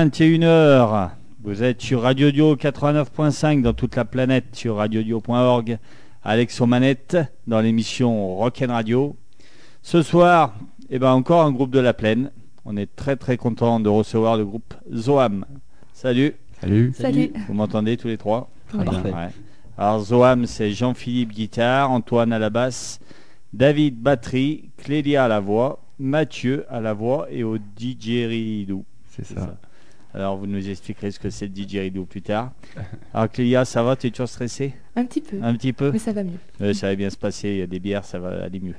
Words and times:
Hello, 0.00 0.08
hello, 0.08 0.08
21h. 0.08 1.10
Vous 1.42 1.62
êtes 1.62 1.82
sur 1.82 2.02
Radio 2.02 2.30
Dio 2.30 2.56
89.5 2.56 3.60
dans 3.60 3.74
toute 3.74 3.96
la 3.96 4.06
planète, 4.06 4.46
sur 4.56 4.76
radiodio.org. 4.76 5.78
Alex 6.24 6.60
manette 6.62 7.18
dans 7.46 7.60
l'émission 7.60 8.36
Rock'n 8.36 8.70
Radio. 8.70 9.16
Ce 9.82 10.00
soir, 10.00 10.54
eh 10.88 10.98
ben, 10.98 11.12
encore 11.12 11.42
un 11.42 11.52
groupe 11.52 11.70
de 11.70 11.80
la 11.80 11.92
plaine. 11.92 12.30
On 12.64 12.76
est 12.78 12.94
très 12.96 13.16
très 13.16 13.36
content 13.36 13.78
de 13.78 13.90
recevoir 13.90 14.36
le 14.38 14.46
groupe 14.46 14.72
Zoam. 14.90 15.44
Salut. 15.92 16.34
Salut. 16.60 16.92
Salut. 16.96 17.32
Vous 17.46 17.54
m'entendez 17.54 17.98
tous 17.98 18.08
les 18.08 18.16
trois 18.18 18.50
Oui. 18.72 18.84
Parfait. 18.84 19.12
Ouais. 19.12 19.28
Alors 19.76 20.00
Zoam, 20.00 20.46
c'est 20.46 20.70
Jean-Philippe 20.70 21.32
guitare, 21.32 21.90
Antoine 21.90 22.32
à 22.32 22.38
la 22.38 22.48
basse, 22.50 23.00
David 23.52 24.00
batterie, 24.00 24.70
Clélia 24.78 25.24
à 25.24 25.28
la 25.28 25.40
voix, 25.40 25.82
Mathieu 25.98 26.64
à 26.70 26.80
la 26.80 26.94
voix 26.94 27.26
et 27.30 27.44
au 27.44 27.58
didgeridoo. 27.58 28.84
C'est 29.10 29.26
C'est 29.26 29.34
ça. 29.34 29.40
ça. 29.40 29.56
Alors 30.12 30.36
vous 30.36 30.46
nous 30.46 30.68
expliquerez 30.68 31.10
ce 31.10 31.18
que 31.20 31.30
c'est 31.30 31.46
le 31.46 31.52
didgeridoo 31.52 32.04
plus 32.04 32.22
tard. 32.22 32.52
Alors 33.14 33.30
Clélia, 33.30 33.64
ça 33.64 33.82
va? 33.82 33.94
Tu 33.96 34.08
es 34.08 34.10
toujours 34.10 34.28
stressée? 34.28 34.74
Un 34.96 35.04
petit 35.04 35.20
peu, 35.20 35.36
Un 35.42 35.54
petit 35.54 35.72
peu? 35.72 35.90
Mais 35.92 35.98
ça 35.98 36.12
va 36.12 36.24
mieux. 36.24 36.38
Ouais, 36.60 36.74
Ça 36.74 36.88
va 36.88 36.96
bien 36.96 37.10
se 37.10 37.16
passer, 37.16 37.48
il 37.50 37.56
y 37.58 37.62
a 37.62 37.66
des 37.66 37.78
bières, 37.80 38.04
ça 38.04 38.18
va 38.18 38.42
aller 38.44 38.60
mieux. 38.60 38.74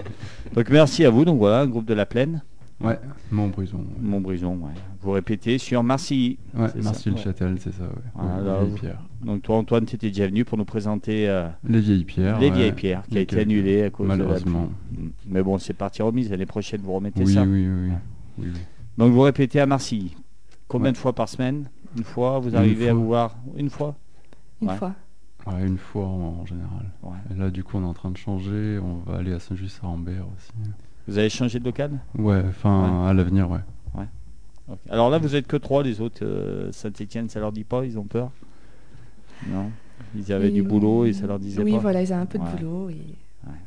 Donc 0.54 0.68
merci 0.70 1.04
à 1.04 1.10
vous, 1.10 1.24
donc 1.24 1.38
voilà, 1.38 1.60
un 1.60 1.66
groupe 1.66 1.86
de 1.86 1.94
la 1.94 2.06
plaine, 2.06 2.42
Ouais, 2.80 2.98
Montbrison. 3.30 3.84
Montbrison, 4.00 4.54
ouais. 4.56 4.72
Vous 5.02 5.12
répétez 5.12 5.58
sur 5.58 5.84
Marcilly. 5.84 6.36
Ouais, 6.52 6.66
c'est 6.74 6.82
merci 6.82 7.04
ça. 7.04 7.10
le 7.10 7.16
Ouais. 7.16 7.22
Châtel, 7.22 7.56
c'est 7.60 7.72
ça, 7.72 7.84
ouais. 7.84 8.10
Voilà, 8.16 8.58
vous-. 8.64 8.76
Donc 9.24 9.42
toi 9.42 9.56
Antoine, 9.58 9.86
tu 9.86 9.94
étais 9.94 10.08
déjà 10.08 10.26
venu 10.26 10.44
pour 10.44 10.58
nous 10.58 10.64
présenter 10.64 11.28
euh, 11.28 11.46
Les 11.62 11.78
vieilles 11.78 12.02
pierres. 12.04 12.40
Les 12.40 12.48
ouais. 12.50 12.56
Vieilles 12.56 12.72
Pierres, 12.72 13.04
qui 13.08 13.18
a 13.18 13.20
été 13.20 13.36
quelques- 13.36 13.42
annulé 13.42 13.84
à 13.84 13.90
cause 13.90 14.06
de 14.06 14.10
la 14.10 14.16
Malheureusement. 14.16 14.68
Mm. 14.98 15.06
Mais 15.28 15.42
bon, 15.44 15.58
c'est 15.58 15.74
parti 15.74 16.02
remise. 16.02 16.28
L'année 16.32 16.44
prochaine, 16.46 16.80
vous 16.82 16.92
remettez 16.94 17.22
Oui, 17.24 17.32
ça. 17.34 17.42
oui, 17.44 17.68
oui, 17.68 17.88
oui. 17.90 17.92
oui, 18.38 18.46
oui. 18.52 18.60
Donc 18.98 19.12
vous 19.12 19.20
répétez 19.20 19.60
à 19.60 19.66
Marseille. 19.66 20.10
Combien 20.72 20.86
Ouais. 20.86 20.92
de 20.92 20.96
fois 20.98 21.12
par 21.12 21.28
semaine 21.28 21.68
Une 21.96 22.02
fois 22.04 22.38
Vous 22.38 22.56
arrivez 22.56 22.88
à 22.88 22.94
vous 22.94 23.04
voir 23.06 23.36
Une 23.56 23.68
fois 23.70 23.94
Une 24.62 24.68
Ouais. 24.68 24.76
fois. 24.76 24.94
Ouais, 25.46 25.66
une 25.66 25.76
fois 25.78 26.06
en, 26.06 26.40
en 26.40 26.46
général. 26.46 26.90
Ouais. 27.02 27.16
Et 27.30 27.38
là, 27.38 27.50
du 27.50 27.62
coup, 27.62 27.76
on 27.76 27.82
est 27.82 27.86
en 27.86 27.92
train 27.94 28.10
de 28.10 28.16
changer. 28.16 28.78
On 28.82 28.96
va 29.10 29.18
aller 29.18 29.32
à 29.34 29.38
Saint-Just-à-Rambert 29.38 30.24
aussi. 30.36 30.50
Vous 31.08 31.18
avez 31.18 31.28
changé 31.28 31.58
de 31.58 31.64
local 31.64 31.90
Ouais, 32.16 32.42
enfin, 32.48 33.06
à 33.06 33.12
l'avenir, 33.12 33.50
ouais. 33.50 33.60
Alors 34.88 35.10
là, 35.10 35.18
vous 35.18 35.34
êtes 35.36 35.46
que 35.46 35.56
trois. 35.56 35.82
Les 35.82 36.00
autres, 36.00 36.24
euh, 36.24 36.70
Saint-Etienne, 36.72 37.28
ça 37.28 37.40
leur 37.40 37.52
dit 37.52 37.64
pas 37.64 37.84
Ils 37.84 37.98
ont 37.98 38.04
peur 38.04 38.30
Non 39.48 39.70
Ils 40.14 40.32
avaient 40.32 40.48
Et, 40.48 40.52
du 40.52 40.62
boulot 40.62 41.04
et 41.04 41.12
ça 41.12 41.26
leur 41.26 41.38
disait 41.38 41.62
Oui, 41.62 41.72
pas 41.72 41.78
voilà, 41.78 42.00
ils 42.02 42.12
ont 42.12 42.16
un 42.18 42.24
peu 42.26 42.38
de 42.38 42.44
Ouais. 42.44 42.50
boulot. 42.56 42.88
Et... 42.90 42.96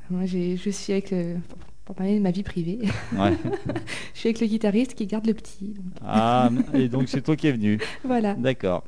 Moi, 0.09 0.25
j'ai- 0.25 0.55
je 0.57 0.69
suis 0.71 0.93
avec 0.93 1.11
le. 1.11 1.35
Pour, 1.85 1.95
parler 1.95 2.17
de 2.17 2.23
ma 2.23 2.31
vie 2.31 2.41
privée, 2.43 2.79
Ouais. 3.15 3.33
je 4.13 4.19
suis 4.19 4.29
avec 4.29 4.41
le 4.41 4.47
guitariste 4.47 4.95
qui 4.95 5.05
garde 5.05 5.27
le 5.27 5.35
petit. 5.35 5.67
donc, 5.67 5.85
Ah, 6.03 6.49
et 6.73 6.87
donc 6.87 7.07
c'est 7.09 7.21
toi 7.21 7.35
qui 7.35 7.47
es 7.47 7.51
venu. 7.51 7.79
Voilà, 8.03 8.33
D'accord. 8.33 8.83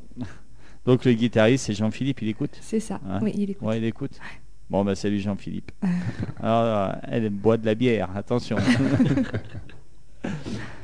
Donc 0.86 1.06
le 1.06 1.14
guitariste, 1.14 1.66
c'est 1.66 1.74
Jean-Philippe, 1.74 2.22
il 2.24 2.30
écoute? 2.30 2.58
C'est 2.62 2.80
ça. 2.80 3.00
Ouais. 3.06 3.20
Oui, 3.22 3.32
il 3.36 3.52
écoute. 3.52 3.68
Ouais, 3.68 3.78
il 3.78 3.84
écoute. 3.84 4.20
Bon, 4.70 4.84
bah 4.84 4.96
salut 4.96 5.20
Jean-Philippe. 5.20 5.72
Alors, 6.42 6.64
euh, 6.64 6.92
elle 7.04 7.30
boit 7.30 7.58
de 7.58 7.66
la 7.66 7.76
bière, 7.76 8.10
attention. 8.16 8.58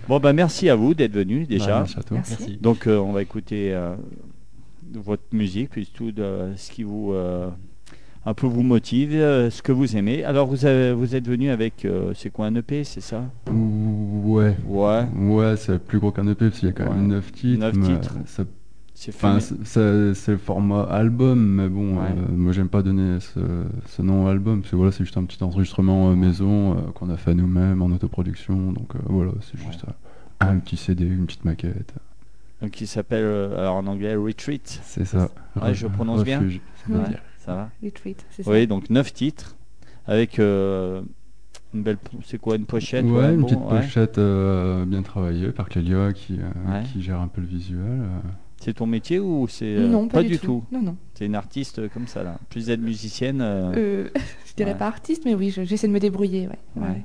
bon, 0.08 0.20
bah 0.20 0.34
merci 0.34 0.70
à 0.70 0.76
vous 0.76 0.94
d'être 0.94 1.14
venu 1.14 1.46
déjà. 1.46 1.66
Ouais, 1.66 1.80
merci 1.80 2.00
à 2.00 2.04
toi. 2.04 2.18
Merci. 2.18 2.58
Donc, 2.58 2.88
euh, 2.88 2.98
on 2.98 3.12
va 3.12 3.22
écouter 3.22 3.74
euh, 3.74 3.96
votre 4.94 5.24
musique, 5.32 5.72
puis 5.72 5.86
tout 5.92 6.12
de, 6.12 6.54
ce 6.56 6.72
qui 6.72 6.84
vous 6.84 7.14
euh, 7.14 7.50
un 8.26 8.34
peu 8.34 8.48
vous 8.48 8.64
motive, 8.64 9.12
euh, 9.14 9.50
ce 9.50 9.62
que 9.62 9.72
vous 9.72 9.98
aimez. 9.98 10.24
Alors, 10.24 10.48
vous, 10.48 10.66
avez, 10.66 10.94
vous 10.94 11.16
êtes 11.16 11.28
venu 11.28 11.50
avec, 11.50 11.84
euh, 11.86 12.14
c'est 12.16 12.30
quoi 12.30 12.46
un 12.46 12.56
EP, 12.56 12.84
c'est 12.84 13.02
ça? 13.02 13.24
Ouais. 13.52 14.56
Ouais, 14.66 15.06
Ouais, 15.16 15.56
c'est 15.58 15.78
plus 15.80 16.00
gros 16.00 16.12
qu'un 16.12 16.28
EP 16.28 16.48
parce 16.48 16.60
qu'il 16.60 16.70
y 16.70 16.72
a 16.72 16.74
quand 16.74 16.86
Ouais. 16.86 16.96
même 16.96 17.08
9 17.08 17.32
titres. 17.32 17.60
Neuf 17.60 17.76
mais 17.76 17.86
titres. 18.00 18.16
ça- 18.26 18.44
c'est 18.96 20.32
le 20.32 20.38
format 20.38 20.84
album, 20.84 21.40
mais 21.56 21.68
bon, 21.68 21.98
Ouais. 21.98 22.08
euh, 22.10 22.32
moi 22.36 22.54
j'aime 22.54 22.70
pas 22.70 22.82
donner 22.84 23.20
ce, 23.20 23.40
ce 23.88 24.02
nom 24.02 24.28
album, 24.28 24.62
parce 24.62 24.72
que 24.72 24.76
voilà, 24.78 24.92
c'est 24.92 25.04
juste 25.04 25.18
un 25.18 25.26
petit 25.26 25.44
enregistrement 25.44 26.16
maison 26.16 26.76
qu'on 26.94 27.10
a 27.10 27.18
fait 27.18 27.34
nous-mêmes 27.34 27.82
en 27.82 27.88
autoproduction, 27.88 28.72
donc 28.72 28.94
voilà, 29.06 29.32
c'est 29.42 29.60
juste 29.60 29.84
un 30.40 30.58
petit 30.60 30.78
CD, 30.78 31.06
une 31.06 31.26
petite 31.26 31.44
maquette, 31.44 31.94
Donc, 32.62 32.72
qui 32.72 32.86
s'appelle, 32.88 33.24
euh, 33.26 33.58
alors 33.60 33.76
en 33.76 33.88
anglais, 33.88 34.16
Retreat. 34.16 34.80
c'est 34.84 35.06
ça. 35.06 35.30
Ouais, 35.62 35.74
je 35.74 35.88
prononce 35.88 36.24
bien 36.24 36.40
Refuge, 36.40 36.62
Ouais. 36.90 36.98
Ça 37.46 37.56
va 37.56 37.70
Retreat, 37.84 38.26
c'est 38.32 38.44
ça. 38.44 38.52
Oui, 38.52 38.68
donc 38.68 38.90
9 38.90 39.14
titres 39.14 39.56
avec 40.06 40.40
euh, 40.40 41.02
une 41.74 41.84
belle. 41.84 41.98
C'est 42.24 42.38
quoi 42.40 42.56
une 42.56 42.66
pochette 42.66 43.06
Ouais, 43.06 43.26
un 43.26 43.34
une 43.34 43.42
bon- 43.42 43.48
petite 43.48 43.60
ouais. 43.60 43.82
pochette 43.82 44.18
euh, 44.18 44.86
bien 44.86 45.02
travaillée 45.02 45.50
par 45.52 45.68
Clélia 45.70 46.14
qui, 46.14 46.40
euh, 46.40 46.72
Ouais. 46.72 46.84
qui 46.92 47.02
gère 47.02 47.20
un 47.20 47.28
peu 47.28 47.42
le 47.42 47.48
visuel. 47.48 48.02
C'est 48.62 48.74
ton 48.76 48.86
métier 48.86 49.20
ou 49.20 49.46
c'est 49.50 49.76
euh, 49.76 49.88
non, 49.90 50.08
pas, 50.08 50.24
du 50.24 50.40
tout, 50.40 50.64
Non, 50.72 50.82
non. 50.82 50.96
C'est 51.16 51.26
une 51.26 51.36
artiste 51.36 51.90
comme 51.90 52.08
ça 52.08 52.24
là. 52.24 52.38
Plus 52.50 52.68
d'être 52.68 52.80
musicienne. 52.80 53.42
euh, 53.42 53.74
Euh, 53.76 54.10
je 54.46 54.54
dirais 54.56 54.72
Ouais. 54.72 54.78
pas 54.78 54.88
artiste, 54.88 55.24
mais 55.26 55.36
oui, 55.36 55.50
je- 55.50 55.64
j'essaie 55.64 55.88
de 55.88 55.92
me 55.94 56.00
débrouiller. 56.00 56.48
Ouais. 56.78 57.04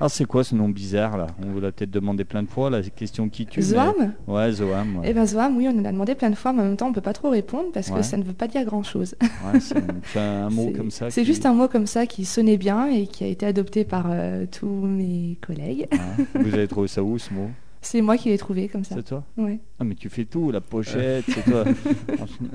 Alors 0.00 0.10
c'est 0.10 0.24
quoi 0.24 0.44
ce 0.44 0.54
nom 0.54 0.68
bizarre 0.68 1.16
là? 1.16 1.26
On 1.42 1.50
vous 1.52 1.60
l'a 1.60 1.72
peut-être 1.72 1.90
demandé 1.90 2.24
plein 2.24 2.42
de 2.42 2.48
fois 2.48 2.70
la 2.70 2.82
question 2.82 3.28
qui 3.28 3.46
tue. 3.46 3.60
mais- 3.60 3.66
Zoam? 3.66 4.12
Ouais, 4.26 4.52
Zoam. 4.52 4.96
Ouais. 4.98 5.06
Eh 5.10 5.12
ben 5.14 5.26
Zoam, 5.26 5.56
oui, 5.56 5.66
on 5.68 5.72
nous 5.72 5.82
l'a 5.82 5.92
demandé 5.92 6.14
plein 6.14 6.30
de 6.30 6.34
fois, 6.34 6.52
mais 6.52 6.62
en 6.62 6.64
même 6.66 6.76
temps, 6.76 6.88
on 6.88 6.92
peut 6.92 7.00
pas 7.00 7.12
trop 7.12 7.30
répondre 7.30 7.70
parce 7.72 7.88
Ouais. 7.90 7.96
que 7.98 8.02
ça 8.02 8.16
ne 8.16 8.22
veut 8.22 8.32
pas 8.32 8.48
dire 8.48 8.64
grand-chose. 8.64 9.14
Ouais, 9.20 9.60
c'est 9.60 10.18
un 10.18 10.50
mot 10.50 10.70
comme 10.76 10.90
ça. 10.90 11.10
C'est 11.10 11.22
qui- 11.22 11.26
juste 11.26 11.46
un 11.46 11.54
mot 11.54 11.68
comme 11.68 11.86
ça 11.86 12.06
qui 12.06 12.24
sonnait 12.24 12.56
bien 12.56 12.86
et 12.86 13.06
qui 13.06 13.24
a 13.24 13.26
été 13.28 13.46
adopté 13.46 13.84
par 13.84 14.06
euh, 14.10 14.46
tous 14.50 14.66
mes 14.66 15.38
collègues. 15.46 15.88
Vous 16.34 16.54
avez 16.54 16.68
trouvé 16.68 16.88
ça 16.88 17.02
où 17.02 17.18
ce 17.18 17.32
mot? 17.32 17.50
C'est 17.80 18.00
moi 18.00 18.16
qui 18.16 18.30
l'ai 18.30 18.38
trouvé 18.38 18.68
comme 18.68 18.82
ça. 18.84 18.94
C'est 18.96 19.02
toi? 19.04 19.22
Ouais. 19.36 19.58
Ah 19.78 19.84
mais 19.84 19.94
tu 19.94 20.08
fais 20.08 20.24
tout, 20.24 20.50
la 20.50 20.62
pochette, 20.62 21.24
c'est 21.28 21.44
toi. 21.44 21.64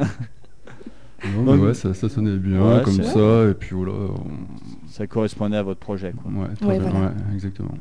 Non, 1.36 1.44
Donc- 1.44 1.60
mais 1.60 1.68
ouais, 1.68 1.74
ça, 1.74 1.94
ça 1.94 2.10
sonnait 2.10 2.38
bien 2.38 2.62
Ouais, 2.62 2.81
comme 2.83 3.01
ça, 3.04 3.50
et 3.50 3.54
puis 3.54 3.75
voilà. 3.75 3.92
on- 3.94 4.88
ça 4.88 5.07
correspondait 5.07 5.57
à 5.57 5.63
votre 5.63 5.80
projet. 5.80 6.13
Quoi. 6.13 6.31
Ouais, 6.31 6.48
très 6.56 6.66
Ouais, 6.66 6.80
bien, 6.80 6.89
voilà. 6.89 7.07
ouais, 7.07 7.13
exactement. 7.33 7.74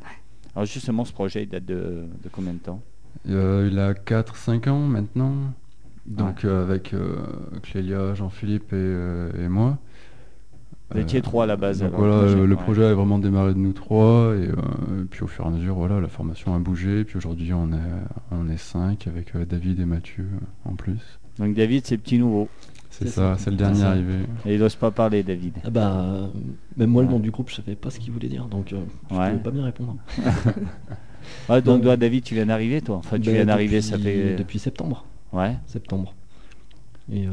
Alors 0.55 0.67
justement, 0.67 1.05
ce 1.05 1.12
projet, 1.12 1.43
il 1.44 1.49
date 1.49 1.64
de, 1.67 2.05
de 2.23 2.29
combien 2.32 2.52
de 2.52 2.58
temps? 2.58 2.81
Euh, 3.29 3.69
il 3.70 3.79
a 3.79 3.94
4-5 3.94 4.69
ans 4.69 4.81
maintenant. 4.81 5.35
Donc 6.06 6.44
euh, 6.44 6.62
avec 6.62 6.94
euh, 6.94 7.17
Clélia, 7.62 8.14
Jean-Philippe 8.14 8.73
et, 8.73 8.76
euh, 8.76 9.31
et 9.44 9.49
moi. 9.49 9.79
Vous 10.90 11.00
étiez 11.00 11.20
trois 11.20 11.44
à 11.44 11.46
la 11.46 11.56
base, 11.58 11.82
alors, 11.82 12.00
voilà, 12.00 12.14
le 12.14 12.20
projet, 12.29 12.46
le 12.46 12.55
ouais. 12.55 12.62
projet 12.62 12.85
a 12.87 12.94
vraiment 12.94 13.19
démarré 13.19 13.52
de 13.52 13.58
nous 13.58 13.75
trois. 13.75 14.35
Et, 14.35 14.49
euh, 14.49 15.02
et 15.02 15.05
puis 15.11 15.23
au 15.23 15.26
fur 15.26 15.44
et 15.44 15.49
à 15.49 15.50
mesure, 15.50 15.75
voilà, 15.75 16.00
la 16.00 16.08
formation 16.08 16.55
a 16.55 16.58
bougé. 16.58 17.05
Puis 17.05 17.19
aujourd'hui, 17.19 17.52
on 17.52 17.70
est, 17.73 17.76
on 18.31 18.49
est 18.49 18.56
5 18.56 19.06
avec 19.06 19.37
euh, 19.37 19.44
David 19.44 19.81
et 19.81 19.85
Mathieu 19.85 20.26
en 20.64 20.75
plus. 20.76 21.19
Donc 21.38 21.55
David, 21.55 21.85
c'est 21.87 21.99
petit 21.99 22.19
nouveau. 22.19 22.49
C'est 22.99 23.09
ça, 23.09 23.37
ça. 23.37 23.39
c'est 23.39 23.50
le 23.50 23.56
dernier 23.56 23.83
arrivé. 23.83 24.15
Et 24.47 24.55
il 24.55 24.61
n'ose 24.61 24.75
pas 24.77 24.91
parler, 24.91 25.23
David. 25.23 25.55
Ah 25.65 25.71
bah, 25.71 26.00
euh, 26.00 26.29
même 26.77 26.91
moi, 26.91 27.03
le 27.03 27.09
nom 27.09 27.19
du 27.21 27.31
groupe, 27.31 27.49
je 27.50 27.56
savais 27.56 27.75
pas 27.77 27.91
ce 27.91 27.99
qu'il 28.00 28.12
voulait 28.12 28.29
dire, 28.29 28.47
donc 28.47 28.73
euh, 28.73 28.81
je 29.11 29.17
Ouais. 29.17 29.31
pouvais 29.31 29.43
pas 29.43 29.50
bien 29.50 29.65
répondre. 29.65 29.97
Ouais, 31.49 31.61
donc 31.61 31.83
toi, 31.83 31.97
David, 31.97 32.25
tu 32.25 32.35
viens 32.35 32.47
d'arriver, 32.47 32.81
toi 32.81 32.97
Enfin, 32.97 33.19
tu 33.19 33.27
Ben, 33.27 33.35
viens 33.37 33.45
d'arriver, 33.47 33.77
depuis- 33.81 33.89
ça 33.91 33.99
fait. 33.99 34.37
Depuis 34.37 34.59
septembre. 34.59 35.05
Ouais, 35.33 35.56
Septembre. 35.67 36.15
Et 37.12 37.27
euh, 37.27 37.33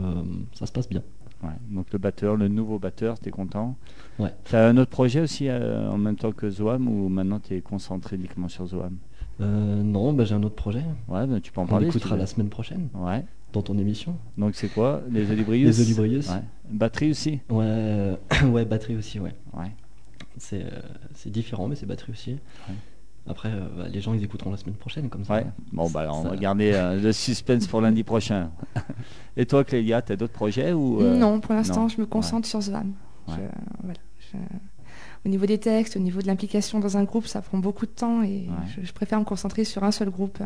ça 0.53 0.65
se 0.65 0.71
passe 0.71 0.89
bien. 0.89 1.01
ouais. 1.43 1.49
Donc 1.69 1.85
le 1.93 1.99
batteur, 1.99 2.35
le 2.35 2.47
nouveau 2.49 2.77
batteur, 2.79 3.17
t'es 3.19 3.29
content 3.31 3.77
Ouais. 4.19 4.33
T'as 4.49 4.67
un 4.69 4.75
autre 4.77 4.91
projet 4.91 5.21
aussi 5.21 5.47
euh, 5.47 5.89
en 5.89 5.97
même 5.97 6.15
temps 6.17 6.31
que 6.31 6.49
Zoam 6.49 6.87
ou 6.89 7.07
maintenant 7.09 7.39
t'es 7.39 7.61
concentré 7.61 8.15
uniquement 8.17 8.49
sur 8.49 8.65
Zoam? 8.67 8.97
Euh, 9.41 9.81
non, 9.83 10.11
bah, 10.13 10.25
j'ai 10.25 10.35
un 10.35 10.43
autre 10.43 10.55
projet. 10.55 10.83
Ouais, 11.07 11.25
ben, 11.27 11.39
tu 11.39 11.51
peux 11.53 11.61
en 11.61 11.63
On 11.63 11.67
parler. 11.67 11.85
tu 11.87 11.97
écoutera 11.97 12.17
la 12.17 12.25
semaine 12.25 12.49
prochaine 12.49 12.89
Ouais. 12.95 13.23
Dans 13.55 13.61
ton 13.63 13.77
émission. 13.77 14.17
Donc 14.37 14.55
c'est 14.55 14.67
quoi 14.67 15.01
Les 15.09 15.31
Olibrius 15.31 15.65
Les 15.67 15.81
Olibrius. 15.81 16.29
Ouais. 16.29 16.41
Batterie 16.69 17.11
aussi 17.11 17.39
Ouais, 17.49 17.65
euh, 17.65 18.15
ouais, 18.51 18.65
batterie 18.65 18.95
aussi, 18.95 19.19
ouais. 19.19 19.33
Ouais. 19.53 19.71
C'est 20.37 20.61
euh, 20.63 20.69
c'est 21.13 21.29
différent, 21.31 21.67
mais 21.67 21.75
c'est 21.75 21.85
batterie 21.85 22.11
aussi. 22.11 22.31
Ouais. 22.33 22.75
Après, 23.27 23.49
euh, 23.51 23.67
bah, 23.75 23.87
les 23.87 24.01
gens, 24.01 24.13
ils 24.13 24.23
écouteront 24.23 24.51
la 24.51 24.57
semaine 24.57 24.75
prochaine, 24.75 25.09
comme 25.09 25.23
ça. 25.25 25.35
Ouais. 25.35 25.45
Bon, 25.71 25.89
bah 25.89 26.01
alors, 26.01 26.19
on 26.19 26.23
Ça- 26.23 26.29
va 26.29 26.35
garder 26.35 26.73
euh, 26.73 27.01
le 27.01 27.11
suspense 27.11 27.65
pour 27.65 27.81
lundi 27.81 28.03
prochain. 28.03 28.51
Et 29.37 29.45
toi, 29.47 29.63
Clélia, 29.63 30.01
t'as 30.03 30.15
d'autres 30.15 30.33
projets 30.33 30.73
ou 30.73 31.01
euh, 31.01 31.17
Non, 31.17 31.39
pour 31.39 31.55
l'instant, 31.55 31.87
je 31.87 31.99
me 31.99 32.05
concentre 32.05 32.47
sur. 32.47 32.61
Je- 32.61 32.71
voilà, 33.27 33.99
je- 34.19 34.37
Au 35.25 35.29
niveau 35.29 35.45
des 35.47 35.57
textes, 35.57 35.95
au 35.95 35.99
niveau 35.99 36.21
de 36.21 36.27
l'implication 36.27 36.79
dans 36.79 36.97
un 36.97 37.03
groupe, 37.03 37.25
ça 37.25 37.41
prend 37.41 37.57
beaucoup 37.57 37.87
de 37.87 37.91
temps 37.91 38.21
et 38.21 38.27
Ouais. 38.47 38.67
je, 38.81 38.85
je 38.85 38.93
préfère 38.93 39.19
me 39.19 39.25
concentrer 39.25 39.63
sur 39.63 39.83
un 39.83 39.91
seul 39.91 40.11
groupe 40.11 40.37
euh, 40.41 40.45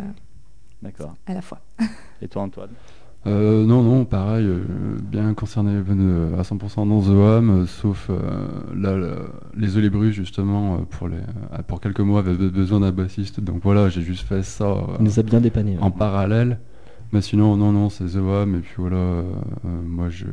D'accord. 0.82 1.16
à 1.26 1.34
la 1.34 1.42
fois. 1.42 1.60
Et 2.22 2.30
toi, 2.30 2.44
Antoine? 2.44 2.70
Euh, 3.28 3.66
non, 3.66 3.84
non, 3.84 4.06
pareil, 4.06 4.46
euh, 4.46 4.62
bien 5.04 5.34
concerné 5.34 5.72
euh, 5.90 6.40
à 6.40 6.44
100% 6.44 6.88
dans 6.88 7.02
The 7.02 7.10
Ham, 7.38 7.50
euh, 7.50 7.66
sauf 7.66 8.10
là, 8.74 8.98
les 9.58 9.76
Olébruges, 9.78 10.14
justement, 10.16 10.78
pour, 10.90 11.10
les, 11.10 11.18
pour 11.68 11.82
quelques 11.82 12.00
mois, 12.00 12.20
avaient 12.20 12.34
be- 12.36 12.50
besoin 12.50 12.80
d'un 12.80 12.92
bassiste, 12.94 13.42
donc 13.42 13.62
voilà, 13.62 13.90
j'ai 13.90 14.02
juste 14.02 14.26
fait 14.26 14.42
ça 14.42 14.74
Il 15.00 15.04
nous 15.06 15.20
a 15.20 15.24
bien 15.24 15.42
dépanné. 15.42 15.78
en 15.82 15.92
parallèle. 15.92 16.60
Mais 17.12 17.22
sinon, 17.22 17.58
non, 17.58 17.72
non, 17.74 17.90
c'est 17.90 18.06
The 18.06 18.18
Ham, 18.18 18.56
et 18.56 18.60
puis 18.60 18.76
voilà, 18.78 19.24
moi 19.64 20.10
je, 20.10 20.28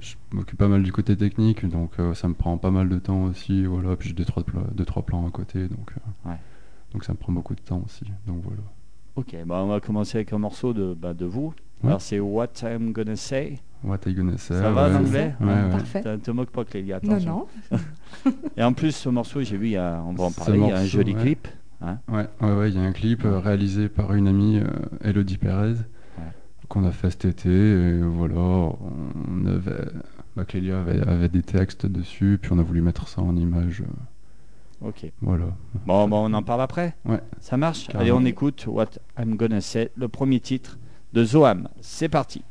je 0.00 0.14
m'occupe 0.32 0.58
pas 0.58 0.66
mal 0.68 0.82
du 0.82 0.92
côté 0.92 1.14
technique, 1.16 1.64
donc 1.68 1.92
ça 2.14 2.26
me 2.26 2.34
prend 2.34 2.56
pas 2.58 2.70
mal 2.72 2.88
de 2.88 2.98
temps 2.98 3.24
aussi, 3.24 3.66
voilà, 3.66 3.94
puis 3.96 4.08
j'ai 4.08 4.14
deux 4.14 4.24
trois, 4.24 4.42
deux, 4.74 4.84
trois 4.86 5.02
plans 5.04 5.26
à 5.26 5.30
côté, 5.30 5.68
donc 5.68 5.92
euh, 6.26 6.30
Ouais. 6.30 6.36
Donc 6.92 7.04
ça 7.04 7.12
me 7.12 7.18
prend 7.18 7.32
beaucoup 7.32 7.54
de 7.54 7.60
temps 7.60 7.82
aussi. 7.86 8.04
Donc 8.26 8.38
voilà. 8.42 8.62
Ok, 9.14 9.36
bah 9.46 9.60
on 9.62 9.68
va 9.68 9.78
commencer 9.80 10.18
avec 10.18 10.32
un 10.32 10.38
morceau 10.38 10.72
de, 10.72 10.92
bah, 10.94 11.14
de 11.14 11.24
vous. 11.26 11.52
Ouais. 11.82 11.88
Alors 11.88 12.00
c'est 12.00 12.20
What 12.20 12.48
I'm 12.62 12.92
Gonna 12.92 13.16
Say. 13.16 13.58
What 13.82 14.00
I 14.06 14.12
gonna 14.12 14.36
say. 14.36 14.54
Ça 14.54 14.70
va 14.70 14.90
ouais. 14.90 14.94
Ouais, 14.98 15.34
ouais. 15.40 15.70
Parfait. 15.70 16.02
Ne 16.04 16.16
te 16.18 16.30
moque 16.30 16.50
pas, 16.50 16.64
Clélia. 16.66 17.00
Non, 17.02 17.12
attention. 17.12 17.46
non. 17.72 17.80
Et 18.58 18.62
en 18.62 18.74
plus, 18.74 18.94
ce 18.94 19.08
morceau, 19.08 19.40
j'ai 19.42 19.56
vu, 19.56 19.68
il 19.68 19.72
y 19.72 19.76
a, 19.78 20.02
on 20.06 20.12
va 20.12 20.24
en 20.24 20.30
parler, 20.30 20.58
il 20.58 20.66
y 20.68 20.70
a 20.70 20.76
un 20.80 20.84
joli 20.84 21.14
ouais. 21.14 21.20
clip. 21.22 21.48
hein. 21.80 21.98
Ouais, 22.06 22.26
ouais, 22.42 22.52
ouais, 22.56 22.70
il 22.70 22.76
y 22.76 22.78
a 22.78 22.82
un 22.82 22.92
clip 22.92 23.24
euh, 23.24 23.38
réalisé 23.38 23.88
par 23.88 24.12
une 24.12 24.28
amie, 24.28 24.58
euh, 24.58 24.66
Elodie 25.02 25.38
Perez, 25.38 25.76
qu'on 26.68 26.84
a 26.84 26.90
fait 26.92 27.08
cet 27.08 27.24
été. 27.24 27.48
Et 27.48 28.00
voilà, 28.02 28.36
on 28.36 29.46
avait, 29.46 29.86
bah, 30.36 30.44
Clélia 30.44 30.80
avait, 30.80 31.00
avait 31.00 31.30
des 31.30 31.42
textes 31.42 31.86
dessus, 31.86 32.38
puis 32.42 32.52
on 32.52 32.58
a 32.58 32.62
voulu 32.62 32.82
mettre 32.82 33.08
ça 33.08 33.22
en 33.22 33.34
image. 33.34 33.80
euh, 33.80 34.88
Ok. 34.88 35.10
voilà. 35.22 35.46
Bon, 35.86 36.06
bon, 36.06 36.30
on 36.30 36.34
en 36.34 36.42
parle 36.42 36.60
après. 36.60 36.96
Ouais. 37.06 37.20
Ça 37.40 37.56
marche 37.56 37.86
Carrément. 37.86 38.00
Allez, 38.02 38.12
on 38.12 38.26
écoute 38.26 38.66
What 38.66 38.90
I'm 39.18 39.36
Gonna 39.36 39.62
Say, 39.62 39.90
le 39.96 40.08
premier 40.08 40.40
titre 40.40 40.78
de 41.12 41.24
Zoam. 41.24 41.68
C'est 41.80 42.08
parti. 42.08 42.42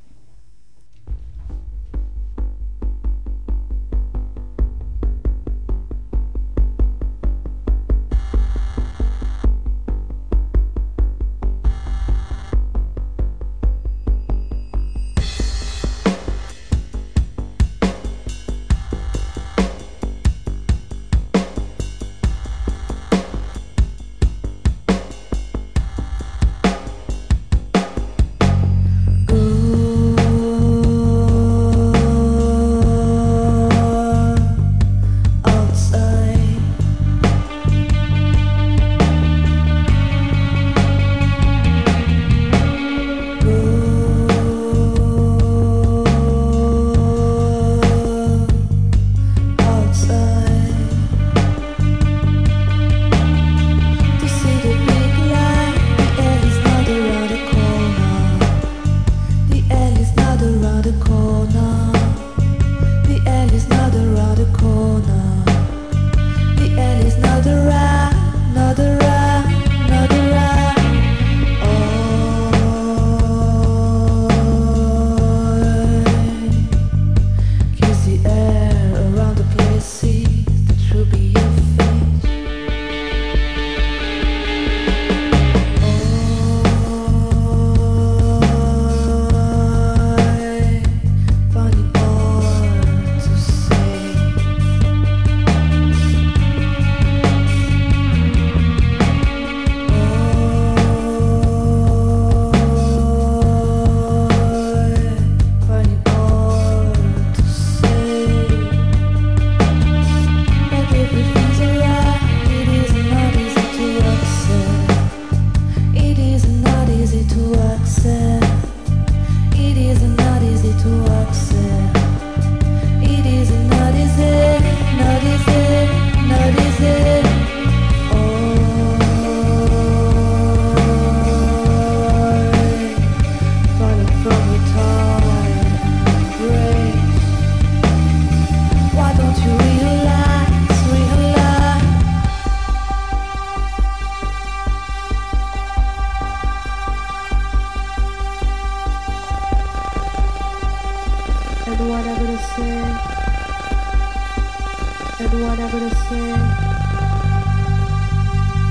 And 155.22 155.42
what 155.42 155.60
I'm 155.60 155.70
gonna 155.70 155.90
say, 156.08 156.32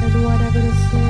and 0.04 0.24
what 0.24 0.40
I'm 0.40 0.52
gonna 0.54 0.74
say, 0.88 1.07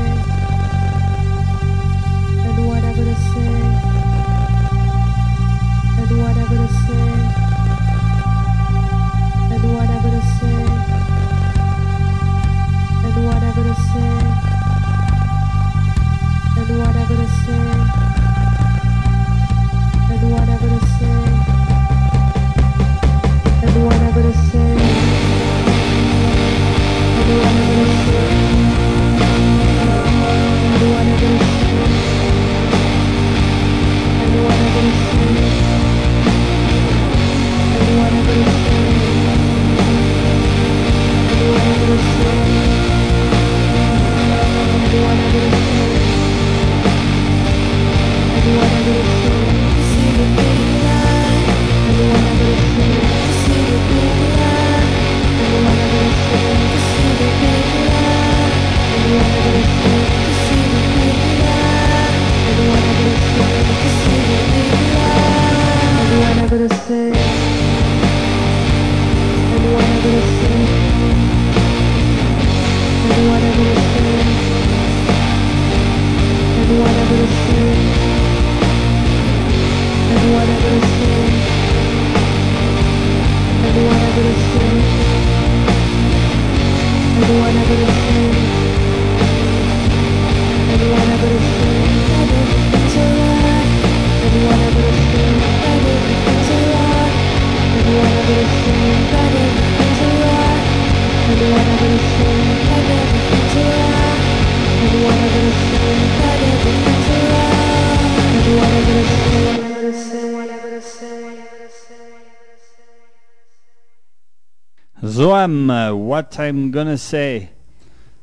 Zoam, 115.23 115.69
What 115.97 116.29
I'm 116.39 116.71
Gonna 116.71 116.97
Say. 116.97 117.49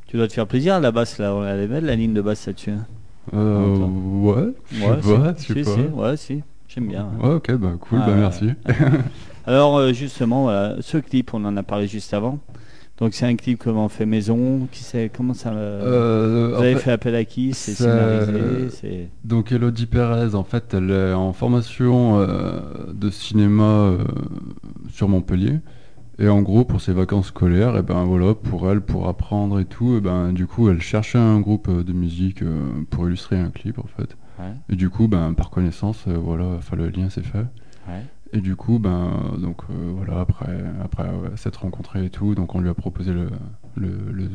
Tu 0.08 0.16
dois 0.16 0.30
te 0.30 0.34
faire 0.34 0.48
plaisir 0.48 0.80
la 0.80 0.92
basse 0.94 1.18
là, 1.20 1.36
elle 1.46 1.60
est 1.60 1.68
belle 1.68 1.84
la 1.84 1.96
ligne 1.98 2.14
de 2.14 2.22
basse 2.22 2.48
là-dessus. 2.48 2.70
hein. 2.72 2.86
Euh, 3.34 3.76
Attends. 3.76 3.92
ouais, 4.22 4.54
je 4.72 4.78
sais 4.80 5.18
pas, 5.18 5.34
je 5.38 5.42
si, 5.42 5.54
sais 5.54 5.64
si, 5.64 5.64
pas. 5.64 5.72
si, 5.76 5.82
ouais, 5.94 6.18
si, 6.18 6.44
j'aime 6.70 6.88
bien. 6.88 7.10
ouais. 7.20 7.28
Ouais, 7.28 7.36
ok, 7.36 7.52
bah 7.56 7.72
cool, 7.82 8.00
Ah, 8.02 8.06
bah 8.06 8.14
ouais. 8.14 8.18
merci. 8.20 8.50
Alors 9.46 9.76
euh, 9.78 9.92
justement, 9.92 10.44
voilà, 10.44 10.76
ce 10.80 10.98
clip, 11.00 11.34
on 11.34 11.44
en 11.44 11.58
a 11.58 11.64
parlé 11.64 11.88
juste 11.88 12.14
avant. 12.14 12.40
Donc 12.98 13.14
c'est 13.14 13.26
un 13.26 13.36
clip 13.36 13.60
comment 13.62 13.86
on 13.86 13.90
fait 13.90 14.06
maison, 14.06 14.66
qui 14.72 14.82
sait 14.82 15.12
comment 15.14 15.34
ça 15.34 15.50
euh, 15.50 15.82
Euh, 15.84 16.48
Vous 16.52 16.56
en 16.56 16.62
avez 16.62 16.76
fait- 16.76 16.80
fait 16.80 16.92
appel 16.94 17.16
à 17.16 17.26
qui 17.26 17.54
C'est 17.54 17.74
ça- 17.74 18.24
scénarisé, 18.26 18.70
c'est 18.70 19.10
Donc 19.26 19.52
Elodie 19.52 19.86
Perez, 19.88 20.34
en 20.34 20.46
fait, 20.46 20.74
elle 20.74 20.92
est 20.92 21.12
en 21.14 21.34
formation 21.34 22.20
euh, 22.22 22.60
de 22.94 23.10
cinéma 23.10 23.64
euh, 23.64 23.98
sur 24.94 25.10
Montpellier. 25.10 25.60
Et 26.18 26.30
en 26.30 26.42
gros, 26.42 26.64
pour 26.64 26.80
ses 26.82 26.94
vacances 26.94 27.28
scolaires, 27.28 27.76
et 27.78 27.82
ben 27.82 28.04
voilà, 28.06 28.34
pour 28.36 28.70
elle, 28.72 28.82
pour 28.82 29.08
apprendre 29.10 29.60
et 29.60 29.66
tout, 29.66 29.96
et 29.98 30.02
ben 30.02 30.32
du 30.32 30.48
coup, 30.48 30.70
elle 30.70 30.82
cherchait 30.82 31.18
un 31.18 31.40
groupe 31.42 31.68
euh, 31.68 31.84
de 31.84 31.92
musique 31.94 32.42
euh, 32.42 32.72
pour 32.90 33.08
illustrer 33.08 33.38
un 33.40 33.50
clip, 33.50 33.80
en 33.80 33.88
fait. 33.98 34.16
ouais, 34.40 34.54
Et 34.70 34.76
du 34.78 34.90
coup, 34.90 35.08
ben 35.10 35.34
par 35.34 35.50
connaissance, 35.50 36.06
euh, 36.08 36.18
voilà, 36.18 36.46
enfin 36.58 36.78
le 36.78 36.88
lien 36.90 37.10
s'est 37.10 37.24
fait. 37.24 37.46
ouais. 37.90 38.06
Et 38.34 38.42
du 38.42 38.56
coup, 38.56 38.80
ben 38.80 39.12
donc 39.40 39.62
euh, 39.70 39.92
voilà, 39.96 40.20
après, 40.22 40.58
après 40.84 41.04
ouais, 41.04 41.36
s'être 41.36 41.62
rencontrés 41.62 42.06
et 42.06 42.10
tout, 42.10 42.34
donc 42.36 42.56
on 42.56 42.60
lui 42.62 42.70
a 42.70 42.74
proposé 42.74 43.14
le, 43.14 43.30
le, 43.76 43.90
le, 44.12 44.26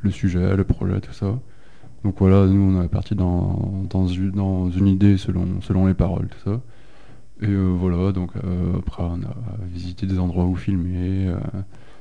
le 0.00 0.10
sujet, 0.10 0.56
le 0.56 0.64
projet, 0.64 1.00
tout 1.00 1.12
ça. 1.12 1.38
Donc 2.04 2.16
voilà, 2.18 2.46
nous 2.46 2.76
on 2.76 2.82
est 2.82 2.88
parti 2.88 3.14
dans, 3.14 3.84
dans, 3.88 4.06
une, 4.08 4.32
dans 4.32 4.70
une 4.70 4.86
idée 4.88 5.16
selon, 5.16 5.60
selon 5.62 5.86
les 5.86 5.94
paroles, 5.94 6.28
tout 6.28 6.50
ça. 6.50 6.60
Et 7.42 7.46
euh, 7.48 7.74
voilà, 7.78 8.12
donc 8.12 8.30
euh, 8.36 8.78
après 8.78 9.02
on 9.02 9.20
a 9.22 9.34
visité 9.72 10.06
des 10.06 10.18
endroits 10.18 10.46
où 10.46 10.56
filmer, 10.56 11.28
euh, 11.28 11.36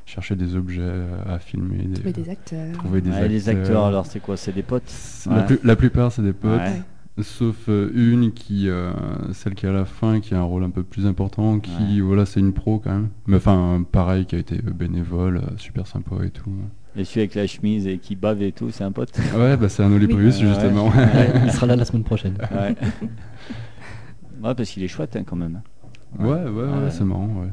chercher 0.05 0.35
des 0.35 0.55
objets 0.55 0.89
à 1.27 1.39
filmer, 1.39 1.83
des, 1.83 1.95
Trouver 1.99 2.13
des 2.13 2.29
acteurs. 2.29 2.71
trouver 2.73 3.01
des 3.01 3.09
Ouais, 3.11 3.27
Les 3.27 3.49
acteurs, 3.49 3.85
alors 3.85 4.05
c'est 4.05 4.19
quoi? 4.21 4.37
C'est 4.37 4.53
des 4.53 4.63
potes? 4.63 4.93
La, 5.29 5.35
Ouais. 5.37 5.45
plus- 5.45 5.59
la 5.63 5.75
plupart 5.75 6.11
c'est 6.11 6.21
des 6.21 6.33
potes. 6.33 6.59
Ouais. 6.61 6.81
Sauf 7.21 7.67
une 7.69 8.33
qui, 8.33 8.67
euh, 8.69 8.91
celle 9.33 9.55
qui 9.55 9.65
est 9.65 9.69
à 9.69 9.73
la 9.73 9.85
fin, 9.85 10.19
qui 10.19 10.33
a 10.35 10.39
un 10.39 10.43
rôle 10.43 10.63
un 10.65 10.69
peu 10.69 10.83
plus 10.83 11.05
important, 11.05 11.59
qui, 11.59 11.71
Ouais. 11.95 12.01
voilà, 12.01 12.25
c'est 12.25 12.41
une 12.41 12.51
pro 12.51 12.79
quand 12.79 12.91
même. 12.91 13.07
Mais 13.27 13.37
enfin, 13.37 13.83
pareil, 13.89 14.25
qui 14.25 14.35
a 14.35 14.39
été 14.39 14.57
bénévole, 14.61 15.41
super 15.57 15.87
sympa 15.87 16.15
et 16.25 16.29
tout. 16.29 16.51
Et 16.97 17.03
celui 17.05 17.21
avec 17.21 17.35
la 17.35 17.47
chemise 17.47 17.87
et 17.87 17.97
qui 17.99 18.15
bave 18.17 18.41
et 18.41 18.51
tout, 18.53 18.69
c'est 18.69 18.83
un 18.85 18.91
pote? 18.91 19.11
Ouais, 19.37 19.55
bah 19.57 19.67
c'est 19.69 19.83
un 19.83 19.91
Olibrius 19.93 20.41
Oui. 20.41 20.47
justement. 20.47 20.87
Ouais. 20.89 20.95
Ouais, 20.97 21.33
il 21.45 21.51
sera 21.51 21.67
là 21.67 21.75
la 21.77 21.83
semaine 21.85 22.03
prochaine. 22.03 22.35
Ouais. 24.45 24.49
Ouais, 24.49 24.55
parce 24.55 24.69
qu'il 24.69 24.83
est 24.83 24.87
chouette 24.87 25.15
hein, 25.15 25.23
quand 25.25 25.35
même. 25.35 25.61
Ouais, 26.19 26.25
ouais, 26.27 26.49
ouais, 26.49 26.63
Ouais. 26.83 26.91
c'est 26.91 27.03
marrant, 27.03 27.27
ouais. 27.41 27.49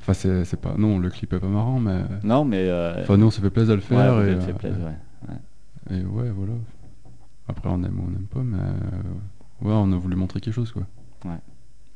Enfin, 0.00 0.12
c'est 0.14 0.44
c'est 0.44 0.56
pas. 0.60 0.74
Non, 0.78 0.98
le 0.98 1.10
clip 1.10 1.32
est 1.32 1.38
pas 1.40 1.46
marrant, 1.48 1.78
mais. 1.80 2.00
Non, 2.24 2.44
mais. 2.44 2.68
euh, 2.68 3.02
Enfin, 3.02 3.16
nous, 3.16 3.26
on 3.26 3.30
s'est 3.30 3.42
fait 3.42 3.50
plaisir 3.50 3.72
à 3.72 3.76
le 3.76 3.82
ouais, 3.82 3.86
faire. 3.86 4.14
vous 4.14 4.20
et, 4.22 4.36
fait 4.40 4.50
euh, 4.50 4.54
plaisir, 4.54 4.84
ouais. 4.86 5.36
et 5.98 6.04
ouais, 6.04 6.30
voilà. 6.30 6.52
Après, 7.48 7.68
on 7.68 7.82
aime 7.82 7.98
ou 8.00 8.04
on 8.06 8.10
n'aime 8.10 8.26
pas, 8.32 8.42
mais. 8.42 8.58
euh, 8.58 9.66
ouais, 9.68 9.72
on 9.74 9.92
a 9.92 9.96
voulu 9.96 10.16
montrer 10.16 10.40
quelque 10.40 10.54
chose, 10.54 10.72
quoi. 10.72 10.84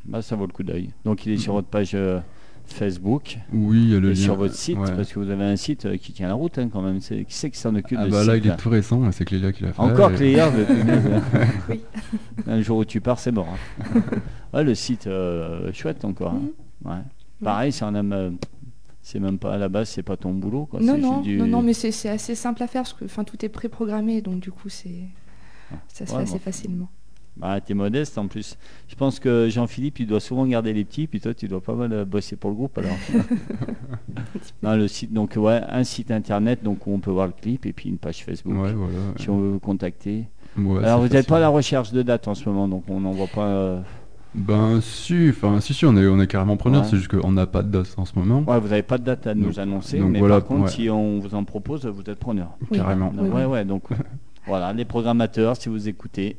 Bah, 0.07 0.21
ça 0.21 0.37
vaut 0.37 0.47
le 0.47 0.53
coup 0.53 0.63
d'œil. 0.65 0.91
Donc 1.07 1.25
il 1.25 1.33
est 1.33 1.39
sur 1.39 1.55
votre 1.55 1.69
page 1.69 1.93
euh, 1.95 2.21
Facebook 2.67 3.39
Oui, 3.53 3.83
il 3.83 3.93
y 3.93 3.97
a 3.97 4.01
le 4.01 4.11
et 4.11 4.15
lien. 4.15 4.21
sur 4.21 4.37
votre 4.37 4.55
site, 4.55 4.79
ouais. 4.79 4.91
parce 4.97 5.13
que 5.13 5.19
vous 5.21 5.31
avez 5.31 5.45
un 5.45 5.57
site 5.57 5.87
euh, 5.87 5.97
qui 5.97 6.13
tient 6.13 6.29
la 6.29 6.35
route 6.35 6.59
hein, 6.59 6.69
quand 6.73 6.83
même. 6.83 7.01
C'est- 7.01 7.25
Qui 7.25 7.35
c'est 7.35 7.51
qui 7.51 7.59
s'en 7.59 7.75
occupe 7.75 7.99
Ah 8.01 8.07
de 8.07 8.11
bah 8.11 8.23
ce 8.23 8.27
là, 8.29 8.37
il 8.37 8.47
est 8.47 8.57
tout 8.57 8.71
récent, 8.71 8.99
mais 8.99 9.13
c'est 9.13 9.25
Clélia 9.25 9.53
qui 9.53 9.63
l'a 9.65 9.73
fait. 9.73 9.81
Encore 9.81 10.11
et- 10.21 10.41
hein. 10.41 10.51
Oui. 11.69 11.81
Un 12.47 12.61
jour 12.63 12.79
où 12.79 12.85
tu 12.85 13.01
pars, 13.01 13.19
c'est 13.19 13.33
mort. 13.33 13.49
hein. 13.49 14.01
ouais, 14.55 14.65
le 14.65 14.75
site 14.75 15.07
euh, 15.07 15.73
chouette 15.73 16.05
encore. 16.05 16.33
hein. 16.35 16.43
Mhm. 16.85 16.91
Ouais. 16.93 17.01
Pareil, 17.43 17.73
c'est 17.73 17.85
un 17.85 17.95
homme. 17.95 18.13
euh, 18.13 18.31
c'est 19.03 19.21
même 19.21 19.39
pas 19.39 19.55
à 19.55 19.59
la 19.59 19.69
base, 19.69 19.91
c'est 19.91 20.03
pas 20.03 20.17
ton 20.17 20.33
boulot. 20.33 20.65
Quoi. 20.67 20.81
Non, 20.81 20.95
c'est 20.95 21.01
non, 21.01 21.21
du- 21.21 21.37
non, 21.37 21.47
non, 21.47 21.63
mais 21.63 21.75
c'est 21.75 21.91
c'est 21.93 22.09
assez 22.09 22.35
simple 22.35 22.63
à 22.63 22.67
faire 22.67 22.83
parce 22.83 22.95
que 22.95 23.05
enfin, 23.05 23.23
tout 23.25 23.45
est 23.45 23.51
préprogrammé, 23.51 24.23
donc 24.23 24.41
du 24.41 24.51
coup, 24.51 24.71
c'est 24.71 25.09
ça 25.89 26.07
se 26.07 26.13
Ouais, 26.13 26.19
fait 26.19 26.23
assez 26.25 26.39
facilement. 26.39 26.89
Bah, 27.37 27.61
t'es 27.61 27.75
modeste 27.75 28.17
en 28.17 28.29
plus. 28.29 28.57
Je 28.87 28.95
pense 28.95 29.19
que 29.19 29.49
Jean-Philippe, 29.51 29.99
il 29.99 30.07
doit 30.07 30.21
souvent 30.21 30.47
garder 30.47 30.73
les 30.73 30.85
petits, 30.85 31.09
puis 31.09 31.21
toi, 31.21 31.35
tu 31.35 31.49
dois 31.49 31.61
pas 31.61 31.75
mal 31.75 31.93
euh, 31.93 32.05
bosser 32.05 32.37
pour 32.37 32.51
le 32.51 32.57
groupe 32.57 32.79
alors. 32.79 32.97
non, 34.63 34.77
le 34.77 34.89
site, 34.89 35.13
donc 35.13 35.35
ouais, 35.37 35.61
un 35.69 35.85
site 35.85 36.11
internet 36.11 36.63
donc 36.63 36.87
où 36.87 36.93
on 36.95 36.99
peut 37.01 37.11
voir 37.11 37.27
le 37.27 37.33
clip 37.33 37.67
et 37.67 37.73
puis 37.73 37.89
une 37.89 37.99
page 37.99 38.25
Facebook. 38.25 38.55
Ouais, 38.55 38.73
voilà. 38.73 38.95
Si 39.19 39.29
on 39.31 39.39
veut 39.39 39.49
vous 39.51 39.59
contacter. 39.61 40.25
Ouais, 40.57 40.85
alors 40.85 41.01
vous 41.01 41.09
n'êtes 41.09 41.27
pas 41.27 41.39
à 41.39 41.41
la 41.41 41.49
recherche 41.49 41.91
de 41.93 42.03
date 42.03 42.29
en 42.29 42.35
ce 42.35 42.49
moment, 42.49 42.69
donc 42.69 42.85
on 42.89 43.01
n'en 43.01 43.11
voit 43.11 43.27
pas. 43.27 43.47
euh, 43.47 43.81
Ben 44.37 44.81
si, 44.81 45.27
enfin 45.31 45.61
si 45.61 45.75
si 45.75 45.85
on 45.85 45.97
est 45.97 46.07
on 46.07 46.21
est 46.21 46.29
carrément 46.29 46.57
preneur, 46.57 46.83
Ouais. 46.83 46.89
c'est 46.89 46.97
juste 46.97 47.09
qu'on 47.11 47.33
n'a 47.33 47.47
pas 47.49 47.63
de 47.65 47.71
date 47.71 47.93
en 47.97 48.05
ce 48.05 48.17
moment. 48.17 48.45
Ouais, 48.47 48.61
vous 48.61 48.69
n'avez 48.69 48.83
pas 48.85 48.99
de 48.99 49.05
date 49.05 49.27
à 49.27 49.35
nous 49.35 49.47
Donc- 49.49 49.59
annoncer, 49.59 49.99
donc 49.99 50.11
mais 50.13 50.21
voilà, 50.21 50.37
par 50.37 50.45
contre, 50.47 50.63
ouais. 50.67 50.71
si 50.71 50.89
on 50.89 51.19
vous 51.19 51.35
en 51.35 51.43
propose, 51.43 51.85
vous 51.87 52.03
êtes 52.09 52.21
preneur. 52.21 52.51
Oui. 52.71 52.79
Carrément. 52.79 53.13
Oui, 53.19 53.29
ouais, 53.29 53.45
ouais, 53.45 53.65
donc 53.65 53.83
voilà, 54.47 54.73
les 54.73 54.85
programmateurs, 54.85 55.57
si 55.57 55.69
vous 55.69 55.89
écoutez, 55.89 56.37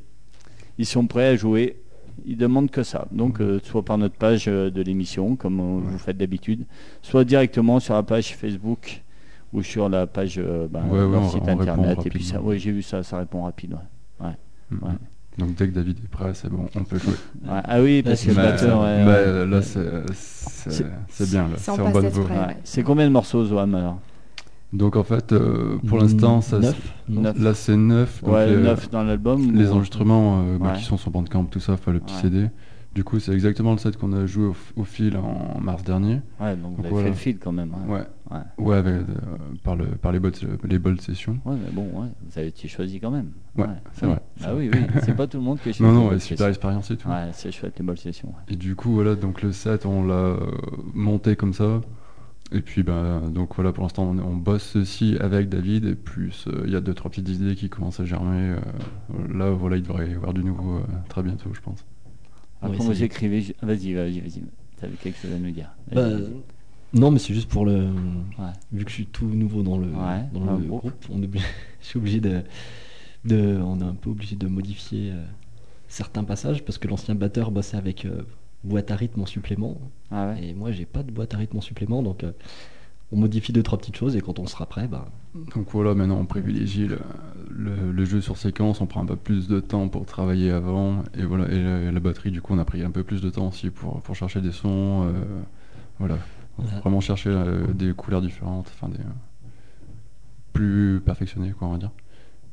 ils 0.77 0.85
sont 0.85 1.05
prêts 1.07 1.27
à 1.27 1.35
jouer. 1.35 1.77
Ils 2.25 2.37
demandent 2.37 2.71
que 2.71 2.81
ça. 2.83 3.07
Donc, 3.11 3.41
euh, 3.41 3.59
soit 3.63 3.83
par 3.83 3.97
notre 3.97 4.15
page 4.15 4.45
euh, 4.47 4.69
de 4.71 4.81
l'émission, 4.81 5.35
comme 5.35 5.81
vous 5.83 5.97
faites 5.97 6.17
d'habitude, 6.17 6.65
soit 7.01 7.23
directement 7.25 7.79
sur 7.79 7.93
la 7.93 8.03
page 8.03 8.35
Facebook 8.35 9.01
ou 9.53 9.61
sur 9.61 9.89
la 9.89 10.07
page 10.07 10.35
euh, 10.37 10.67
ben, 10.69 10.83
Ouais, 10.89 11.01
ouais, 11.03 11.11
leur 11.11 11.21
on- 11.23 11.29
site 11.29 11.43
on 11.45 11.59
internet. 11.59 11.99
Et 12.05 12.09
puis 12.09 12.23
ça, 12.23 12.35
rapidement. 12.35 12.51
oui, 12.51 12.59
j'ai 12.59 12.71
vu 12.71 12.81
ça, 12.81 13.03
ça 13.03 13.17
répond 13.19 13.43
rapide. 13.43 13.77
Ouais. 14.21 14.27
Ouais. 14.71 14.93
Donc 15.37 15.55
dès 15.55 15.67
que 15.67 15.73
David 15.73 15.97
est 16.03 16.07
prêt, 16.07 16.31
c'est 16.33 16.49
bon, 16.49 16.65
on 16.75 16.83
peut 16.85 16.97
jouer. 16.97 17.13
Ouais, 17.45 17.59
Ah 17.65 17.81
oui, 17.81 18.01
parce 18.01 18.23
que 18.23 18.31
c'est 18.31 18.35
le 18.41 18.47
batteur, 18.47 18.81
ouais, 18.81 18.97
mais, 18.99 19.05
ouais. 19.05 19.11
euh, 19.17 19.45
là 19.45 19.61
c'est 19.61 21.29
bien 21.29 21.49
c'est 21.57 21.71
en 21.71 21.91
bonne 21.91 22.07
voie. 22.07 22.29
C'est 22.63 22.83
combien 22.83 23.05
de 23.05 23.11
morceaux, 23.11 23.43
Zoam 23.43 23.75
alors? 23.75 23.99
Donc 24.75 24.95
en 24.95 25.03
fait, 25.03 25.31
euh, 25.31 25.77
pour 25.87 25.97
l'instant, 25.97 26.41
ça, 26.41 26.59
là 26.59 27.53
c'est 27.53 27.77
neuf. 27.77 28.21
donc 28.23 28.33
Ouais, 28.33 28.47
les, 28.47 28.57
9 28.57 28.89
dans 28.89 29.03
l'album 29.03 29.51
les 29.53 29.69
ou- 29.69 29.73
enregistrements 29.73 30.41
euh, 30.41 30.57
bah, 30.57 30.71
Ouais. 30.73 30.77
qui 30.77 30.83
sont 30.83 30.97
sur 30.97 31.11
Bandcamp, 31.11 31.45
tout 31.45 31.59
ça, 31.59 31.73
enfin 31.73 31.91
le 31.93 31.99
petit 31.99 32.15
Ouais. 32.15 32.21
CD. 32.21 32.49
Du 32.93 33.03
coup, 33.03 33.19
c'est 33.19 33.33
exactement 33.33 33.73
le 33.73 33.77
set 33.77 33.97
qu'on 33.97 34.13
a 34.13 34.25
joué 34.25 34.51
au, 34.77 34.83
fil 34.85 35.17
en 35.17 35.59
mars 35.59 35.83
dernier. 35.83 36.21
Ouais, 36.39 36.55
donc 36.55 36.71
vous 36.71 36.77
Donc 36.77 36.79
avez 36.85 36.89
voilà. 36.91 37.03
fait 37.07 37.09
le 37.09 37.15
fil 37.17 37.39
quand 37.39 37.51
même. 37.51 37.73
hein. 37.73 37.91
Ouais. 37.91 38.03
Ouais. 38.31 38.65
Ouais, 38.65 38.77
avec, 38.77 38.93
euh, 38.93 39.03
par, 39.63 39.75
le, 39.75 39.85
par 39.85 40.13
les, 40.13 40.19
bottes, 40.19 40.41
les 40.63 40.79
bold 40.79 41.01
sessions. 41.01 41.37
Ouais, 41.45 41.55
mais 41.61 41.71
bon, 41.73 41.83
ouais, 42.01 42.07
vous 42.25 42.39
avez 42.39 42.47
été 42.47 42.69
choisi 42.69 43.01
quand 43.01 43.11
même. 43.11 43.31
Ouais, 43.57 43.65
c'est 43.93 44.05
vrai. 44.05 44.19
Ah 44.45 44.55
oui, 44.55 44.69
oui, 44.73 44.79
c'est 45.03 45.13
pas 45.15 45.27
tout 45.27 45.37
le 45.37 45.43
monde 45.43 45.59
que 45.59 45.71
je 45.73 45.83
Non, 45.83 45.91
non, 45.91 46.07
ouais, 46.09 46.19
super 46.19 46.47
expérience 46.47 46.89
et 46.89 46.95
tout. 46.95 47.09
Ouais, 47.09 47.29
c'est 47.33 47.51
chouette 47.51 47.73
les 47.77 47.85
bonnes 47.85 47.97
sessions. 47.97 48.29
ouais. 48.29 48.53
Et 48.53 48.55
du 48.55 48.75
coup, 48.75 48.91
voilà, 48.93 49.15
donc 49.15 49.41
le 49.41 49.51
set, 49.51 49.85
on 49.85 50.05
l'a 50.05 50.35
monté 50.93 51.35
comme 51.35 51.53
ça. 51.53 51.81
Et 52.51 52.61
puis, 52.61 52.83
ben, 52.83 53.21
donc 53.31 53.55
voilà, 53.55 53.71
pour 53.73 53.83
l'instant, 53.83 54.03
on, 54.03 54.19
on 54.19 54.35
bosse 54.35 54.63
ceci 54.73 55.17
avec 55.19 55.49
David. 55.49 55.85
Et 55.85 55.95
plus, 55.95 56.45
euh, 56.47 56.63
il 56.65 56.71
y 56.71 56.75
a 56.75 56.81
deux, 56.81 56.93
trois 56.93 57.09
petites 57.09 57.27
idées 57.29 57.55
qui 57.55 57.69
commencent 57.69 57.99
à 57.99 58.05
germer. 58.05 58.55
euh, 58.55 58.57
là, 59.37 59.49
voilà, 59.51 59.77
il 59.77 59.83
devrait 59.83 60.09
y 60.11 60.13
avoir 60.13 60.33
du 60.33 60.43
nouveau 60.43 60.75
euh, 60.77 60.81
très 61.09 61.23
bientôt, 61.23 61.49
je 61.53 61.59
pense. 61.61 61.83
Ouais, 62.61 62.69
vous 62.77 62.93
c'est- 62.93 63.03
écrivez, 63.05 63.41
je- 63.41 63.53
vas-y, 63.61 63.93
vas-y, 63.93 64.19
vas-y. 64.19 64.43
T'avais 64.77 64.93
quelque 64.95 65.17
chose 65.19 65.31
à 65.33 65.39
nous 65.39 65.51
dire. 65.51 65.69
Bah, 65.93 66.07
non, 66.93 67.11
mais 67.11 67.19
c'est 67.19 67.33
juste 67.33 67.49
pour 67.49 67.65
le. 67.65 67.85
Ouais. 68.37 68.53
Vu 68.71 68.85
que 68.85 68.89
je 68.91 68.95
suis 68.95 69.05
tout 69.07 69.25
nouveau 69.25 69.63
dans 69.63 69.77
le, 69.77 69.87
Ouais, 69.87 70.23
dans 70.33 70.41
dans 70.45 70.53
le 70.53 70.65
groupe. 70.65 70.81
groupe, 70.81 71.05
on 71.11 71.21
est 71.21 71.25
obligé- 71.25 71.45
je 71.81 71.85
suis 71.87 71.97
obligé 71.97 72.19
de, 72.21 72.41
de. 73.25 73.59
On 73.61 73.79
est 73.79 73.83
un 73.83 73.95
peu 73.95 74.11
obligé 74.11 74.35
de 74.35 74.47
modifier 74.47 75.11
euh, 75.11 75.23
certains 75.87 76.23
passages 76.23 76.63
parce 76.63 76.77
que 76.77 76.87
l'ancien 76.87 77.15
batteur 77.15 77.51
bossait 77.51 77.77
avec 77.77 78.05
euh, 78.05 78.21
boîte 78.65 78.91
à 78.91 78.95
rythme 78.95 79.21
en 79.21 79.25
supplément. 79.25 79.77
Ah 80.11 80.27
ouais. 80.29 80.47
Et 80.47 80.53
moi, 80.53 80.71
j'ai 80.71 80.85
pas 80.85 81.03
de 81.03 81.11
boîte 81.11 81.33
à 81.33 81.37
rythme 81.37 81.57
en 81.57 81.61
supplément, 81.61 82.03
donc 82.03 82.23
euh, 82.23 82.31
on 83.11 83.17
modifie 83.17 83.53
deux, 83.53 83.63
trois 83.63 83.77
petites 83.77 83.95
choses 83.95 84.15
et 84.15 84.21
quand 84.21 84.39
on 84.39 84.47
sera 84.47 84.65
prêt, 84.65 84.87
bah. 84.87 85.07
Donc 85.53 85.67
voilà, 85.71 85.93
maintenant, 85.95 86.17
on 86.19 86.25
privilégie 86.25 86.87
le, 86.87 86.99
le- 87.49 87.91
le 87.91 88.05
jeu 88.05 88.21
sur 88.21 88.37
séquence. 88.37 88.79
On 88.81 88.85
prend 88.87 89.01
un 89.03 89.05
peu 89.05 89.15
plus 89.17 89.47
de 89.47 89.59
temps 89.59 89.87
pour 89.89 90.05
travailler 90.05 90.51
avant. 90.51 91.03
Et 91.17 91.23
voilà, 91.23 91.49
et 91.51 91.61
la, 91.61 91.91
la 91.91 91.99
batterie, 91.99 92.31
du 92.31 92.41
coup, 92.41 92.53
on 92.53 92.57
a 92.59 92.65
pris 92.65 92.83
un 92.83 92.91
peu 92.91 93.03
plus 93.03 93.21
de 93.21 93.29
temps 93.29 93.47
aussi 93.49 93.69
pour, 93.69 94.01
pour 94.01 94.15
chercher 94.15 94.41
des 94.41 94.51
sons. 94.53 95.03
euh, 95.07 95.11
voilà. 95.99 96.17
Vraiment 96.57 97.01
chercher 97.01 97.29
euh, 97.31 97.67
des 97.73 97.93
couleurs 97.93 98.21
différentes. 98.21 98.71
Enfin, 98.73 98.87
des. 98.89 98.99
euh, 98.99 99.03
plus 100.53 101.01
perfectionnées, 101.03 101.51
quoi, 101.51 101.67
on 101.67 101.71
va 101.73 101.77
dire. 101.77 101.91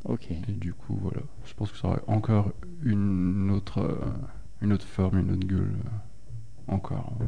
Ok. 0.04 0.28
Et 0.30 0.52
du 0.52 0.72
coup, 0.74 0.98
voilà, 1.00 1.20
je 1.44 1.54
pense 1.54 1.70
que 1.70 1.78
ça 1.78 1.88
aurait 1.88 2.02
encore 2.08 2.50
une 2.82 3.50
autre, 3.52 3.78
euh, 3.78 3.94
une 4.62 4.72
autre 4.72 4.86
forme, 4.86 5.18
une 5.18 5.30
autre 5.32 5.46
gueule. 5.46 5.72
euh, 6.68 6.72
encore. 6.74 7.12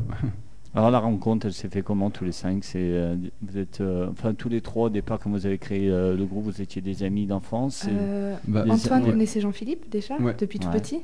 Alors 0.76 0.90
la 0.90 0.98
rencontre, 0.98 1.46
elle 1.46 1.52
s'est 1.52 1.68
fait 1.68 1.82
comment 1.82 2.10
tous 2.10 2.24
les 2.24 2.32
cinq? 2.32 2.64
C'est 2.64 2.78
euh, 2.80 3.16
vous 3.42 3.58
êtes, 3.58 3.80
euh, 3.80 4.08
enfin 4.10 4.34
tous 4.34 4.48
les 4.48 4.60
trois 4.60 4.86
au 4.86 4.90
départ 4.90 5.20
quand 5.20 5.30
vous 5.30 5.46
avez 5.46 5.58
créé 5.58 5.88
euh, 5.88 6.16
le 6.16 6.24
groupe, 6.24 6.44
vous 6.44 6.60
étiez 6.62 6.82
des 6.82 7.04
amis 7.04 7.26
d'enfance. 7.26 7.86
Euh, 7.88 8.34
Bah, 8.48 8.64
Antoine 8.68 9.04
ouais. 9.04 9.10
connaissait 9.10 9.40
Jean-Philippe 9.40 9.88
déjà, 9.88 10.16
Ouais. 10.18 10.34
depuis 10.36 10.58
tout 10.58 10.66
Ouais. 10.68 10.80
petit? 10.80 10.98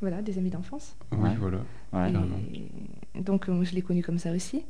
Voilà, 0.00 0.22
des 0.22 0.38
amis 0.38 0.50
d'enfance. 0.50 0.94
oui, 1.12 1.18
ouais. 1.18 1.36
voilà. 1.40 1.56
Ouais. 1.92 2.12
carrément. 2.12 2.36
Et 3.16 3.20
donc 3.20 3.48
euh, 3.48 3.64
je 3.64 3.74
l'ai 3.74 3.82
connu 3.82 4.02
comme 4.02 4.18
ça 4.18 4.30
aussi. 4.30 4.62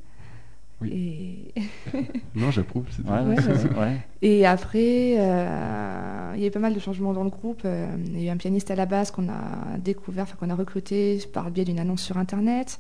Oui. 0.83 1.52
Et... 1.56 1.62
Non, 2.35 2.50
j'approuve. 2.50 2.85
c'est 2.90 3.02
Ouais. 3.09 3.37
Ouais. 3.78 3.97
Et 4.23 4.45
après, 4.47 5.14
euh, 5.18 6.33
il 6.35 6.40
y 6.40 6.45
a 6.45 6.49
eu 6.49 6.50
pas 6.50 6.59
mal 6.59 6.75
de 6.75 6.80
changements 6.80 7.12
dans 7.14 7.25
le 7.25 7.30
groupe. 7.30 7.62
Euh, 7.64 7.87
Il 8.06 8.21
y 8.21 8.25
a 8.25 8.30
eu 8.30 8.35
un 8.35 8.37
pianiste 8.37 8.71
à 8.71 8.75
la 8.76 8.85
base 8.87 9.11
qu'on 9.11 9.28
a 9.28 9.78
découvert, 9.78 10.25
enfin 10.25 10.37
qu'on 10.38 10.50
a 10.50 10.54
recruté 10.54 11.18
par 11.33 11.45
le 11.47 11.50
biais 11.50 11.64
d'une 11.64 11.78
annonce 11.78 12.02
sur 12.02 12.18
Internet. 12.18 12.78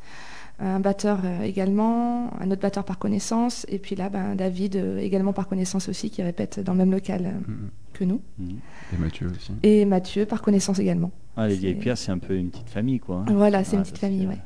Un 0.58 0.80
batteur 0.80 1.20
euh, 1.24 1.42
également, 1.42 2.30
un 2.40 2.50
autre 2.50 2.62
batteur 2.62 2.84
par 2.84 2.98
connaissance. 2.98 3.66
Et 3.68 3.78
puis 3.78 3.94
là, 3.96 4.08
ben, 4.08 4.34
David 4.34 4.76
euh, 4.76 4.98
également 4.98 5.32
par 5.34 5.48
connaissance 5.48 5.88
aussi, 5.88 6.10
qui 6.10 6.22
répète 6.22 6.60
dans 6.60 6.72
le 6.72 6.78
même 6.78 6.92
local 6.92 7.26
euh, 7.26 7.30
Mhm. 7.50 7.68
que 7.92 8.04
nous. 8.04 8.20
Mhm. 8.38 8.58
Et 8.94 8.96
Mathieu 8.98 9.26
aussi. 9.34 9.52
Et 9.62 9.84
Mathieu 9.86 10.24
par 10.26 10.40
connaissance 10.42 10.78
également. 10.78 11.10
Ah, 11.36 11.48
les 11.48 11.56
vieilles 11.56 11.74
pierres, 11.74 11.98
c'est 11.98 12.12
un 12.12 12.18
peu 12.18 12.34
une 12.36 12.48
petite 12.50 12.70
famille, 12.70 12.98
quoi. 13.00 13.24
hein. 13.26 13.32
Voilà, 13.34 13.64
c'est 13.64 13.76
Ah, 13.76 13.78
une 13.78 13.82
petite 13.82 13.96
ça, 13.98 14.06
famille, 14.06 14.26
ouais. 14.26 14.38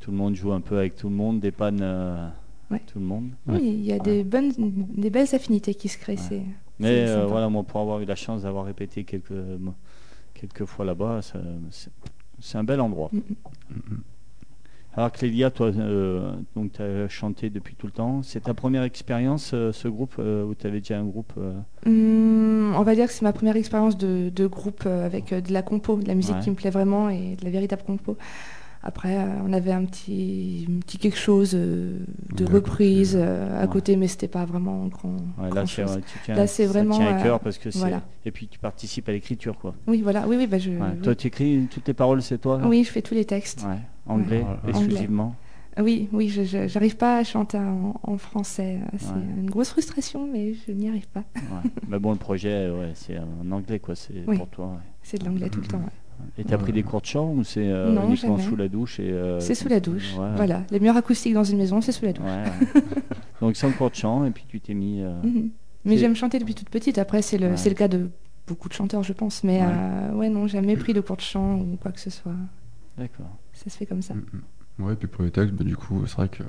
Tout 0.00 0.10
le 0.10 0.16
monde 0.16 0.34
joue 0.34 0.52
un 0.52 0.60
peu 0.60 0.76
avec 0.78 0.96
tout 0.96 1.08
le 1.08 1.14
monde, 1.14 1.38
dépanne 1.40 1.78
euh, 1.82 2.28
Ouais. 2.74 2.82
tout 2.86 2.98
le 2.98 3.04
monde. 3.04 3.30
Ouais. 3.46 3.56
Oui, 3.60 3.62
il 3.78 3.84
y 3.84 3.92
a 3.92 3.98
des, 3.98 4.22
bonnes, 4.24 4.52
des 4.58 5.10
belles 5.10 5.34
affinités 5.34 5.74
qui 5.74 5.88
se 5.88 5.98
créent. 5.98 6.16
c'est- 6.16 6.42
Mais 6.78 7.06
c'est 7.06 7.12
euh, 7.12 7.26
voilà, 7.26 7.48
moi, 7.48 7.62
pour 7.62 7.80
avoir 7.80 8.00
eu 8.00 8.04
la 8.04 8.16
chance 8.16 8.42
d'avoir 8.42 8.64
répété 8.64 9.04
quelques, 9.04 9.32
quelques 10.34 10.64
fois 10.64 10.84
là-bas, 10.84 11.22
ça- 11.22 11.40
c'est 11.70 11.90
c'est 12.40 12.58
un 12.58 12.64
bel 12.64 12.80
endroit. 12.80 13.10
Alors 14.96 15.10
Clélia, 15.10 15.50
toi, 15.50 15.68
euh, 15.68 16.34
donc 16.54 16.72
tu 16.74 16.82
as 16.82 17.08
chanté 17.08 17.50
depuis 17.50 17.74
tout 17.74 17.86
le 17.86 17.92
temps. 17.92 18.22
C'est 18.22 18.40
ta 18.44 18.54
première 18.54 18.84
expérience, 18.84 19.50
euh, 19.52 19.72
ce 19.72 19.88
groupe, 19.88 20.14
euh, 20.20 20.44
où 20.44 20.54
tu 20.54 20.66
avais 20.68 20.78
déjà 20.78 20.98
un 21.00 21.04
groupe 21.04 21.32
euh, 21.36 21.58
Hum, 21.86 22.74
on 22.76 22.82
va 22.82 22.94
dire 22.94 23.06
que 23.08 23.12
c'est 23.12 23.22
ma 23.24 23.32
première 23.32 23.56
expérience 23.56 23.96
de, 23.98 24.30
de 24.30 24.46
groupe 24.46 24.84
euh, 24.86 25.04
avec 25.04 25.32
euh, 25.32 25.40
de 25.40 25.52
la 25.52 25.62
compo, 25.62 25.96
de 25.96 26.06
la 26.06 26.14
musique 26.14 26.36
Ouais. 26.36 26.40
qui 26.42 26.50
me 26.50 26.54
plaît 26.54 26.70
vraiment 26.70 27.08
et 27.08 27.34
de 27.34 27.44
la 27.44 27.50
véritable 27.50 27.82
compo. 27.82 28.16
Après, 28.86 29.16
euh, 29.16 29.26
on 29.46 29.52
avait 29.54 29.72
un 29.72 29.86
petit, 29.86 30.66
un 30.68 30.78
petit 30.80 30.98
quelque 30.98 31.16
chose 31.16 31.52
euh, 31.54 32.00
de 32.36 32.44
reprise 32.44 33.16
euh, 33.18 33.58
à 33.58 33.62
Ouais. 33.62 33.68
côté, 33.72 33.96
mais 33.96 34.08
c'était 34.08 34.28
pas 34.28 34.44
vraiment 34.44 34.86
grand. 34.88 35.08
ouais, 35.38 35.48
grand 35.48 35.54
là, 35.54 35.66
c'est- 35.66 35.82
chose. 35.86 36.00
tiens, 36.26 36.34
Là, 36.34 36.46
c'est 36.46 36.66
vraiment, 36.66 36.98
tient 36.98 37.16
à 37.16 37.22
cœur 37.22 37.40
parce 37.40 37.56
que 37.56 37.70
c'est. 37.70 37.78
voilà. 37.78 38.02
Et 38.26 38.30
puis 38.30 38.46
tu 38.46 38.58
participes 38.58 39.08
à 39.08 39.12
l'écriture, 39.12 39.56
quoi. 39.58 39.74
Oui, 39.86 40.02
voilà. 40.02 40.28
Oui, 40.28 40.36
oui, 40.36 40.46
bah, 40.46 40.58
je, 40.58 40.70
Ouais. 40.70 40.76
oui. 40.96 41.00
Toi, 41.02 41.14
tu 41.14 41.28
écris 41.28 41.66
toutes 41.72 41.88
les 41.88 41.94
paroles, 41.94 42.20
c'est 42.20 42.36
toi 42.36 42.60
Oui, 42.66 42.84
je 42.84 42.90
fais 42.90 43.00
tous 43.00 43.14
les 43.14 43.24
textes. 43.24 43.64
Ouais. 43.66 43.78
Anglais, 44.06 44.42
Ouais. 44.64 44.70
exclusivement. 44.70 45.34
Oui, 45.80 46.08
oui, 46.12 46.28
je 46.28 46.66
j'arrive 46.68 46.96
pas 46.98 47.16
à 47.18 47.24
chanter 47.24 47.56
en, 47.58 47.98
en 48.02 48.18
français. 48.18 48.78
C'est 48.98 49.06
Ouais. 49.08 49.14
une 49.38 49.48
grosse 49.50 49.70
frustration, 49.70 50.28
mais 50.30 50.52
je 50.54 50.72
n'y 50.72 50.88
arrive 50.90 51.08
pas. 51.08 51.24
Ouais. 51.34 51.70
Mais 51.88 51.98
bon, 51.98 52.12
le 52.12 52.18
projet, 52.18 52.70
ouais, 52.70 52.92
c'est 52.94 53.16
en 53.18 53.50
anglais, 53.50 53.78
quoi. 53.78 53.94
C'est 53.96 54.12
Oui. 54.26 54.36
pour 54.36 54.48
toi. 54.48 54.66
ouais. 54.66 54.78
C'est 55.02 55.18
de 55.20 55.24
l'anglais 55.24 55.48
tout 55.48 55.60
le 55.62 55.66
temps. 55.66 55.80
Et 56.38 56.44
t'as 56.44 56.56
Ouais. 56.56 56.62
pris 56.62 56.72
des 56.72 56.82
cours 56.82 57.00
de 57.00 57.06
chant 57.06 57.30
ou 57.30 57.44
c'est 57.44 57.66
euh, 57.68 57.92
Non, 57.92 58.06
uniquement 58.08 58.36
jamais. 58.36 58.48
sous 58.48 58.56
la 58.56 58.68
douche 58.68 58.98
et 59.00 59.10
euh, 59.10 59.38
c'est 59.40 59.54
sous 59.54 59.68
la 59.68 59.80
douche. 59.80 60.14
ouais. 60.18 60.30
Voilà. 60.36 60.62
Les 60.70 60.80
meilleures 60.80 60.96
acoustiques 60.96 61.34
dans 61.34 61.44
une 61.44 61.58
maison, 61.58 61.80
c'est 61.80 61.92
sous 61.92 62.04
la 62.04 62.12
douche. 62.12 62.24
Ouais, 62.24 62.44
ouais. 62.74 62.82
Donc 63.40 63.56
sans 63.56 63.70
cours 63.72 63.90
de 63.90 63.94
chant 63.96 64.24
et 64.24 64.30
puis 64.30 64.44
tu 64.48 64.60
t'es 64.60 64.74
mis. 64.74 65.00
euh, 65.02 65.12
Mhm. 65.22 65.50
Mais 65.84 65.96
j'aime 65.98 66.16
chanter 66.16 66.38
depuis 66.38 66.54
toute 66.54 66.70
petite. 66.70 66.98
Après, 66.98 67.20
c'est 67.22 67.36
le, 67.38 67.50
le 67.50 67.74
cas 67.74 67.88
de 67.88 68.08
beaucoup 68.46 68.68
de 68.68 68.74
chanteurs, 68.74 69.02
je 69.02 69.12
pense. 69.12 69.44
Mais 69.44 69.60
Ouais. 69.60 69.66
euh, 69.68 70.12
ouais, 70.14 70.28
non, 70.30 70.46
jamais 70.46 70.76
pris 70.76 70.92
de 70.94 71.00
cours 71.00 71.16
de 71.16 71.20
chant 71.22 71.56
ou 71.56 71.76
quoi 71.80 71.92
que 71.92 72.00
ce 72.00 72.10
soit. 72.10 72.32
D'accord. 72.98 73.30
Ça 73.52 73.68
se 73.70 73.76
fait 73.76 73.86
comme 73.86 74.02
ça. 74.02 74.14
Mhm. 74.14 74.86
Ouais, 74.86 74.96
puis 74.96 75.06
pour 75.08 75.22
les 75.24 75.30
textes, 75.30 75.54
bah, 75.54 75.62
du 75.62 75.76
coup, 75.76 76.04
c'est 76.06 76.16
vrai 76.16 76.28
que 76.28 76.42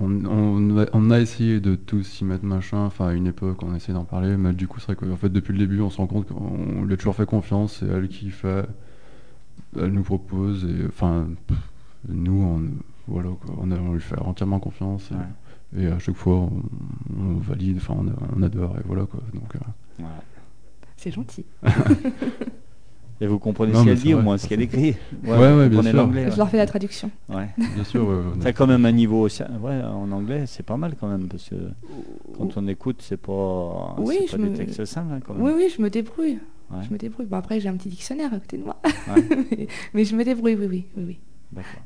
on, 0.00 0.24
on 0.24 0.78
a, 0.78 0.86
on 0.92 1.10
a 1.10 1.20
essayé 1.20 1.60
de 1.60 1.74
tous 1.74 2.02
s'y 2.02 2.24
mettre 2.24 2.44
machin. 2.44 2.84
Enfin, 2.84 3.08
à 3.08 3.12
une 3.12 3.26
époque, 3.26 3.62
on 3.62 3.72
a 3.72 3.76
essayé 3.76 3.94
d'en 3.94 4.04
parler, 4.04 4.36
mais 4.36 4.52
du 4.52 4.68
coup, 4.68 4.80
c'est 4.80 4.92
vrai 4.92 4.96
qu'en 4.96 5.16
fait, 5.16 5.28
depuis 5.30 5.52
le 5.52 5.58
début, 5.58 5.80
on 5.80 5.90
se 5.90 5.96
rend 5.98 6.06
compte 6.06 6.26
qu'on 6.28 6.82
lui 6.84 6.94
a 6.94 6.96
toujours 6.96 7.14
fait 7.16 7.26
confiance. 7.26 7.78
C'est 7.80 7.86
elle 7.86 8.08
qui 8.08 8.30
fait, 8.30 8.66
elle 9.78 9.92
nous 9.92 10.02
propose, 10.02 10.64
et 10.64 10.86
enfin, 10.86 11.28
nous, 12.08 12.42
on, 12.42 12.62
voilà, 13.08 13.30
quoi, 13.30 13.54
on, 13.58 13.70
a- 13.70 13.78
on 13.78 13.92
lui 13.94 14.00
fait 14.00 14.18
entièrement 14.18 14.60
confiance. 14.60 15.10
Et, 15.10 15.14
Ouais. 15.14 15.82
et 15.84 15.86
à 15.88 15.98
chaque 15.98 16.14
fois, 16.16 16.34
on, 16.36 16.62
on 17.18 17.34
valide, 17.38 17.78
enfin, 17.78 17.96
on, 18.36 18.42
adore, 18.42 18.76
et 18.78 18.82
voilà 18.86 19.04
quoi. 19.06 19.20
Donc, 19.34 19.56
euh. 19.56 20.02
C'est 20.96 21.10
gentil. 21.10 21.44
Et 23.20 23.26
vous 23.26 23.38
comprenez 23.38 23.72
Non, 23.72 23.80
ce 23.80 23.84
qu'elle 23.86 23.98
dit 23.98 24.12
au 24.12 24.18
vrai. 24.18 24.24
moins, 24.24 24.38
ce 24.38 24.46
qu'elle 24.46 24.60
écrit. 24.60 24.94
Ouais, 25.24 25.36
ouais, 25.38 25.68
bien 25.70 25.82
sûr. 25.82 26.12
Je 26.12 26.18
ouais. 26.18 26.36
leur 26.36 26.50
fais 26.50 26.58
la 26.58 26.66
traduction. 26.66 27.10
Ouais. 27.30 27.48
bien 27.56 27.84
sûr, 27.84 28.06
T'as 28.42 28.52
quand 28.52 28.66
même 28.66 28.84
un 28.84 28.92
niveau 28.92 29.22
aussi- 29.22 29.42
ouais, 29.42 29.80
en 29.82 30.10
anglais, 30.12 30.44
c'est 30.46 30.62
pas 30.64 30.76
mal 30.76 30.94
quand 31.00 31.08
même 31.08 31.26
parce 31.28 31.48
que 31.48 31.54
quand 32.36 32.56
on 32.56 32.66
écoute, 32.68 33.00
c'est 33.00 33.16
pas, 33.16 33.94
Oui, 33.98 34.16
c'est 34.20 34.26
je 34.26 34.32
pas 34.32 34.42
des 34.42 34.48
me- 34.50 34.56
textes 34.56 34.84
simples 34.84 35.14
hein, 35.14 35.20
quand 35.26 35.32
même. 35.34 35.42
Oui, 35.42 35.52
oui, 35.56 35.72
je 35.74 35.80
me 35.80 35.88
débrouille. 35.88 36.38
Ouais. 36.70 36.82
Je 36.86 36.92
me 36.92 36.98
débrouille. 36.98 37.26
Bon, 37.26 37.36
après, 37.38 37.58
j'ai 37.60 37.68
un 37.68 37.76
petit 37.76 37.88
dictionnaire 37.88 38.34
à 38.34 38.38
côté 38.38 38.58
de 38.58 38.64
moi. 38.64 38.76
Ouais. 38.84 39.22
mais, 39.50 39.66
mais 39.94 40.04
je 40.04 40.14
me 40.16 40.24
débrouille, 40.24 40.54
oui, 40.56 40.66
oui, 40.68 40.84
oui. 40.96 41.04
oui. 41.06 41.18
D'accord. 41.52 41.82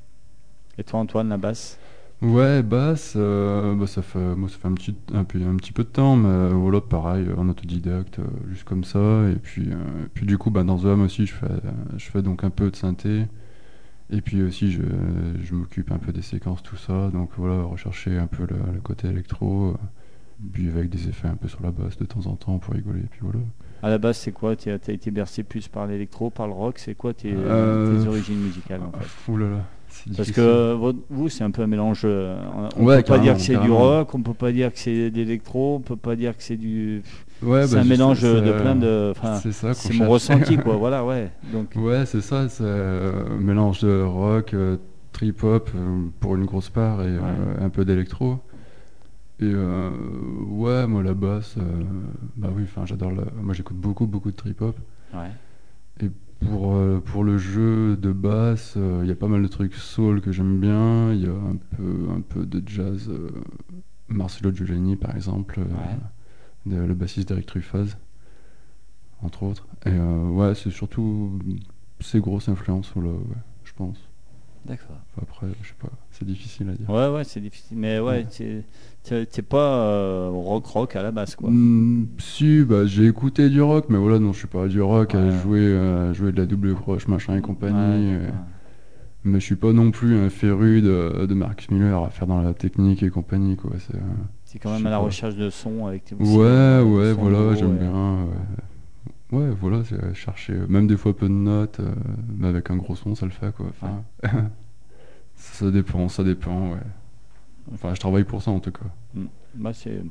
Et 0.79 0.83
toi, 0.85 1.01
Antoine, 1.01 1.29
la 1.29 1.37
basse? 1.37 1.79
Ouais, 2.23 2.63
basse, 2.63 3.15
euh, 3.17 3.75
bah, 3.75 3.87
ça 3.87 4.03
fait, 4.03 4.19
moi, 4.37 4.49
ça 4.51 4.59
fait 4.59 4.69
un 4.69 4.75
petit, 4.75 4.95
un, 5.15 5.25
peu- 5.25 5.41
un 5.43 5.57
petit 5.57 5.73
peu 5.73 5.85
de 5.85 5.89
temps, 5.89 6.17
mais 6.17 6.29
euh, 6.29 6.49
voilà, 6.53 6.83
pareil, 6.83 7.27
en 7.35 7.49
autodidacte, 7.49 8.19
euh, 8.19 8.25
juste 8.51 8.65
comme 8.65 8.85
ça. 8.85 8.99
Et 9.31 9.37
puis, 9.37 9.71
euh, 9.73 9.77
puis 10.13 10.27
du 10.27 10.37
coup, 10.37 10.51
bah, 10.51 10.63
dans 10.63 10.77
The 10.79 10.85
Ham 10.87 11.01
aussi, 11.03 11.25
je 11.25 11.33
fais, 11.33 11.47
euh, 11.47 11.59
je 11.97 12.05
fais 12.11 12.21
donc 12.21 12.45
un 12.45 12.51
peu 12.51 12.71
de 12.71 12.77
synthé. 12.77 13.25
Et 14.11 14.21
puis 14.23 14.43
aussi, 14.43 14.73
je, 14.73 14.83
je 15.43 15.55
m'occupe 15.55 15.93
un 15.93 15.99
peu 15.99 16.13
des 16.13 16.23
séquences, 16.23 16.63
tout 16.63 16.77
ça. 16.77 17.11
Donc 17.11 17.31
voilà, 17.39 17.63
rechercher 17.65 18.19
un 18.19 18.27
peu 18.29 18.45
le, 18.49 18.57
le 18.75 18.81
côté 18.81 19.09
électro. 19.09 19.71
euh, 19.71 19.75
puis 20.53 20.69
avec 20.69 20.91
des 20.91 21.09
effets 21.09 21.29
un 21.29 21.37
peu 21.37 21.49
sur 21.49 21.63
la 21.63 21.71
basse 21.73 21.97
de 21.99 22.05
temps 22.07 22.27
en 22.27 22.37
temps 22.37 22.59
pour 22.59 22.75
rigoler. 22.75 23.01
Et 23.01 23.09
puis 23.11 23.21
voilà. 23.23 23.41
À 23.83 23.89
la 23.91 23.99
base, 23.99 24.19
c'est 24.19 24.33
quoi? 24.33 24.57
T'as 24.57 24.73
as 24.89 24.93
été 24.93 25.11
bercé 25.11 25.43
plus 25.43 25.69
par 25.69 25.87
l'électro, 25.87 26.31
par 26.31 26.47
le 26.47 26.53
rock 26.55 26.79
C'est 26.79 26.95
quoi 26.95 27.15
tes, 27.15 27.33
Euh, 27.35 28.03
tes 28.03 28.07
origines 28.07 28.41
musicales 28.41 28.83
en 28.83 28.93
fait? 28.93 29.11
Ouh 29.29 29.37
là 29.37 29.49
là, 29.51 29.65
Parce 30.17 30.31
que 30.31 30.75
vous, 31.11 31.29
c'est 31.29 31.45
un 31.45 31.51
peu 31.51 31.63
un 31.63 31.67
mélange. 31.67 32.03
euh, 32.05 32.39
On, 32.77 32.85
Ouais, 32.85 32.99
peut 33.03 33.13
pas 33.13 33.19
dire 33.19 33.35
que 33.35 33.41
c'est 33.41 33.57
du 33.59 33.71
rock, 33.71 34.15
on 34.15 34.23
peut 34.23 34.35
pas 34.35 34.53
dire 34.53 34.73
que 34.73 34.79
c'est 34.79 35.11
de 35.11 35.17
l'électro, 35.17 35.77
on 35.77 35.81
peut 35.81 35.97
pas 35.97 36.17
dire 36.17 36.37
que 36.37 36.43
c'est 36.43 36.57
du. 36.57 37.03
Ouais, 37.43 37.67
c'est 37.67 37.75
bah, 37.77 37.81
un 37.81 37.85
mélange 37.85 38.21
sais, 38.21 38.41
de 38.43 38.53
plein 38.53 38.77
de. 38.77 39.11
Enfin, 39.13 39.37
C'est 39.37 39.53
ça 39.53 39.69
qu'on 39.69 39.75
c'est 39.75 39.93
mon 39.95 39.99
cherche. 40.01 40.11
ressenti, 40.11 40.57
quoi. 40.63 40.77
Voilà, 40.77 41.05
ouais. 41.05 41.31
Donc, 41.53 41.73
Ouais, 41.77 42.05
c'est 42.07 42.21
ça, 42.21 42.49
c'est 42.49 42.63
euh, 42.65 43.25
un 43.31 43.41
mélange 43.41 43.81
de 43.81 44.03
rock, 44.03 44.55
euh, 44.55 44.77
trip-hop 45.13 45.71
euh, 45.75 46.03
pour 46.21 46.37
une 46.37 46.45
grosse 46.45 46.69
part 46.71 47.03
et 47.03 47.07
euh, 47.09 47.21
un 47.61 47.69
peu 47.71 47.85
d'électro. 47.85 48.39
Et 49.41 49.45
euh, 49.45 49.91
ouais, 50.49 50.87
moi 50.87 51.03
la 51.03 51.15
basse, 51.15 51.55
euh, 51.59 51.63
bah 52.37 52.49
oui, 52.55 52.65
enfin 52.65 52.85
j'adore 52.85 53.11
la... 53.11 53.23
Moi 53.41 53.55
j'écoute 53.55 53.77
beaucoup, 53.79 54.07
beaucoup 54.07 54.31
de 54.31 54.37
trip-hop. 54.37 54.77
ouais. 55.15 55.31
Pour, 56.41 56.75
euh, 56.75 57.01
pour 57.01 57.23
le 57.23 57.37
jeu 57.39 57.97
de 57.97 58.13
basse, 58.13 58.75
euh, 58.77 59.01
il 59.03 59.09
y 59.09 59.13
a 59.13 59.15
pas 59.15 59.29
mal 59.29 59.43
de 59.43 59.47
trucs 59.49 59.75
soul 59.75 60.21
que 60.23 60.33
j'aime 60.33 60.59
bien. 60.59 61.13
Il 61.13 61.23
y 61.23 61.27
a 61.27 61.33
un 61.33 61.57
peu, 61.77 62.09
un 62.17 62.21
peu 62.23 62.47
de 62.47 62.63
jazz. 62.67 63.09
euh, 63.11 63.31
Marcelo 64.09 64.53
Giuliani 64.53 64.97
par 64.97 65.15
exemple, 65.15 65.61
euh, 65.61 65.65
de- 66.67 66.77
le 66.85 66.95
bassiste 66.95 67.29
d'Eric 67.29 67.47
Truffaz, 67.47 67.97
entre 69.23 69.43
autres. 69.45 69.69
Et 69.87 69.91
euh, 69.91 70.29
ouais, 70.31 70.55
c'est 70.55 70.71
surtout 70.71 71.39
ces 72.01 72.21
grosses 72.21 72.49
influences, 72.49 72.93
ouais, 72.97 73.03
je 73.65 73.73
pense. 73.75 73.99
D'accord. 74.67 74.97
Après, 75.21 75.47
je 75.63 75.69
sais 75.69 75.75
pas, 75.81 75.89
c'est 76.11 76.25
difficile 76.27 76.69
à 76.69 76.73
dire. 76.73 76.89
Ouais, 76.91 77.09
ouais, 77.09 77.25
c'est 77.25 77.41
difficile. 77.41 77.77
Mais 77.79 77.99
ouais, 77.99 78.25
Ouais. 78.41 78.63
t'es- 79.03 79.43
pas 79.43 79.57
euh, 79.87 80.29
rock-rock 80.31 80.95
à 80.97 81.03
la 81.03 81.11
base, 81.11 81.35
quoi. 81.35 81.51
Hmm, 81.51 82.07
si, 82.19 82.63
bah, 82.63 82.85
j'ai 82.87 83.07
écouté 83.07 83.49
du 83.49 83.61
rock, 83.63 83.87
mais 83.89 83.99
voilà, 83.99 84.19
non, 84.19 84.33
je 84.33 84.39
suis 84.41 84.47
pas 84.49 84.69
du 84.69 84.81
rock, 84.83 85.13
Ouais. 85.15 85.21
à 85.21 85.31
jouer, 85.43 85.61
euh, 85.61 86.11
à 86.11 86.13
jouer 86.13 86.33
de 86.33 86.37
la 86.37 86.47
double 86.47 86.75
croche, 86.75 87.09
machin 87.09 87.37
et 87.37 87.41
compagnie. 87.41 88.09
Ouais, 88.09 88.15
et- 88.15 88.19
d'accord. 88.19 88.35
Mais 89.25 89.39
je 89.41 89.45
suis 89.45 89.57
pas 89.57 89.73
non 89.75 89.91
plus 89.91 90.17
un 90.17 90.31
féru 90.31 90.81
de, 90.81 91.27
de 91.27 91.35
Marcus 91.35 91.71
Miller 91.71 92.03
à 92.03 92.09
faire 92.11 92.27
dans 92.27 92.41
la 92.41 92.55
technique 92.55 93.03
et 93.03 93.11
compagnie, 93.11 93.57
quoi. 93.57 93.73
C'est, 93.79 93.95
euh, 93.97 94.59
quand 94.63 94.73
même 94.73 94.87
à 94.87 94.91
la 94.91 94.97
pas. 94.99 95.05
recherche 95.05 95.37
de 95.37 95.51
son 95.51 95.87
avec 95.87 96.05
tes 96.07 96.15
Ouais, 96.15 96.81
ouais, 96.81 97.13
voilà, 97.13 97.55
j'aime 97.55 97.77
bien. 97.77 98.27
Ouais, 99.33 99.51
voilà, 99.51 99.85
c'est 99.85 99.95
euh, 100.03 100.13
chercher, 100.13 100.55
euh, 100.55 100.67
même 100.69 100.87
des 100.89 100.97
fois 100.97 101.17
peu 101.17 101.27
de 101.29 101.33
notes, 101.33 101.79
euh, 101.81 101.95
mais 102.37 102.49
avec 102.49 102.69
un 102.71 102.77
gros 102.77 102.97
son, 102.97 103.15
ça 103.15 103.27
le 103.27 103.33
fait, 103.33 103.55
quoi. 103.55 103.67
Enfin, 103.69 104.03
ça, 105.37 105.65
ça 105.65 105.71
dépend, 105.71 106.09
ça 106.09 106.25
dépend, 106.25 106.73
ouais. 106.73 106.81
Enfin, 107.73 107.95
je 107.95 108.01
travaille 108.01 108.25
pour 108.25 108.43
ça, 108.43 108.51
en 108.51 108.59
tout 108.59 108.73
cas. 108.73 108.87
Bah, 109.55 109.73
c'est 109.73 110.03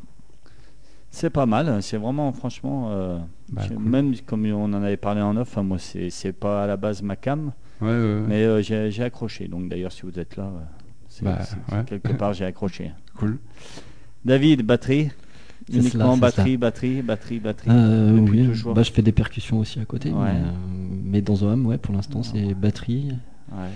c'est 1.11 1.29
pas 1.31 1.45
mal. 1.47 1.81
C'est 1.81 1.97
vraiment, 1.97 2.31
franchement, 2.31 2.91
euh, 2.91 3.17
Bah, 3.51 3.63
cool. 3.67 3.79
même 3.79 4.13
comme 4.25 4.45
on 4.45 4.65
en 4.65 4.83
avait 4.83 4.95
parlé 4.97 5.21
en 5.21 5.35
off, 5.35 5.57
hein, 5.57 5.63
moi, 5.63 5.79
c'est 5.79 6.09
c'est 6.09 6.31
pas 6.33 6.63
à 6.63 6.67
la 6.67 6.77
base 6.77 7.01
ma 7.01 7.15
cam, 7.15 7.51
Ouais, 7.81 7.87
ouais, 7.87 7.93
ouais. 7.97 8.23
mais 8.27 8.43
euh, 8.43 8.61
j'ai 8.61 8.91
j'ai 8.91 9.03
accroché. 9.03 9.47
Donc 9.47 9.67
d'ailleurs, 9.69 9.91
si 9.91 10.03
vous 10.03 10.17
êtes 10.19 10.37
là, 10.37 10.49
c'est 11.07 11.25
Bah, 11.25 11.39
quelque 11.87 12.13
part 12.13 12.33
j'ai 12.33 12.45
accroché. 12.45 12.91
cool. 13.17 13.37
David, 14.23 14.61
batterie 14.61 15.09
Uniquement 15.71 16.15
cela, 16.15 16.21
batterie, 16.21 16.57
batterie, 16.57 17.01
batterie, 17.01 17.39
batterie. 17.39 17.69
Euh, 17.69 18.19
depuis 18.19 18.41
oui, 18.41 18.47
toujours. 18.47 18.73
bah, 18.73 18.83
je 18.83 18.91
fais 18.91 19.01
des 19.01 19.11
percussions 19.11 19.59
aussi 19.59 19.79
à 19.79 19.85
côté. 19.85 20.11
Ouais. 20.11 20.33
Mais, 20.33 20.39
euh, 20.39 20.51
mais 21.03 21.21
dans 21.21 21.35
Zoham, 21.35 21.65
ouais, 21.65 21.77
pour 21.77 21.93
l'instant, 21.93 22.23
c'est 22.23 22.53
batterie. 22.53 23.09
Ouais. 23.51 23.69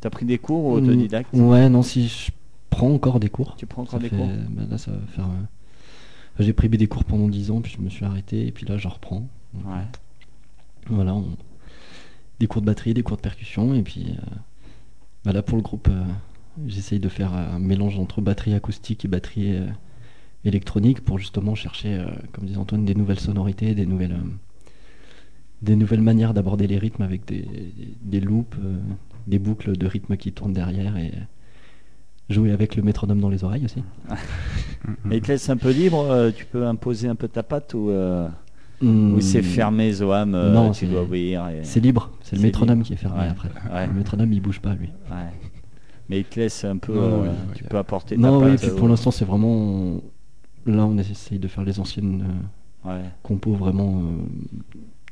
T'as 0.00 0.10
pris 0.10 0.26
des 0.26 0.38
cours 0.38 0.64
ou 0.64 0.72
autodidacte 0.72 1.32
Ouais, 1.34 1.68
non, 1.68 1.82
si 1.82 2.08
je 2.08 2.30
prends 2.70 2.90
encore 2.92 3.20
des 3.20 3.30
cours. 3.30 3.56
Tu 3.56 3.66
prends 3.66 3.84
Ça 3.84 3.90
encore 3.90 4.00
des 4.00 4.08
fait- 4.10 4.16
cours? 4.16 4.28
bah, 4.50 4.62
Là, 4.70 4.78
ça 4.78 4.90
va 4.92 4.98
faire. 5.08 5.24
euh, 5.26 6.40
J'ai 6.42 6.52
pris 6.52 6.68
des 6.68 6.86
cours 6.86 7.04
pendant 7.04 7.28
10 7.28 7.50
ans, 7.50 7.60
puis 7.60 7.74
je 7.76 7.82
me 7.82 7.88
suis 7.90 8.04
arrêté, 8.04 8.46
et 8.46 8.52
puis 8.52 8.66
là, 8.66 8.76
j'en 8.78 8.88
reprends. 8.90 9.26
Donc, 9.54 9.66
Ouais. 9.66 9.82
Voilà, 10.88 11.14
on- 11.14 11.36
des 12.40 12.46
cours 12.46 12.60
de 12.62 12.66
batterie, 12.66 12.94
des 12.94 13.02
cours 13.02 13.16
de 13.16 13.22
percussion, 13.22 13.74
et 13.74 13.82
puis 13.82 14.06
euh, 14.18 14.34
bah, 15.24 15.32
là, 15.32 15.42
pour 15.42 15.56
le 15.56 15.62
groupe, 15.62 15.88
euh, 15.90 16.02
j'essaye 16.66 16.98
de 16.98 17.08
faire 17.08 17.32
un 17.34 17.58
mélange 17.58 17.98
entre 17.98 18.20
batterie 18.20 18.54
acoustique 18.54 19.04
et 19.04 19.08
batterie 19.08 19.56
euh, 19.56 19.66
électronique 20.44 21.00
pour 21.04 21.18
justement 21.18 21.54
chercher, 21.54 21.94
euh, 21.94 22.06
comme 22.32 22.44
disait 22.46 22.58
Antoine, 22.58 22.84
des 22.84 22.94
nouvelles 22.94 23.20
sonorités, 23.20 23.74
des 23.74 23.86
nouvelles, 23.86 24.12
euh, 24.12 24.28
des 25.62 25.76
nouvelles 25.76 26.00
manières 26.02 26.34
d'aborder 26.34 26.66
les 26.66 26.78
rythmes 26.78 27.02
avec 27.02 27.24
des, 27.26 27.46
des 28.02 28.20
loops, 28.20 28.56
euh, 28.62 28.76
des 29.26 29.38
boucles 29.38 29.76
de 29.76 29.86
rythme 29.86 30.16
qui 30.16 30.32
tournent 30.32 30.52
derrière 30.52 30.96
et 30.96 31.12
jouer 32.28 32.50
avec 32.50 32.74
le 32.76 32.82
métronome 32.82 33.20
dans 33.20 33.28
les 33.28 33.44
oreilles 33.44 33.64
aussi. 33.64 33.82
Mais 35.04 35.18
il 35.18 35.22
te 35.22 35.28
laisse 35.28 35.48
un 35.48 35.56
peu 35.56 35.70
libre, 35.70 36.00
euh, 36.10 36.30
tu 36.34 36.44
peux 36.44 36.66
imposer 36.66 37.06
un 37.08 37.14
peu 37.14 37.28
ta 37.28 37.44
patte 37.44 37.74
ou, 37.74 37.92
ou 38.82 39.20
c'est 39.20 39.42
fermé 39.42 39.92
Zoam, 39.92 40.34
euh, 40.34 40.52
Non, 40.52 40.72
tu 40.72 40.86
c'est- 40.86 40.92
dois 40.92 41.06
et- 41.16 41.36
C'est 41.62 41.78
libre, 41.78 42.10
c'est 42.22 42.34
le 42.34 42.42
métronome 42.42 42.78
libre. 42.78 42.86
qui 42.88 42.94
est 42.94 42.96
fermé 42.96 43.20
Ouais, 43.20 43.28
après. 43.28 43.48
ouais. 43.72 43.86
Le 43.86 43.92
métronome 43.92 44.32
il 44.32 44.40
bouge 44.40 44.58
pas 44.60 44.74
lui. 44.74 44.88
Ouais. 45.10 45.16
Mais 46.08 46.18
il 46.20 46.24
te 46.24 46.40
laisse 46.40 46.64
un 46.64 46.78
peu, 46.78 46.92
Non, 46.94 47.00
euh, 47.00 47.22
oui, 47.22 47.28
tu 47.54 47.62
oui. 47.62 47.68
peux 47.70 47.78
apporter 47.78 48.16
ta 48.16 48.20
Non, 48.20 48.42
oui, 48.42 48.56
puis 48.56 48.70
pour 48.76 48.88
l'instant 48.88 49.12
c'est 49.12 49.24
vraiment. 49.24 50.00
Là 50.66 50.86
on 50.86 50.96
essaye 50.98 51.38
de 51.38 51.48
faire 51.48 51.64
les 51.64 51.80
anciennes 51.80 52.24
euh, 52.86 52.88
ouais. 52.90 53.04
compos 53.22 53.54
vraiment 53.54 54.00
euh, 54.02 54.22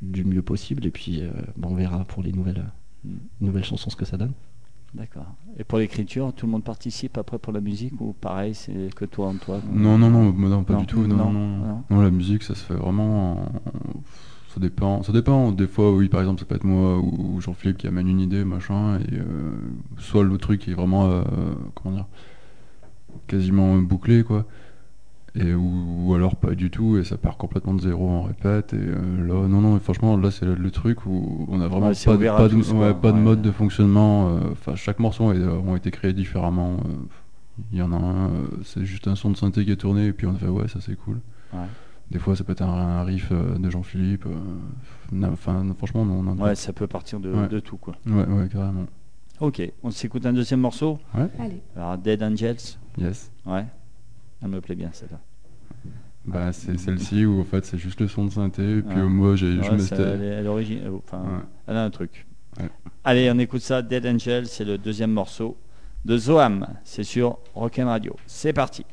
du 0.02 0.24
mieux 0.24 0.42
possible 0.42 0.86
et 0.86 0.90
puis 0.90 1.20
euh, 1.22 1.30
bah, 1.56 1.68
on 1.70 1.74
verra 1.74 2.04
pour 2.04 2.22
les 2.22 2.32
nouvelles, 2.32 2.64
Mm. 3.02 3.14
nouvelles 3.40 3.64
chansons 3.64 3.88
ce 3.90 3.96
que 3.96 4.04
ça 4.04 4.16
donne. 4.18 4.32
D'accord. 4.92 5.24
Et 5.58 5.64
pour 5.64 5.78
l'écriture, 5.78 6.32
tout 6.34 6.44
le 6.46 6.52
monde 6.52 6.64
participe 6.64 7.16
après 7.16 7.38
pour 7.38 7.52
la 7.52 7.60
musique 7.62 7.98
ou 8.00 8.12
pareil, 8.12 8.54
c'est 8.54 8.94
que 8.94 9.04
toi 9.06 9.28
en 9.28 9.34
toi 9.36 9.58
Non, 9.72 9.96
non, 9.96 10.10
non, 10.10 10.32
non, 10.32 10.64
pas 10.64 10.74
Non, 10.74 10.80
du 10.80 10.86
tout. 10.86 11.06
Non, 11.06 11.16
non, 11.16 11.30
non, 11.32 11.48
non. 11.48 11.66
non. 11.66 11.82
Non, 11.88 12.00
la 12.02 12.10
musique, 12.10 12.42
ça 12.42 12.54
se 12.54 12.62
fait 12.64 12.74
vraiment. 12.74 13.44
en- 13.44 13.52
Ça 14.48 14.58
dépend. 14.60 15.02
Ça 15.04 15.12
dépend. 15.12 15.52
Des 15.52 15.66
fois, 15.68 15.94
oui, 15.94 16.08
par 16.10 16.20
exemple, 16.20 16.40
ça 16.40 16.44
peut 16.46 16.56
être 16.56 16.64
moi 16.64 16.98
ou 16.98 17.40
Jean-Philippe 17.40 17.78
qui 17.78 17.86
amène 17.86 18.08
une 18.08 18.20
idée, 18.20 18.44
machin, 18.44 18.98
et 18.98 19.14
euh, 19.14 19.52
soit 19.96 20.24
le 20.24 20.36
truc 20.38 20.66
est 20.68 20.74
vraiment, 20.74 21.06
euh, 21.08 21.22
comment 21.74 21.94
dire, 21.94 22.06
quasiment 23.26 23.76
bouclé, 23.78 24.24
quoi. 24.24 24.44
Et 25.36 25.54
ou, 25.54 26.06
ou 26.08 26.14
alors 26.14 26.34
pas 26.34 26.54
du 26.56 26.70
tout, 26.70 26.96
et 26.98 27.04
ça 27.04 27.16
part 27.16 27.36
complètement 27.36 27.74
de 27.74 27.80
zéro 27.80 28.08
en 28.08 28.22
répète. 28.22 28.72
Et 28.74 28.78
euh, 28.78 29.26
là, 29.26 29.46
non, 29.48 29.60
non, 29.60 29.78
franchement, 29.78 30.16
là, 30.16 30.30
c'est 30.32 30.44
le, 30.44 30.54
le 30.56 30.70
truc 30.72 31.06
où 31.06 31.46
on 31.48 31.60
a 31.60 31.68
vraiment 31.68 31.88
Ouais, 31.88 31.94
pas, 32.04 32.10
de, 32.12 32.16
ouvert 32.16 32.34
à 32.34 32.38
pas, 32.38 32.48
de, 32.48 32.54
tous, 32.54 32.72
quoi. 32.72 32.80
ouais, 32.88 32.94
pas 32.94 33.12
de 33.12 33.16
Ouais. 33.16 33.22
mode 33.22 33.42
de 33.42 33.52
fonctionnement. 33.52 34.28
euh, 34.30 34.40
Enfin, 34.52 34.74
chaque 34.74 34.98
morceau 34.98 35.30
a, 35.30 35.34
ont 35.34 35.76
été 35.76 35.90
créés 35.92 36.12
différemment. 36.12 36.78
euh, 36.78 37.62
Il 37.72 37.78
y 37.78 37.82
en 37.82 37.92
a 37.92 37.96
un, 37.96 38.26
euh, 38.30 38.46
c'est 38.64 38.84
juste 38.84 39.06
un 39.06 39.14
son 39.14 39.30
de 39.30 39.36
synthé 39.36 39.64
qui 39.64 39.70
est 39.70 39.76
tourné, 39.76 40.06
et 40.06 40.12
puis 40.12 40.26
on 40.26 40.34
a 40.34 40.38
fait, 40.38 40.48
ouais, 40.48 40.66
ça 40.66 40.80
c'est 40.80 40.96
cool. 40.96 41.20
Ouais. 41.52 41.60
Des 42.10 42.18
fois, 42.18 42.34
ça 42.34 42.42
peut 42.42 42.50
être 42.52 42.62
un, 42.62 42.66
un 42.68 43.04
riff 43.04 43.28
euh, 43.30 43.56
de 43.56 43.70
Jean-Philippe. 43.70 44.26
euh, 44.26 45.26
Enfin, 45.32 45.64
franchement, 45.78 46.04
non. 46.04 46.22
non, 46.24 46.32
Ouais, 46.42 46.54
ça 46.56 46.72
peut 46.72 46.86
partir 46.88 47.20
de, 47.20 47.32
Ouais. 47.32 47.48
de 47.48 47.60
tout 47.60 47.76
quoi. 47.76 47.94
ouais, 48.06 48.24
ouais, 48.26 48.48
carrément. 48.48 48.86
Ok, 49.40 49.62
on 49.82 49.90
s'écoute 49.90 50.26
un 50.26 50.32
deuxième 50.32 50.60
morceau? 50.60 50.98
Allez. 51.14 51.62
Alors 51.76 51.96
Dead 51.96 52.22
Angels, 52.22 52.76
Yes. 52.98 53.30
ouais. 53.46 53.64
Elle 54.42 54.48
me 54.48 54.60
plaît 54.60 54.74
bien 54.74 54.90
celle-là. 54.92 55.20
Bah, 56.26 56.52
c'est 56.52 56.78
celle-ci 56.78 57.24
où 57.24 57.40
en 57.40 57.44
fait 57.44 57.64
c'est 57.64 57.78
juste 57.78 58.00
le 58.00 58.08
son 58.08 58.26
de 58.26 58.30
synthé. 58.30 58.78
Et 58.78 58.82
puis 58.82 58.98
euh, 58.98 59.08
moi, 59.08 59.36
j'ai, 59.36 59.52
je 59.52 59.60
Ouais, 59.70 59.76
elle 59.92 60.22
elle 60.22 60.46
est 60.46 60.48
origi- 60.48 60.82
euh, 60.84 60.98
enfin, 60.98 61.18
Ouais. 61.22 61.42
elle 61.66 61.76
a 61.76 61.84
un 61.84 61.90
truc. 61.90 62.26
Ouais. 62.58 62.68
Allez, 63.04 63.30
on 63.34 63.38
écoute 63.38 63.62
ça. 63.62 63.80
Dead 63.82 64.04
Angel, 64.06 64.46
c'est 64.46 64.64
le 64.64 64.76
deuxième 64.76 65.12
morceau 65.12 65.56
de 66.04 66.16
Zoam. 66.18 66.66
C'est 66.84 67.04
sur 67.04 67.38
Rock'n 67.54 67.84
Radio. 67.86 68.16
C'est 68.26 68.52
parti. 68.52 68.84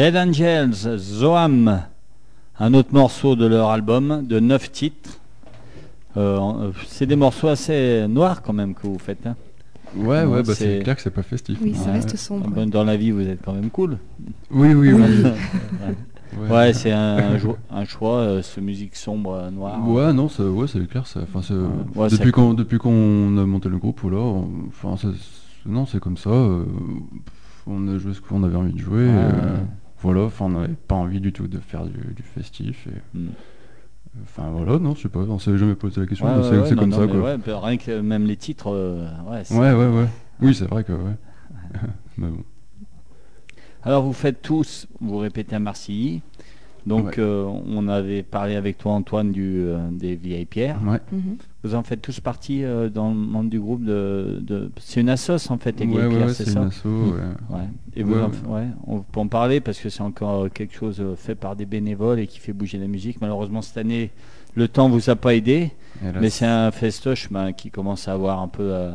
Dead 0.00 0.16
Angels, 0.16 0.96
Zoam, 0.96 1.82
un 2.58 2.72
autre 2.72 2.88
morceau 2.94 3.36
de 3.36 3.44
leur 3.44 3.68
album 3.68 4.24
de 4.26 4.40
9 4.40 4.72
titres. 4.72 5.18
Euh, 6.16 6.38
euh, 6.40 6.70
c'est 6.86 7.04
des 7.04 7.16
morceaux 7.16 7.48
assez 7.48 8.06
noirs 8.08 8.40
quand 8.40 8.54
même 8.54 8.72
que 8.72 8.86
vous 8.86 8.98
faites. 8.98 9.26
hein. 9.26 9.36
Ouais, 9.94 10.24
Non, 10.24 10.30
ouais, 10.32 10.42
bah, 10.42 10.54
c'est- 10.54 10.78
clair 10.82 10.96
que 10.96 11.02
c'est 11.02 11.10
pas 11.10 11.22
festif. 11.22 11.58
Oui, 11.60 11.74
ça 11.74 11.88
Ouais. 11.90 11.96
reste 11.96 12.16
sombre. 12.16 12.48
Dans 12.64 12.82
la 12.84 12.96
vie, 12.96 13.10
vous 13.10 13.28
êtes 13.28 13.40
quand 13.44 13.52
même 13.52 13.68
cool. 13.68 13.98
Oui, 14.50 14.72
oui, 14.72 14.90
oui. 14.94 15.02
Ouais, 16.40 16.48
Ouais. 16.48 16.72
c'est 16.72 16.92
un, 16.92 17.36
choix, 17.84 18.16
euh, 18.20 18.40
ce 18.40 18.58
musique 18.58 18.96
sombre 18.96 19.34
euh, 19.34 19.50
noire. 19.50 19.86
Ouais, 19.86 20.14
non, 20.14 20.30
ça- 20.30 20.44
ouais, 20.44 20.66
c'est 20.66 20.82
clair. 20.88 21.06
ça- 21.06 21.20
Enfin, 21.24 21.42
c'est- 21.42 21.52
Ouais, 21.98 22.08
ça- 22.08 22.16
depuis 22.16 22.32
qu'on 22.32 22.54
depuis 22.54 22.78
qu'on 22.78 23.36
a 23.36 23.44
monté 23.44 23.68
le 23.68 23.76
groupe, 23.76 24.00
voilà, 24.02 24.16
on- 24.16 24.48
enfin, 24.68 24.94
non, 25.66 25.84
c'est 25.84 26.00
comme 26.00 26.16
ça. 26.16 26.30
euh, 26.30 26.64
on 27.66 27.86
a 27.88 27.98
joué 27.98 28.14
ce 28.14 28.22
qu'on 28.22 28.42
avait 28.44 28.56
envie 28.56 28.72
de 28.72 28.78
jouer. 28.78 29.02
Euh. 29.06 29.56
Voilà, 30.02 30.22
enfin, 30.22 30.46
on 30.46 30.50
n'avait 30.50 30.74
pas 30.74 30.94
envie 30.94 31.20
du 31.20 31.32
tout 31.32 31.46
de 31.46 31.58
faire 31.58 31.84
du, 31.84 31.98
du 32.14 32.22
festif. 32.22 32.86
Et, 32.86 33.18
Mm. 33.18 33.28
enfin, 34.22 34.50
voilà, 34.50 34.78
non, 34.78 34.94
je 34.94 35.02
sais 35.02 35.08
pas, 35.08 35.20
on 35.20 35.38
s'est 35.38 35.56
jamais 35.58 35.74
posé 35.74 36.00
la 36.00 36.06
question. 36.06 36.26
Ouais, 36.26 36.42
c'est 36.42 36.58
ouais, 36.58 36.76
comme 36.76 36.88
non, 36.90 36.96
ça, 36.98 37.06
quoi. 37.06 37.20
ouais, 37.22 37.38
rien 37.46 37.76
que 37.76 38.00
même 38.00 38.24
les 38.24 38.36
titres, 38.36 38.72
euh, 38.72 39.06
ouais, 39.28 39.42
Ouais, 39.52 39.72
ouais, 39.72 39.88
ouais. 40.00 40.06
Oui, 40.40 40.54
c'est 40.54 40.66
vrai 40.66 40.84
que, 40.84 40.92
ouais. 40.92 41.16
mais 42.18 42.28
bon. 42.28 42.42
Alors 43.82 44.02
vous 44.02 44.12
faites 44.12 44.42
tous, 44.42 44.86
vous 45.00 45.18
répétez 45.18 45.56
à 45.56 45.58
Marcilly. 45.58 46.20
Donc 46.86 47.04
Ouais. 47.06 47.12
euh, 47.18 47.44
on 47.44 47.88
avait 47.88 48.22
parlé 48.22 48.56
avec 48.56 48.78
toi 48.78 48.92
Antoine 48.92 49.32
du, 49.32 49.58
euh, 49.58 49.78
des 49.92 50.14
vieilles 50.16 50.46
pierres. 50.46 50.78
Ouais. 50.86 50.98
Mhm. 51.12 51.36
Vous 51.62 51.74
en 51.74 51.82
faites 51.82 52.00
tous 52.00 52.20
partie 52.20 52.64
euh, 52.64 52.88
dans 52.88 53.10
le 53.10 53.14
membre 53.16 53.50
du 53.50 53.60
groupe 53.60 53.84
de, 53.84 54.38
de- 54.40 54.70
c'est 54.80 55.00
une 55.02 55.10
assoce 55.10 55.50
en 55.50 55.58
fait 55.58 55.78
les 55.78 55.86
Ouais, 55.86 55.92
vieilles 55.92 56.04
ouais, 56.06 56.08
pierres, 56.16 56.26
ouais, 56.28 56.32
c'est 56.34 56.44
c'est 56.44 56.50
ça 56.52 56.60
une 56.60 56.66
asso, 56.68 56.84
ouais. 56.86 57.56
Ouais. 57.56 57.64
Et 57.96 58.02
vous 58.02 58.14
Ouais, 58.14 58.22
en- 58.22 58.54
ouais, 58.54 58.66
on 58.86 59.00
peut 59.00 59.20
en 59.20 59.28
parler 59.28 59.60
parce 59.60 59.78
que 59.78 59.90
c'est 59.90 60.00
encore 60.02 60.48
quelque 60.50 60.74
chose 60.74 61.02
fait 61.16 61.34
par 61.34 61.54
des 61.56 61.66
bénévoles 61.66 62.18
et 62.20 62.26
qui 62.26 62.38
fait 62.38 62.52
bouger 62.54 62.78
la 62.78 62.86
musique. 62.86 63.20
Malheureusement 63.20 63.60
cette 63.62 63.76
année 63.76 64.10
le 64.54 64.66
temps 64.66 64.88
vous 64.88 65.10
a 65.10 65.16
pas 65.16 65.34
aidé, 65.34 65.70
là, 66.02 66.12
mais 66.20 66.30
c'est 66.30 66.46
un 66.46 66.70
festoche 66.70 67.30
ben, 67.30 67.52
qui 67.52 67.70
commence 67.70 68.08
à 68.08 68.12
avoir 68.14 68.40
un 68.40 68.48
peu 68.48 68.62
euh, 68.72 68.90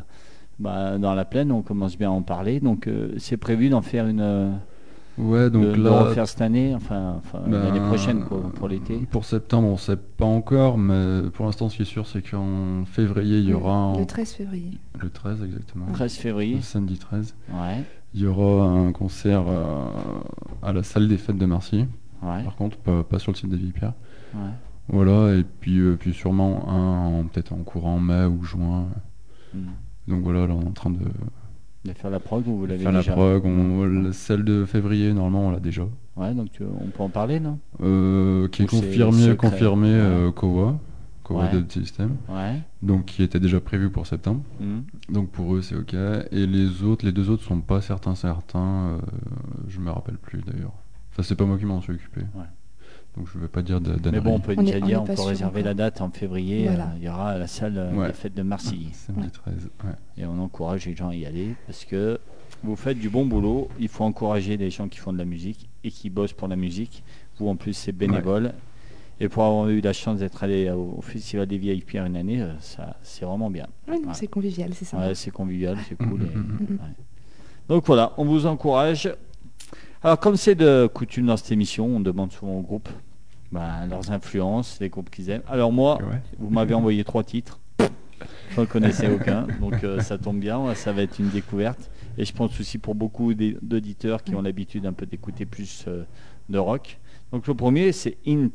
ben, 0.59 0.97
dans 0.99 1.13
la 1.13 1.23
plaine. 1.23 1.51
On 1.51 1.61
commence 1.61 1.97
bien 1.97 2.09
à 2.09 2.13
en 2.13 2.23
parler, 2.23 2.59
donc 2.59 2.87
euh, 2.87 3.13
c'est 3.19 3.37
prévu 3.37 3.69
d'en 3.69 3.81
faire 3.81 4.07
une. 4.07 4.51
Ouais, 5.17 5.49
donc 5.49 5.63
de, 5.63 5.71
de 5.71 5.81
là, 5.83 6.03
refaire 6.03 6.27
cette 6.27 6.41
année, 6.41 6.75
enfin, 6.75 7.15
enfin, 7.19 7.39
Ben, 7.47 7.63
l'année 7.63 7.79
prochaine 7.79 8.25
quoi, 8.25 8.41
pour 8.53 8.67
l'été. 8.67 8.97
Pour 9.11 9.23
septembre, 9.23 9.69
on 9.69 9.77
sait 9.77 9.95
pas 9.95 10.25
encore, 10.25 10.77
mais 10.77 11.21
pour 11.33 11.45
l'instant, 11.45 11.69
ce 11.69 11.77
qui 11.77 11.81
est 11.83 11.85
sûr, 11.85 12.05
c'est 12.05 12.21
qu'en 12.21 12.83
février, 12.85 13.39
il 13.39 13.45
y 13.49 13.53
aura 13.53 13.93
Le 13.97 14.05
13 14.05 14.33
février. 14.33 14.77
le 14.99 15.09
13 15.09 15.41
exactement, 15.43 15.85
13 15.93 16.13
février. 16.15 16.55
le 16.55 16.61
samedi 16.61 16.97
13, 16.97 17.33
Ouais, 17.53 17.83
il 18.13 18.21
y 18.21 18.27
aura 18.27 18.65
un 18.67 18.91
concert 18.91 19.45
euh, 19.47 19.85
à 20.61 20.73
la 20.73 20.83
salle 20.83 21.07
des 21.07 21.17
fêtes 21.17 21.37
de 21.37 21.45
Marcy. 21.45 21.85
ouais, 22.21 22.43
Par 22.43 22.55
contre, 22.57 22.75
pas, 22.77 23.03
pas 23.03 23.19
sur 23.19 23.31
le 23.31 23.37
site 23.37 23.49
des 23.49 23.57
Vipères. 23.57 23.93
ouais. 24.33 24.39
Voilà, 24.89 25.33
et 25.33 25.43
puis, 25.43 25.79
euh, 25.79 25.95
puis 25.99 26.13
sûrement 26.13 26.69
un 26.69 27.19
en- 27.21 27.23
peut-être 27.23 27.53
en 27.53 27.63
courant 27.63 27.99
mai 27.99 28.25
ou 28.25 28.43
juin. 28.43 28.85
Hmm. 29.53 29.69
Donc 30.07 30.21
voilà, 30.23 30.45
là, 30.45 30.53
on 30.53 30.61
est 30.61 30.67
en 30.67 30.71
train 30.73 30.91
de 30.91 30.99
De 31.85 31.93
faire 31.93 32.09
la 32.09 32.19
prog 32.19 32.47
ou 32.47 32.57
vous 32.57 32.65
l'avez 32.65 32.81
faire 32.83 32.91
la 32.91 32.99
déjà 32.99 33.13
prog. 33.13 33.45
On, 33.45 34.11
celle 34.11 34.43
de 34.43 34.65
février, 34.65 35.13
normalement, 35.13 35.47
on 35.47 35.51
l'a 35.51 35.59
déjà. 35.59 35.83
Ouais, 36.17 36.33
donc 36.33 36.51
tu- 36.51 36.63
on 36.63 36.87
peut 36.87 37.03
en 37.03 37.09
parler, 37.09 37.39
non? 37.39 37.59
Euh, 37.83 38.47
qui 38.47 38.63
est 38.63 38.65
Ou 38.73 38.77
confirmé, 38.77 39.35
confirmé 39.35 39.87
Ouais. 39.89 39.93
euh, 39.99 40.31
Kowa, 40.31 40.79
Kowa 41.23 41.43
Ouais. 41.43 41.51
Dead 41.51 41.71
System. 41.71 42.15
Ouais. 42.29 42.59
donc 42.81 43.05
qui 43.05 43.21
était 43.23 43.39
déjà 43.39 43.59
prévu 43.59 43.89
pour 43.89 44.07
septembre. 44.07 44.41
Hmm. 44.59 44.81
Donc 45.13 45.29
pour 45.29 45.55
eux 45.55 45.61
c'est 45.61 45.75
ok. 45.75 45.93
Et 46.31 46.45
les 46.47 46.83
autres, 46.83 47.05
les 47.05 47.11
deux 47.11 47.29
autres 47.29 47.43
sont 47.43 47.61
pas 47.61 47.81
certains 47.81 48.15
certains. 48.15 48.59
euh, 48.59 48.97
je 49.67 49.79
me 49.79 49.91
rappelle 49.91 50.17
plus 50.17 50.41
d'ailleurs. 50.41 50.73
Enfin 51.11 51.23
c'est 51.23 51.35
pas 51.35 51.45
moi 51.45 51.57
qui 51.57 51.65
m'en 51.65 51.81
suis 51.81 51.93
occupé. 51.93 52.21
Ouais. 52.35 52.45
Donc 53.17 53.27
je 53.33 53.39
vais 53.39 53.47
pas 53.47 53.61
dire 53.61 53.79
de 53.79 54.09
Mais 54.09 54.19
bon, 54.19 54.35
on 54.35 54.39
peut 54.39 54.55
On 54.57 54.61
déjà 54.63 54.77
est- 54.77 54.81
dire, 54.81 55.01
on 55.01 55.05
peut 55.05 55.13
réserver 55.21 55.61
encore. 55.61 55.65
la 55.67 55.73
date 55.73 56.01
en 56.01 56.09
février. 56.09 56.65
Voilà. 56.67 56.83
euh, 56.85 56.97
il 56.97 57.03
y 57.03 57.09
aura 57.09 57.29
à 57.31 57.37
la 57.37 57.47
salle 57.47 57.77
euh, 57.77 57.91
Ouais. 57.93 58.07
des 58.07 58.13
fêtes 58.13 58.35
de 58.35 58.43
Marseille. 58.43 58.89
Samedi 58.93 59.23
Ouais. 59.27 59.29
13. 59.31 59.69
Ouais. 59.85 59.91
Et 60.17 60.25
on 60.25 60.37
encourage 60.41 60.85
les 60.85 60.95
gens 60.95 61.09
à 61.09 61.15
y 61.15 61.25
aller 61.25 61.55
parce 61.65 61.85
que 61.85 62.19
vous 62.63 62.75
faites 62.75 62.99
du 62.99 63.09
bon 63.09 63.25
boulot. 63.25 63.69
Il 63.79 63.87
faut 63.87 64.03
encourager 64.03 64.57
les 64.57 64.69
gens 64.69 64.87
qui 64.89 64.99
font 64.99 65.13
de 65.13 65.17
la 65.17 65.25
musique 65.25 65.69
et 65.83 65.91
qui 65.91 66.09
bossent 66.09 66.33
pour 66.33 66.47
la 66.49 66.55
musique. 66.57 67.03
Vous, 67.39 67.47
en 67.47 67.55
plus, 67.55 67.73
c'est 67.73 67.91
bénévole. 67.93 68.53
Et 69.21 69.29
pour 69.29 69.45
avoir 69.45 69.69
eu 69.69 69.79
la 69.79 69.93
chance 69.93 70.19
d'être 70.19 70.43
allé 70.43 70.69
au 70.71 70.95
au 70.97 71.01
Festival 71.01 71.47
des 71.47 71.57
Vieilles 71.57 71.81
Pierres 71.81 72.05
une 72.05 72.17
année, 72.17 72.41
euh, 72.41 72.51
ça, 72.59 72.97
c'est 73.01 73.23
vraiment 73.23 73.49
bien. 73.49 73.67
Ouais. 73.87 73.95
C'est 74.11 74.27
convivial, 74.27 74.73
c'est 74.73 74.83
ça. 74.83 74.97
Ouais, 74.97 75.15
c'est 75.15 75.31
convivial, 75.31 75.77
c'est 75.87 75.95
cool. 75.95 76.23
Et- 76.23 76.35
mhm, 76.35 76.57
mhm. 76.59 76.67
ouais. 76.81 76.93
Donc 77.69 77.85
voilà, 77.85 78.11
on 78.17 78.25
vous 78.25 78.45
encourage. 78.45 79.09
Alors 80.05 80.19
comme 80.19 80.35
c'est 80.37 80.53
de 80.53 80.85
coutume 80.85 81.25
dans 81.25 81.35
cette 81.35 81.51
émission, 81.51 81.87
on 81.87 81.99
demande 81.99 82.31
souvent 82.31 82.57
au 82.59 82.61
groupe 82.61 82.89
ben, 83.51 83.87
leurs 83.89 84.11
influences, 84.11 84.77
les 84.79 84.87
groupes 84.89 85.09
qu'ils 85.09 85.31
aiment. 85.31 85.41
Alors 85.49 85.71
moi, 85.71 85.97
Ouais. 85.97 86.21
vous 86.37 86.51
m'avez 86.51 86.75
envoyé 86.75 87.03
trois 87.03 87.23
titres. 87.23 87.59
Je 88.51 88.61
ne 88.61 88.65
connaissais 88.67 89.11
aucun, 89.11 89.47
donc 89.59 89.83
euh, 89.83 89.99
ça 90.01 90.19
tombe 90.19 90.37
bien, 90.39 90.75
ça 90.75 90.93
va 90.93 91.01
être 91.01 91.17
une 91.17 91.29
découverte. 91.29 91.89
Et 92.19 92.23
je 92.23 92.31
pense 92.33 92.59
aussi 92.59 92.77
pour 92.77 92.93
beaucoup 92.93 93.33
d'auditeurs 93.33 94.23
qui 94.23 94.35
ont 94.35 94.43
l'habitude 94.43 94.85
un 94.85 94.93
peu 94.93 95.07
d'écouter 95.07 95.47
plus 95.47 95.85
euh, 95.87 96.03
de 96.49 96.59
rock. 96.59 96.99
Donc 97.31 97.47
le 97.47 97.55
premier, 97.55 97.91
c'est 97.91 98.17
Int, 98.27 98.49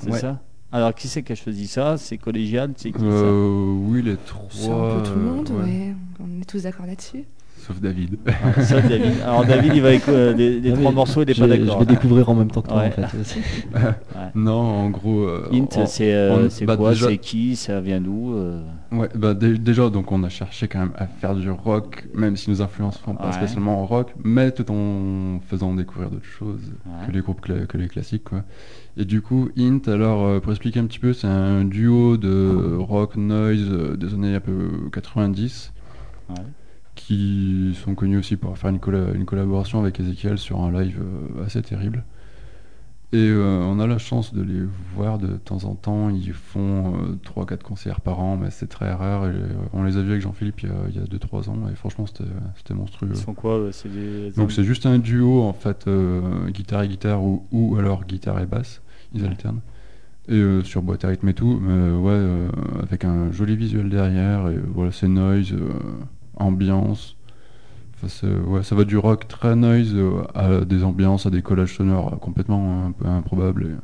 c'est 0.00 0.10
Ouais. 0.10 0.18
ça? 0.18 0.42
Alors 0.72 0.92
qui 0.92 1.06
c'est 1.06 1.22
qui 1.22 1.30
a 1.30 1.36
choisi 1.36 1.68
ça? 1.68 1.98
C'est 1.98 2.18
collégial? 2.18 2.72
C'est 2.74 2.90
qui 2.90 2.98
Euh, 3.00 3.72
oui 3.78 4.02
les 4.02 4.16
trois. 4.16 4.48
C'est 4.50 4.68
un 4.72 4.96
peu 4.96 5.02
tout 5.08 5.14
le 5.14 5.22
monde, 5.24 5.50
ouais. 5.50 5.62
ouais. 5.62 5.94
On 6.18 6.40
est 6.40 6.44
tous 6.44 6.64
d'accord 6.64 6.86
là-dessus. 6.86 7.22
Sauf 7.66 7.80
David. 7.80 8.16
ça 8.56 8.62
Ça, 8.62 8.80
David. 8.80 9.20
Alors 9.24 9.44
David, 9.44 9.72
il 9.74 9.82
va 9.82 9.92
écouter 9.92 10.34
les, 10.34 10.60
les 10.60 10.70
Non, 10.70 10.76
trois 10.76 10.92
morceaux, 10.92 11.22
il 11.22 11.26
n'est 11.26 11.34
je 11.34 11.40
pas 11.40 11.46
vais- 11.48 11.58
d'accord. 11.58 11.80
Je 11.80 11.86
vais 11.86 11.94
découvrir 11.94 12.28
en 12.30 12.34
même 12.36 12.50
temps 12.50 12.62
que 12.62 12.68
toi 12.68 12.78
Ouais. 12.78 12.92
en 12.96 13.08
fait. 13.08 13.40
non 14.36 14.52
en 14.52 14.90
gros. 14.90 15.24
euh, 15.24 15.48
c'est 15.86 16.14
euh, 16.14 16.48
bah, 16.62 16.76
quoi 16.76 16.90
déjà- 16.90 17.08
C'est 17.08 17.18
qui 17.18 17.56
Ça 17.56 17.80
vient 17.80 18.00
d'où 18.00 18.34
euh 18.34 18.62
Ouais, 18.92 19.08
bah 19.16 19.34
dé- 19.34 19.58
déjà, 19.58 19.90
donc 19.90 20.12
on 20.12 20.22
a 20.22 20.28
cherché 20.28 20.68
quand 20.68 20.78
même 20.78 20.92
à 20.96 21.06
faire 21.08 21.34
du 21.34 21.50
rock, 21.50 22.06
même 22.14 22.36
si 22.36 22.50
nos 22.50 22.62
influences 22.62 23.00
sont 23.04 23.14
pas 23.16 23.26
Ouais. 23.26 23.32
spécialement 23.32 23.82
en 23.82 23.86
rock, 23.86 24.14
mais 24.22 24.52
tout 24.52 24.70
en 24.70 25.40
faisant 25.48 25.74
découvrir 25.74 26.10
d'autres 26.10 26.24
choses 26.24 26.72
Ouais. 26.86 27.06
que 27.08 27.12
les 27.12 27.20
groupes 27.20 27.44
cla- 27.44 27.66
que 27.66 27.76
les 27.78 27.88
classiques, 27.88 28.24
quoi. 28.24 28.42
Et 28.96 29.04
du 29.04 29.22
coup, 29.22 29.48
Int, 29.58 29.80
alors 29.88 30.24
euh, 30.24 30.38
pour 30.40 30.52
expliquer 30.52 30.78
un 30.80 30.86
petit 30.86 31.00
peu, 31.00 31.12
c'est 31.12 31.26
un 31.26 31.64
duo 31.64 32.16
de 32.16 32.76
rock 32.78 33.16
noise 33.16 33.66
euh, 33.70 33.96
des 33.96 34.14
années 34.14 34.36
un 34.36 34.40
peu 34.40 34.70
90 34.92 35.72
Ouais. 36.28 36.34
Qui 36.96 37.76
sont 37.84 37.94
connus 37.94 38.18
aussi 38.18 38.36
pour 38.36 38.58
faire 38.58 38.70
une, 38.70 38.80
colla- 38.80 39.14
une 39.14 39.24
collaboration 39.26 39.78
avec 39.80 40.00
Ezekiel 40.00 40.38
sur 40.38 40.60
un 40.60 40.72
live 40.72 40.98
euh, 41.00 41.44
assez 41.44 41.62
terrible. 41.62 42.04
Et 43.12 43.18
euh, 43.30 43.60
on 43.62 43.78
a 43.78 43.86
la 43.86 43.98
chance 43.98 44.34
de 44.34 44.42
les 44.42 44.62
voir 44.96 45.18
de 45.18 45.28
temps 45.36 45.62
en 45.64 45.76
temps. 45.76 46.10
Ils 46.10 46.32
font 46.32 46.94
3-4 47.24 47.62
concerts 47.62 48.00
par 48.00 48.18
an, 48.18 48.36
mais 48.36 48.50
c'est 48.50 48.66
très 48.66 48.92
rare. 48.92 49.26
Et, 49.26 49.28
euh, 49.28 49.46
on 49.72 49.84
les 49.84 49.96
a 49.96 50.02
vus 50.02 50.10
avec 50.10 50.22
Jean-Philippe 50.22 50.62
il 50.64 50.68
y 50.68 50.72
a- 50.72 50.88
il 50.88 50.96
y 50.96 50.98
a 50.98 51.06
2-3 51.06 51.48
ans, 51.48 51.56
et 51.72 51.76
franchement, 51.76 52.04
c'était 52.06 52.74
monstrueux. 52.74 53.10
Ils 53.12 53.16
sont 53.16 53.32
quoi 53.34 53.58
euh, 53.58 53.70
des 53.84 54.32
Donc 54.32 54.50
c'est 54.50 54.64
juste 54.64 54.86
un 54.86 54.98
duo, 54.98 55.42
en 55.44 55.52
fait, 55.52 55.86
euh, 55.86 56.48
guitare 56.50 56.82
et 56.82 56.88
guitare, 56.88 57.22
ou, 57.22 57.46
ou 57.52 57.76
alors 57.78 58.04
guitare 58.04 58.40
et 58.40 58.46
basse. 58.46 58.82
Ils 59.14 59.22
Ouais. 59.22 59.28
alternent. 59.28 59.60
Et 60.28 60.34
euh, 60.34 60.64
sur 60.64 60.82
boîte 60.82 61.04
à 61.04 61.08
rythme 61.08 61.28
et 61.28 61.34
tout, 61.34 61.60
mais 61.62 61.72
euh, 61.72 61.96
ouais, 61.98 62.10
euh, 62.10 62.48
avec 62.82 63.04
un 63.04 63.30
joli 63.30 63.54
visuel 63.54 63.88
derrière, 63.88 64.48
et 64.48 64.58
voilà, 64.74 64.90
c'est 64.90 65.06
noise, 65.06 65.52
euh, 65.52 65.70
ambiance. 66.36 67.16
Enfin, 68.02 68.28
ouais, 68.46 68.62
ça 68.62 68.74
va 68.74 68.84
du 68.84 68.96
rock 68.98 69.26
très 69.26 69.56
noise 69.56 69.92
euh, 69.94 70.22
à 70.34 70.64
des 70.64 70.84
ambiances, 70.84 71.26
à 71.26 71.30
des 71.30 71.42
collages 71.42 71.76
sonores 71.76 72.18
complètement 72.20 72.86
un 72.86 72.92
peu 72.92 73.06
improbables. 73.06 73.64
et- 73.66 73.74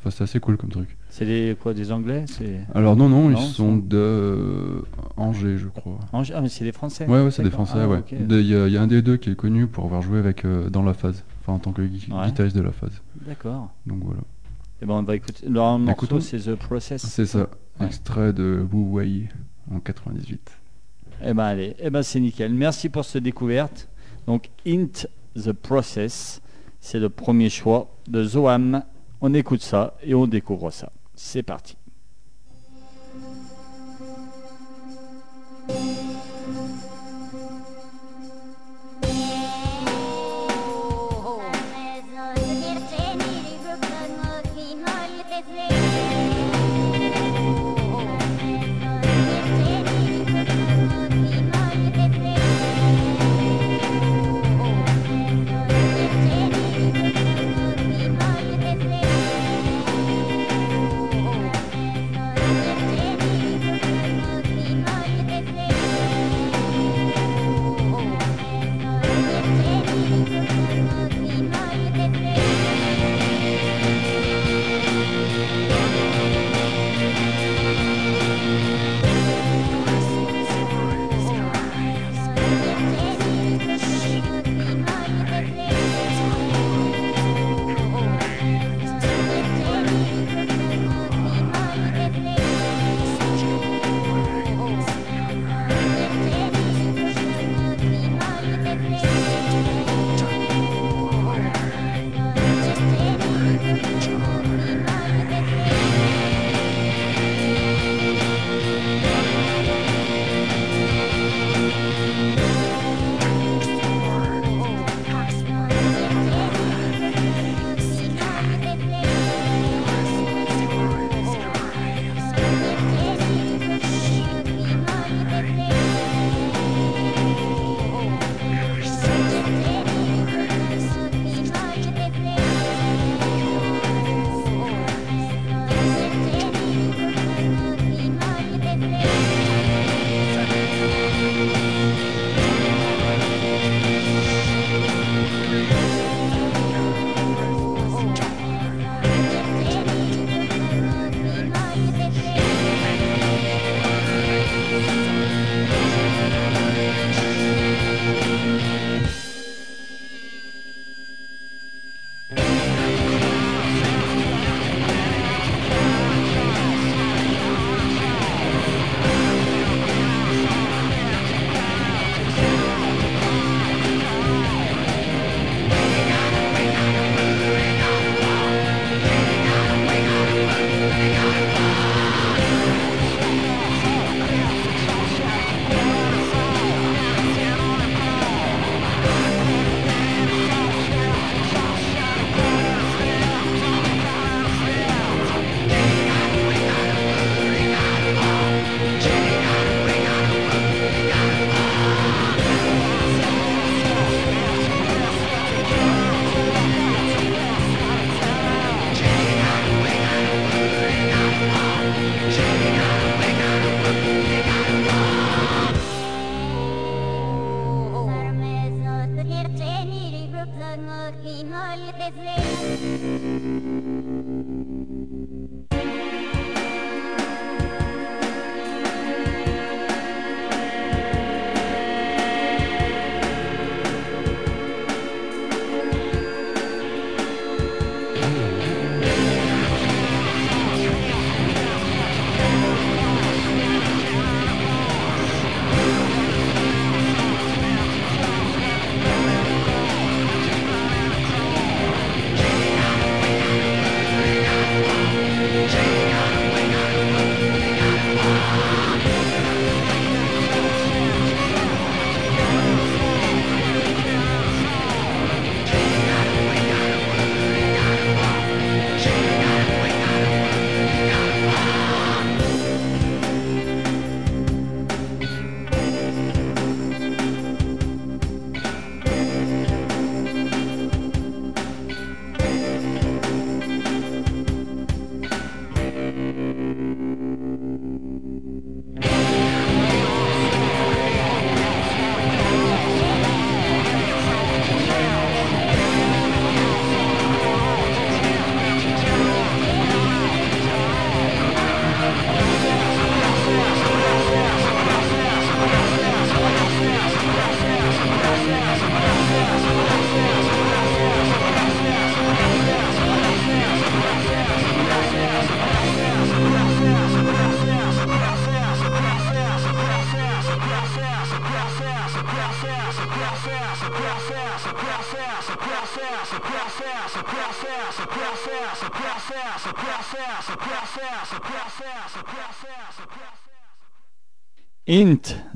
Enfin, 0.00 0.10
c'est 0.10 0.22
assez 0.22 0.38
cool 0.38 0.56
comme 0.56 0.70
truc. 0.70 0.96
C'est 1.10 1.26
des 1.26 1.56
quoi 1.60 1.74
Des 1.74 1.90
Anglais? 1.90 2.24
C'est 2.28 2.60
Alors 2.72 2.94
non, 2.94 3.08
non, 3.08 3.30
Non, 3.30 3.36
ils 3.36 3.42
sont 3.44 3.76
de 3.76 3.96
euh, 3.96 4.80
Angers, 5.16 5.58
je 5.58 5.66
crois. 5.66 5.98
Angers 6.12 6.34
Ah 6.36 6.40
mais 6.40 6.48
c'est 6.48 6.62
des 6.64 6.70
Français. 6.70 7.04
Ouais, 7.08 7.20
ouais, 7.24 7.32
c'est 7.32 7.42
des. 7.42 7.50
Français, 7.50 7.78
Ah, 7.82 7.88
ouais. 7.88 8.04
Il 8.12 8.30
y, 8.46 8.54
a- 8.54 8.68
il 8.68 8.72
y 8.72 8.76
a 8.76 8.80
un 8.82 8.86
des 8.86 9.02
deux 9.02 9.16
qui 9.16 9.30
est 9.30 9.34
connu 9.34 9.66
pour 9.66 9.84
avoir 9.86 10.00
joué 10.02 10.20
avec 10.20 10.44
euh, 10.44 10.70
dans 10.70 10.84
la 10.84 10.94
phase, 10.94 11.24
enfin 11.40 11.54
en 11.54 11.58
tant 11.58 11.72
que 11.72 11.82
Ouais. 11.82 11.88
guitariste 11.88 12.54
de 12.56 12.62
la 12.62 12.70
phase. 12.70 13.02
D'accord. 13.26 13.70
Donc 13.86 13.98
voilà. 14.04 14.20
Et 14.80 14.86
ben 14.86 14.94
on 14.94 15.02
va 15.02 15.16
écouter. 15.16 15.48
Leur 15.48 15.76
morceau 15.80 16.20
c'est 16.20 16.38
The 16.38 16.54
Process. 16.54 17.04
C'est 17.04 17.26
ça, 17.26 17.48
Ouais. 17.80 17.86
extrait 17.86 18.32
de 18.32 18.64
Wu 18.72 18.84
Wei 18.92 19.28
en 19.74 19.80
98. 19.80 20.57
Eh 21.24 21.34
ben 21.34 21.44
allez, 21.44 21.74
eh 21.80 21.90
ben 21.90 22.02
c'est 22.02 22.20
nickel. 22.20 22.52
Merci 22.52 22.88
pour 22.88 23.04
cette 23.04 23.24
découverte. 23.24 23.88
Donc 24.26 24.50
Int 24.66 25.06
the 25.34 25.52
Process, 25.52 26.40
c'est 26.80 27.00
le 27.00 27.08
premier 27.08 27.50
choix 27.50 27.88
de 28.06 28.22
Zoam. 28.24 28.84
On 29.20 29.34
écoute 29.34 29.62
ça 29.62 29.94
et 30.02 30.14
on 30.14 30.26
découvre 30.26 30.70
ça. 30.70 30.92
C'est 31.14 31.42
parti. 31.42 31.76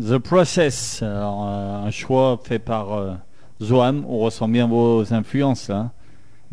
The 0.02 0.18
Process, 0.18 1.02
Alors, 1.02 1.46
euh, 1.46 1.86
un 1.86 1.90
choix 1.90 2.40
fait 2.42 2.58
par 2.58 2.92
euh, 2.92 3.12
Zoam. 3.62 4.04
On 4.08 4.18
ressent 4.18 4.48
bien 4.48 4.66
vos 4.66 5.12
influences 5.12 5.68
là. 5.68 5.92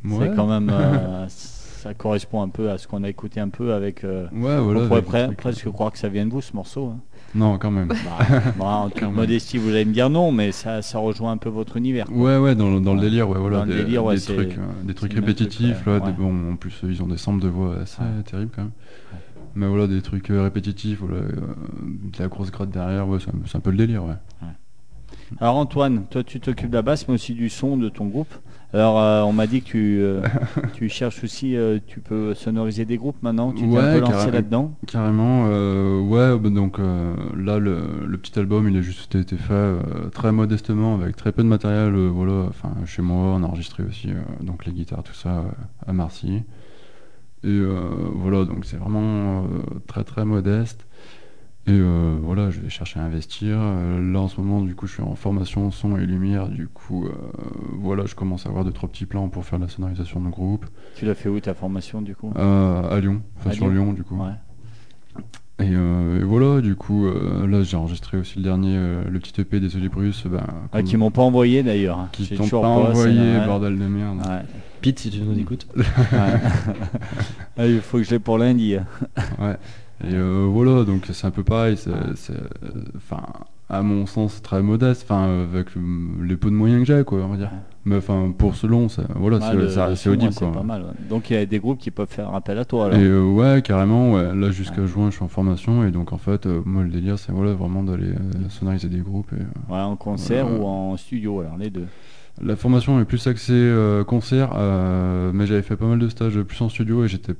Ouais. 0.06 0.28
C'est 0.30 0.36
quand 0.36 0.48
même, 0.48 0.70
euh, 0.72 1.26
ça 1.30 1.94
correspond 1.94 2.42
un 2.42 2.50
peu 2.50 2.70
à 2.70 2.78
ce 2.78 2.88
qu'on 2.88 3.04
a 3.04 3.10
écouté 3.10 3.40
un 3.40 3.50
peu 3.50 3.74
avec. 3.74 4.04
euh, 4.04 4.28
Ouais, 4.34 4.58
voilà. 4.60 4.82
on 4.82 4.88
pourrait 4.88 5.02
pre- 5.02 5.36
presque 5.36 5.70
croire 5.72 5.92
que 5.92 5.98
ça 5.98 6.10
vient 6.10 6.26
de 6.26 6.32
vous 6.32 6.42
ce 6.42 6.56
morceau. 6.56 6.88
hein. 6.96 7.00
Non, 7.36 7.58
quand 7.60 7.70
même. 7.72 7.88
Bah, 7.90 8.26
bah, 8.58 8.66
en 8.66 8.90
toute 8.90 9.04
modestie, 9.12 9.58
vous 9.60 9.70
allez 9.70 9.86
me 9.86 9.94
dire 9.94 10.10
non, 10.10 10.32
mais 10.32 10.52
ça, 10.52 10.82
ça 10.82 10.98
rejoint 11.00 11.32
un 11.32 11.38
peu 11.38 11.50
votre 11.50 11.78
univers. 11.78 12.06
quoi. 12.06 12.16
Ouais, 12.18 12.38
ouais, 12.38 12.56
dans, 12.56 12.70
le- 12.72 12.80
dans 12.80 12.94
le 12.96 13.02
délire, 13.02 13.30
ouais, 13.30 13.38
voilà. 13.40 13.66
Des, 13.66 13.76
délire, 13.76 14.04
ouais, 14.06 14.16
des 14.16 14.20
c'est- 14.22 14.34
trucs, 14.96 15.14
des 15.14 15.16
répétitifs, 15.20 15.86
là. 15.86 16.00
des- 16.00 16.06
ouais. 16.08 16.12
bon, 16.18 16.54
en 16.54 16.56
plus, 16.56 16.80
ils 16.84 17.02
ont 17.04 17.08
des 17.08 17.18
samples 17.18 17.42
de 17.42 17.48
voix 17.50 17.78
assez 17.82 18.02
terribles 18.26 18.52
quand 18.56 18.64
même. 18.64 18.72
Mais 19.56 19.68
voilà, 19.68 19.88
des 19.88 20.02
trucs 20.02 20.30
euh, 20.30 20.44
répétitifs, 20.44 21.00
voilà, 21.00 21.24
euh, 21.24 21.32
de 21.82 22.20
la 22.20 22.28
grosse 22.28 22.52
gratte 22.52 22.70
derrière, 22.70 23.08
ouais, 23.08 23.20
c'est 23.20 23.56
un, 23.58 23.60
peu 23.60 23.72
le 23.72 23.78
délire, 23.78 24.04
ouais. 24.04 24.16
Alors 25.40 25.58
Antoine, 25.58 26.06
toi 26.10 26.24
tu 26.24 26.40
t'occupes 26.40 26.70
de 26.70 26.76
la 26.76 26.82
basse, 26.82 27.08
mais 27.08 27.14
aussi 27.14 27.34
du 27.34 27.50
son 27.50 27.78
de 27.78 27.90
ton 27.90 28.08
groupe. 28.08 28.34
Alors 28.74 29.00
euh, 29.00 29.24
on 29.24 29.34
m'a 29.34 29.48
dit 29.48 29.62
que 29.62 29.68
tu, 29.68 30.00
euh, 30.00 30.22
tu 30.74 30.90
cherches 30.90 31.24
aussi, 31.24 31.56
euh, 31.56 31.80
tu 31.88 32.00
peux 32.00 32.34
sonoriser 32.34 32.86
des 32.86 32.98
groupes 32.98 33.22
maintenant. 33.22 33.52
Tu 33.52 33.68
t'es 33.68 33.78
un 33.78 33.94
peu 33.94 34.00
lancé 34.00 34.32
là-dedans. 34.32 34.76
Carrément, 34.88 35.46
ouais, 35.46 36.38
bah, 36.38 36.50
donc 36.50 36.78
là, 36.80 37.60
le, 37.60 38.06
le 38.06 38.18
petit 38.18 38.38
album, 38.40 38.68
il 38.68 38.78
a 38.78 38.82
juste 38.82 39.16
été 39.16 39.38
fait 39.38 39.76
très 40.14 40.32
modestement, 40.32 40.96
avec 40.96 41.16
très 41.16 41.32
peu 41.32 41.44
de 41.44 41.48
matériel, 41.48 41.96
voilà, 41.96 42.46
enfin, 42.48 42.74
chez 42.86 43.02
moi, 43.02 43.18
on 43.18 43.44
a 43.44 43.48
enregistré 43.48 43.84
aussi, 43.84 44.10
donc 44.42 44.66
les 44.66 44.72
guitares, 44.72 45.04
tout 45.04 45.14
ça, 45.14 45.46
à 45.86 45.94
Marcy. 45.94 46.44
Et 47.44 47.48
euh, 47.48 47.80
voilà, 48.16 48.46
donc 48.46 48.66
c'est 48.66 48.78
vraiment 48.78 49.44
euh, 49.44 49.46
très 49.88 50.04
très 50.04 50.26
modeste. 50.26 50.86
Et 51.68 51.72
euh, 51.72 52.18
voilà, 52.22 52.50
je 52.50 52.62
vais 52.62 52.70
chercher 52.70 53.00
à 53.00 53.04
investir. 53.04 53.58
Euh, 53.60 54.12
là, 54.12 54.20
en 54.22 54.28
ce 54.28 54.42
moment, 54.42 54.62
du 54.62 54.74
coup, 54.76 54.88
je 54.88 54.94
suis 54.94 55.04
en 55.04 55.14
formation 55.16 55.70
son 55.72 55.98
et 55.98 56.06
lumière. 56.06 56.48
Du 56.50 56.68
coup, 56.68 57.06
euh, 57.06 57.12
voilà, 57.78 58.06
je 58.06 58.16
commence 58.16 58.46
à 58.46 58.50
avoir 58.50 58.66
deux 58.66 58.72
trois 58.72 58.90
petits 58.90 59.06
plans 59.06 59.30
pour 59.30 59.46
faire 59.46 59.60
la 59.60 59.68
sonorisation 59.68 60.20
de 60.22 60.30
groupe. 60.30 60.66
Tu 60.96 61.06
l'as 61.06 61.16
fait 61.16 61.30
où 61.30 61.40
ta 61.40 61.54
formation 61.54 62.02
du 62.02 62.16
coup? 62.16 62.34
Euh, 62.36 62.90
à 62.90 63.00
Lyon, 63.00 63.22
enfin 63.38 63.52
À 63.52 63.54
sur 63.54 63.68
Lyon 63.68 63.84
Lyon, 63.84 63.94
du 63.94 64.04
coup. 64.04 64.16
Ouais. 64.16 64.32
Et, 65.60 65.64
euh, 65.74 66.22
et 66.22 66.24
voilà, 66.24 66.62
du 66.62 66.76
coup, 66.76 67.06
euh, 67.06 67.46
là 67.46 67.64
j'ai 67.64 67.76
enregistré 67.76 68.18
aussi 68.18 68.38
le 68.38 68.44
dernier, 68.44 68.76
euh, 68.78 69.04
le 69.10 69.20
petit 69.20 69.40
EP 69.42 69.60
des 69.60 69.76
Olibrus, 69.76 70.24
ben, 70.26 70.42
Ah, 70.72 70.82
qui 70.84 70.96
m'ont 70.96 71.12
pas 71.12 71.22
envoyé 71.22 71.64
d'ailleurs. 71.64 72.08
qui 72.14 72.24
J'ai 72.26 72.36
t'ont 72.38 72.48
pas 72.48 72.68
envoyé, 72.68 73.20
ouais. 73.20 73.46
bordel 73.46 73.78
de 73.78 73.86
merde. 73.86 74.20
Ouais. 74.26 74.42
Pete, 74.82 75.00
si 75.00 75.10
tu 75.10 75.20
nous 75.22 75.38
écoutes. 75.38 75.68
Ah, 77.58 77.66
il 77.68 77.82
faut 77.82 77.98
que 77.98 78.04
je 78.04 78.12
l'ai 78.12 78.20
pour 78.20 78.38
lundi. 78.38 78.76
Ouais. 79.40 79.58
Et 80.06 80.14
euh, 80.14 80.48
voilà, 80.50 80.86
donc 80.86 81.08
c'est 81.12 81.28
un 81.28 81.32
peu 81.32 81.44
pareil, 81.44 81.76
c'est, 81.76 81.90
euh, 81.90 82.14
enfin, 82.96 83.22
à 83.70 83.82
mon 83.82 84.06
sens, 84.06 84.42
très 84.42 84.62
modeste, 84.62 85.04
enfin, 85.04 85.44
avec 85.44 85.68
les 86.24 86.38
peu 86.38 86.50
de 86.50 86.56
moyens 86.56 86.88
que 86.88 86.96
j'ai, 86.96 87.04
quoi, 87.04 87.20
on 87.20 87.28
va 87.28 87.36
dire. 87.38 87.52
Ouais. 87.52 87.58
Mais 87.90 87.96
enfin, 87.98 88.32
pour 88.38 88.56
ce 88.56 88.68
long, 88.68 88.88
c'est, 88.88 89.02
voilà, 89.16 89.38
Ouais, 89.38 89.68
c'est, 89.68 89.96
ça- 89.96 90.12
audible, 90.12 90.32
quoi. 90.36 90.52
pas 90.52 90.62
mal. 90.62 90.84
ouais. 90.84 91.08
Donc 91.10 91.32
il 91.32 91.34
y 91.34 91.38
a 91.38 91.46
des 91.48 91.58
groupes 91.58 91.80
qui 91.80 91.90
peuvent 91.90 92.08
faire 92.08 92.32
appel 92.36 92.60
à 92.60 92.64
toi. 92.66 92.94
Et 92.96 93.04
euh, 93.04 93.24
ouais, 93.24 93.64
carrément, 93.64 94.14
ouais. 94.14 94.36
Là, 94.36 94.52
jusqu'à 94.52 94.82
Ouais. 94.82 94.88
juin, 94.88 95.10
je 95.10 95.16
suis 95.16 95.24
en 95.24 95.28
formation, 95.28 95.84
et 95.84 95.90
donc 95.90 96.14
en 96.14 96.20
fait, 96.20 96.46
euh, 96.46 96.62
moi, 96.66 96.84
le 96.84 96.90
délire, 96.90 97.18
c'est 97.18 97.32
voilà, 97.32 97.54
vraiment 97.54 97.82
d'aller 97.82 98.10
euh, 98.12 98.50
sonoriser 98.50 98.90
des 98.90 99.00
groupes. 99.00 99.32
Et, 99.34 99.42
euh, 99.42 99.74
Ouais, 99.74 99.82
en 99.82 99.96
concert 99.96 100.46
ou 100.52 100.66
en 100.68 100.98
studio, 100.98 101.40
alors 101.42 101.58
les 101.58 101.72
deux. 101.72 101.88
La 102.44 102.56
formation 102.56 103.02
est 103.02 103.06
plus 103.06 103.26
axée 103.26 103.74
concert, 104.06 104.52
mais 105.34 105.48
j'avais 105.48 105.64
fait 105.64 105.76
pas 105.76 105.88
mal 105.88 105.98
de 105.98 106.10
stages 106.10 106.40
plus 106.44 106.62
en 106.62 106.70
studio 106.70 107.04
et 107.04 107.08
j'étais 107.08 107.34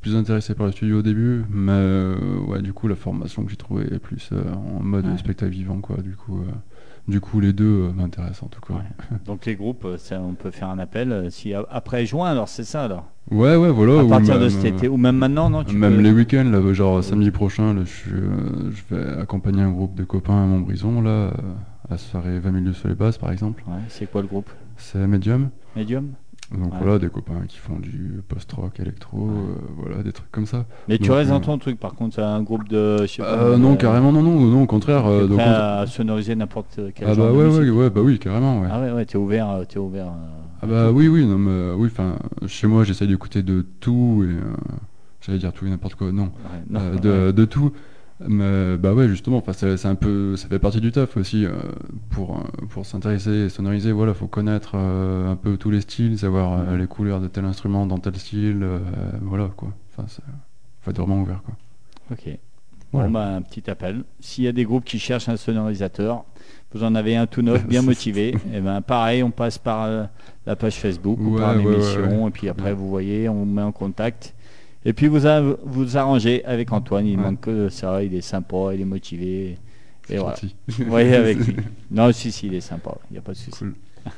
plus 0.00 0.16
intéressé 0.16 0.54
par 0.54 0.66
le 0.66 0.72
studio 0.72 0.98
au 0.98 1.02
début, 1.02 1.44
mais 1.48 2.12
ouais, 2.48 2.60
du 2.60 2.72
coup 2.74 2.86
la 2.88 2.96
formation 2.96 3.44
que 3.44 3.50
j'ai 3.50 3.56
trouvée 3.56 3.84
est 3.94 3.98
plus 4.00 4.30
en 4.32 4.82
mode 4.82 5.16
spectacle 5.16 5.52
vivant, 5.52 5.80
quoi. 5.80 5.96
Du 6.02 6.16
coup, 6.16 6.40
du 7.08 7.20
coup 7.20 7.40
les 7.40 7.52
deux 7.52 7.64
euh, 7.88 7.92
m'intéressent 7.92 8.44
en 8.44 8.46
tout 8.48 8.60
cas. 8.60 8.74
Ouais. 8.74 9.18
Donc 9.26 9.46
les 9.46 9.54
groupes, 9.56 9.84
euh, 9.84 9.96
ça, 9.98 10.20
on 10.20 10.34
peut 10.34 10.50
faire 10.50 10.68
un 10.68 10.78
appel 10.78 11.12
euh, 11.12 11.30
si 11.30 11.52
après 11.54 12.06
juin, 12.06 12.30
alors 12.30 12.48
c'est 12.48 12.64
ça 12.64 12.84
alors? 12.84 13.04
Ouais, 13.30 13.54
ouais, 13.56 13.70
voilà. 13.70 14.00
à 14.00 14.04
partir 14.04 14.34
de 14.36 14.40
même, 14.40 14.50
cet 14.50 14.64
euh, 14.64 14.76
été 14.76 14.88
ou 14.88 14.96
même 14.96 15.16
maintenant, 15.16 15.50
non 15.50 15.62
tu 15.62 15.76
Même 15.76 15.96
peux- 15.96 16.00
les 16.02 16.10
week-ends, 16.12 16.44
là, 16.50 16.72
genre 16.72 17.02
samedi 17.04 17.30
prochain, 17.30 17.74
là, 17.74 17.82
je, 17.84 18.16
je 18.72 18.94
vais 18.94 19.20
accompagner 19.20 19.62
un 19.62 19.70
groupe 19.70 19.94
de 19.94 20.02
copains 20.04 20.42
à 20.42 20.46
Montbrison, 20.46 21.00
là, 21.00 21.28
à 21.88 21.92
la 21.92 21.98
soirée 21.98 22.38
20 22.40 22.50
milieux 22.50 22.72
sur 22.72 22.88
les 22.88 22.94
basses, 22.94 23.18
par 23.18 23.30
exemple. 23.30 23.62
Ouais, 23.68 23.74
c'est 23.88 24.10
quoi 24.10 24.22
le 24.22 24.26
groupe? 24.28 24.50
C'est 24.76 25.06
Medium. 25.06 25.50
Medium? 25.76 26.08
Donc 26.52 26.72
Ouais. 26.72 26.78
voilà, 26.82 26.98
des 26.98 27.08
copains 27.08 27.42
qui 27.46 27.58
font 27.58 27.78
du 27.78 28.22
post-rock, 28.26 28.80
électro, 28.80 29.18
Ouais. 29.18 29.30
euh, 29.30 29.54
voilà, 29.76 30.02
des 30.02 30.10
trucs 30.10 30.30
comme 30.32 30.46
ça. 30.46 30.66
Mais 30.88 30.98
tu 30.98 31.06
Donc, 31.08 31.16
restes 31.18 31.30
dans 31.30 31.36
euh, 31.36 31.40
ton 31.40 31.58
truc, 31.58 31.78
par 31.78 31.94
contre, 31.94 32.18
un 32.18 32.42
groupe 32.42 32.68
de. 32.68 33.02
Je 33.02 33.06
sais 33.06 33.22
pas, 33.22 33.28
Euh, 33.38 33.56
non, 33.56 33.72
de- 33.72 33.76
carrément, 33.76 34.10
non, 34.10 34.20
non, 34.20 34.40
non, 34.40 34.62
au 34.64 34.66
contraire. 34.66 35.06
euh, 35.06 35.28
donc, 35.28 35.38
prêt 35.38 35.48
on- 35.48 35.52
à 35.52 35.86
sonoriser 35.86 36.34
n'importe 36.34 36.80
quel 36.96 37.06
Ah 37.08 37.14
genre 37.14 37.26
bah 37.26 37.32
de 37.32 37.36
ouais, 37.38 37.58
musique 37.60 37.74
ouais, 37.76 37.90
bah 37.90 38.00
oui, 38.02 38.18
carrément, 38.18 38.60
ouais. 38.62 38.68
Ah 38.70 38.80
ouais, 38.80 38.90
ouais, 38.90 39.04
t'es 39.04 39.16
ouvert, 39.16 39.48
euh, 39.48 39.64
t'es 39.64 39.78
ouvert. 39.78 40.08
euh, 40.08 40.40
Ah 40.62 40.66
bah 40.66 40.90
oui, 40.90 41.06
oui, 41.06 41.24
non, 41.24 41.38
mais 41.38 41.50
euh, 41.52 41.74
oui, 41.78 41.88
enfin, 41.90 42.16
chez 42.48 42.66
moi, 42.66 42.82
j'essaye 42.82 43.06
d'écouter 43.06 43.42
de 43.44 43.64
tout 43.78 44.24
et 44.24 44.32
euh, 44.32 44.40
j'allais 45.20 45.38
dire 45.38 45.52
tout 45.52 45.66
et 45.66 45.70
n'importe 45.70 45.94
quoi, 45.94 46.10
non, 46.10 46.30
non, 46.68 46.80
Euh, 46.80 47.28
de, 47.30 47.30
de 47.32 47.44
tout. 47.44 47.70
Mais 48.28 48.76
bah 48.76 48.92
ouais, 48.92 49.08
justement, 49.08 49.38
enfin, 49.38 49.52
c'est 49.52 49.86
un 49.86 49.94
peu, 49.94 50.36
ça 50.36 50.48
fait 50.48 50.58
partie 50.58 50.80
du 50.80 50.92
taf 50.92 51.16
aussi 51.16 51.46
euh, 51.46 51.52
pour 52.10 52.36
euh, 52.36 52.66
pour 52.68 52.84
s'intéresser 52.84 53.30
et 53.30 53.48
sonoriser. 53.48 53.92
Voilà, 53.92 54.12
faut 54.12 54.26
connaître 54.26 54.72
euh, 54.74 55.30
un 55.30 55.36
peu 55.36 55.56
tous 55.56 55.70
les 55.70 55.80
styles, 55.80 56.18
savoir 56.18 56.58
euh, 56.58 56.76
les 56.76 56.86
couleurs 56.86 57.20
de 57.20 57.28
tel 57.28 57.44
instrument 57.46 57.86
dans 57.86 57.98
tel 57.98 58.16
style, 58.16 58.66
voilà 59.22 59.50
quoi. 59.56 59.72
Enfin, 59.96 60.22
faut 60.82 60.90
être 60.90 60.98
vraiment 60.98 61.20
ouvert 61.20 61.42
quoi. 61.42 61.54
Ok. 62.12 62.38
Voilà. 62.92 63.06
Bon, 63.06 63.14
bah, 63.14 63.26
un 63.36 63.42
petit 63.42 63.70
appel. 63.70 64.02
S'il 64.18 64.44
y 64.44 64.48
a 64.48 64.52
des 64.52 64.64
groupes 64.64 64.84
qui 64.84 64.98
cherchent 64.98 65.28
un 65.28 65.36
sonorisateur, 65.36 66.24
vous 66.72 66.82
en 66.82 66.96
avez 66.96 67.16
un 67.16 67.26
tout 67.26 67.40
neuf, 67.40 67.64
bien 67.64 67.82
motivé, 67.82 68.34
et 68.52 68.60
ben 68.60 68.82
pareil, 68.82 69.22
on 69.22 69.30
passe 69.30 69.58
par 69.58 70.08
la 70.44 70.56
page 70.56 70.74
Facebook 70.74 71.18
ou 71.20 71.38
par 71.38 71.54
l'émission, 71.54 72.00
ouais, 72.00 72.16
ouais. 72.16 72.28
et 72.28 72.30
puis 72.32 72.48
après 72.48 72.74
vous 72.74 72.88
voyez, 72.88 73.28
on 73.28 73.34
vous 73.34 73.44
met 73.44 73.62
en 73.62 73.72
contact. 73.72 74.34
Et 74.84 74.92
puis 74.92 75.08
vous 75.08 75.26
a- 75.26 75.40
vous 75.64 75.96
arrangez 75.96 76.44
avec 76.44 76.72
Antoine, 76.72 77.06
il 77.06 77.16
Ouais. 77.18 77.22
manque 77.24 77.40
que 77.42 77.68
ça, 77.68 78.02
il 78.02 78.14
est 78.14 78.20
sympa, 78.22 78.56
il 78.74 78.80
est 78.80 78.84
motivé. 78.86 79.58
Et 80.08 80.16
voilà. 80.16 80.36
Vous 80.68 80.84
voyez 80.86 81.14
avec 81.14 81.38
lui. 81.46 81.56
Non, 81.90 82.10
si, 82.12 82.32
si, 82.32 82.46
il 82.46 82.54
est 82.54 82.60
sympa, 82.60 82.96
il 83.10 83.14
n'y 83.14 83.18
a 83.18 83.22
pas 83.22 83.32
de 83.32 83.36
souci. 83.36 83.50
Cool. 83.58 83.74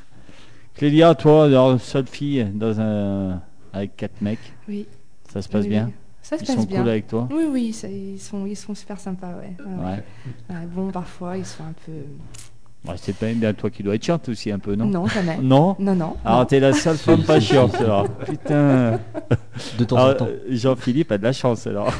Clélia, 0.75 1.13
toi, 1.15 1.45
alors, 1.45 1.79
seule 1.79 2.07
fille 2.07 2.45
dans 2.53 2.79
un... 2.79 3.41
avec 3.73 3.95
quatre 3.97 4.21
mecs, 4.21 4.53
Oui. 4.67 4.87
ça 5.31 5.41
se 5.41 5.49
passe 5.49 5.63
Oui, 5.63 5.69
bien? 5.69 5.85
oui. 5.87 5.93
Ça 6.21 6.37
se 6.37 6.43
Ils 6.43 6.47
passe 6.47 6.55
sont 6.55 6.63
bien. 6.63 6.79
cool 6.79 6.89
avec 6.89 7.07
toi? 7.07 7.27
Oui, 7.31 7.43
oui, 7.51 7.73
ça- 7.73 7.89
ils, 7.89 8.17
sont, 8.19 8.45
ils 8.45 8.55
sont 8.55 8.73
super 8.73 8.97
sympas, 8.99 9.35
ouais. 9.35 9.53
Ouais, 9.59 9.65
ouais. 9.83 9.83
Ouais. 9.85 10.03
Ouais, 10.55 10.65
bon, 10.73 10.89
parfois, 10.89 11.37
ils 11.37 11.45
sont 11.45 11.63
un 11.63 11.73
peu... 11.85 11.91
Ouais, 12.87 12.95
c'est 12.97 13.15
pas 13.15 13.31
bien 13.31 13.53
toi 13.53 13.69
qui 13.69 13.81
dois 13.81 13.95
être 13.95 14.03
chiante 14.03 14.27
aussi 14.27 14.51
un 14.51 14.59
peu, 14.59 14.75
non 14.75 14.85
Non, 14.85 15.07
jamais. 15.07 15.37
Non 15.41 15.75
Non, 15.79 15.95
non. 15.95 16.15
Alors 16.25 16.39
non. 16.39 16.45
t'es 16.45 16.59
la 16.59 16.73
seule 16.73 16.97
femme 16.97 17.23
pas 17.23 17.39
chiante 17.39 17.75
alors. 17.75 18.09
Putain. 18.25 18.99
De 19.77 19.85
temps 19.85 19.95
Alors, 19.95 20.09
en 20.09 20.15
temps. 20.15 20.27
euh, 20.27 20.39
Jean-Philippe 20.49 21.11
a 21.13 21.17
de 21.17 21.23
la 21.23 21.31
chance 21.31 21.65
alors. 21.65 21.93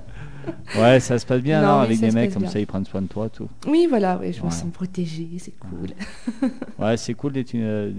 ouais, 0.78 1.00
ça 1.00 1.18
se 1.18 1.24
passe 1.24 1.40
bien 1.40 1.60
Non, 1.62 1.68
alors 1.68 1.80
avec 1.80 1.98
des 1.98 2.10
mecs 2.10 2.32
comme 2.32 2.42
bien. 2.42 2.50
ça, 2.50 2.58
ils 2.60 2.66
prennent 2.66 2.84
soin 2.84 3.00
de 3.02 3.06
toi, 3.06 3.28
tout. 3.30 3.48
Oui, 3.66 3.86
voilà, 3.88 4.18
oui, 4.20 4.32
je 4.34 4.40
Ouais. 4.40 4.46
me 4.46 4.50
sens 4.50 4.70
protégée, 4.72 5.28
c'est 5.38 5.54
cool. 5.58 6.50
Ouais, 6.78 6.96
c'est 6.98 7.14
cool 7.14 7.32
d'être 7.32 7.54
euh, 7.54 7.90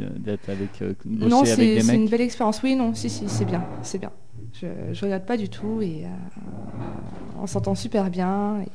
avec 0.47 0.81
euh, 0.81 0.93
Non, 1.05 1.37
avec 1.41 1.47
c'est 1.47 1.57
des 1.57 1.81
c'est 1.81 1.95
une 1.95 2.01
mecs. 2.03 2.11
belle 2.11 2.21
expérience. 2.21 2.61
Oui, 2.63 2.75
non, 2.75 2.93
si, 2.93 3.09
si, 3.09 3.27
c'est 3.27 3.45
bien, 3.45 3.63
c'est 3.81 3.97
bien. 3.97 4.11
Je, 4.61 4.67
je 4.93 5.05
regarde 5.05 5.23
pas 5.23 5.37
du 5.37 5.49
tout 5.49 5.81
et 5.81 6.05
euh, 6.05 6.07
on 7.41 7.47
s'entend 7.47 7.75
super 7.75 8.09
bien 8.09 8.61
et, 8.61 8.67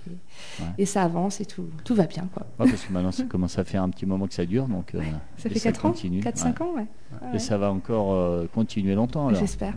Ouais. 0.61 0.67
et 0.79 0.87
ça 0.87 1.03
avance 1.03 1.41
et 1.41 1.45
tout, 1.47 1.67
tout 1.85 1.95
va 1.95 2.07
bien, 2.07 2.29
quoi. 2.33 2.45
Ouais, 2.59 2.71
parce 2.71 2.85
que 2.85 2.93
maintenant 2.93 3.11
ça 3.13 3.25
commence 3.25 3.59
à 3.59 3.65
faire 3.65 3.83
un 3.83 3.89
petit 3.91 4.07
moment 4.07 4.27
que 4.27 4.35
ça 4.35 4.45
dure, 4.45 4.67
donc. 4.69 4.95
euh, 4.95 5.01
Ça 5.37 5.49
fait 5.51 5.59
4 5.59 5.87
ans 5.87 5.89
continue, 5.91 6.21
4-5 6.21 6.45
ouais. 6.45 6.63
ans, 6.63 6.75
ouais. 6.77 6.87
Ouais, 7.23 7.37
Et 7.37 7.39
ça 7.39 7.59
va 7.59 7.73
encore 7.73 8.13
euh, 8.13 8.47
continuer 8.53 8.95
longtemps 8.95 9.29
alors. 9.29 9.41
J'espère. 9.41 9.75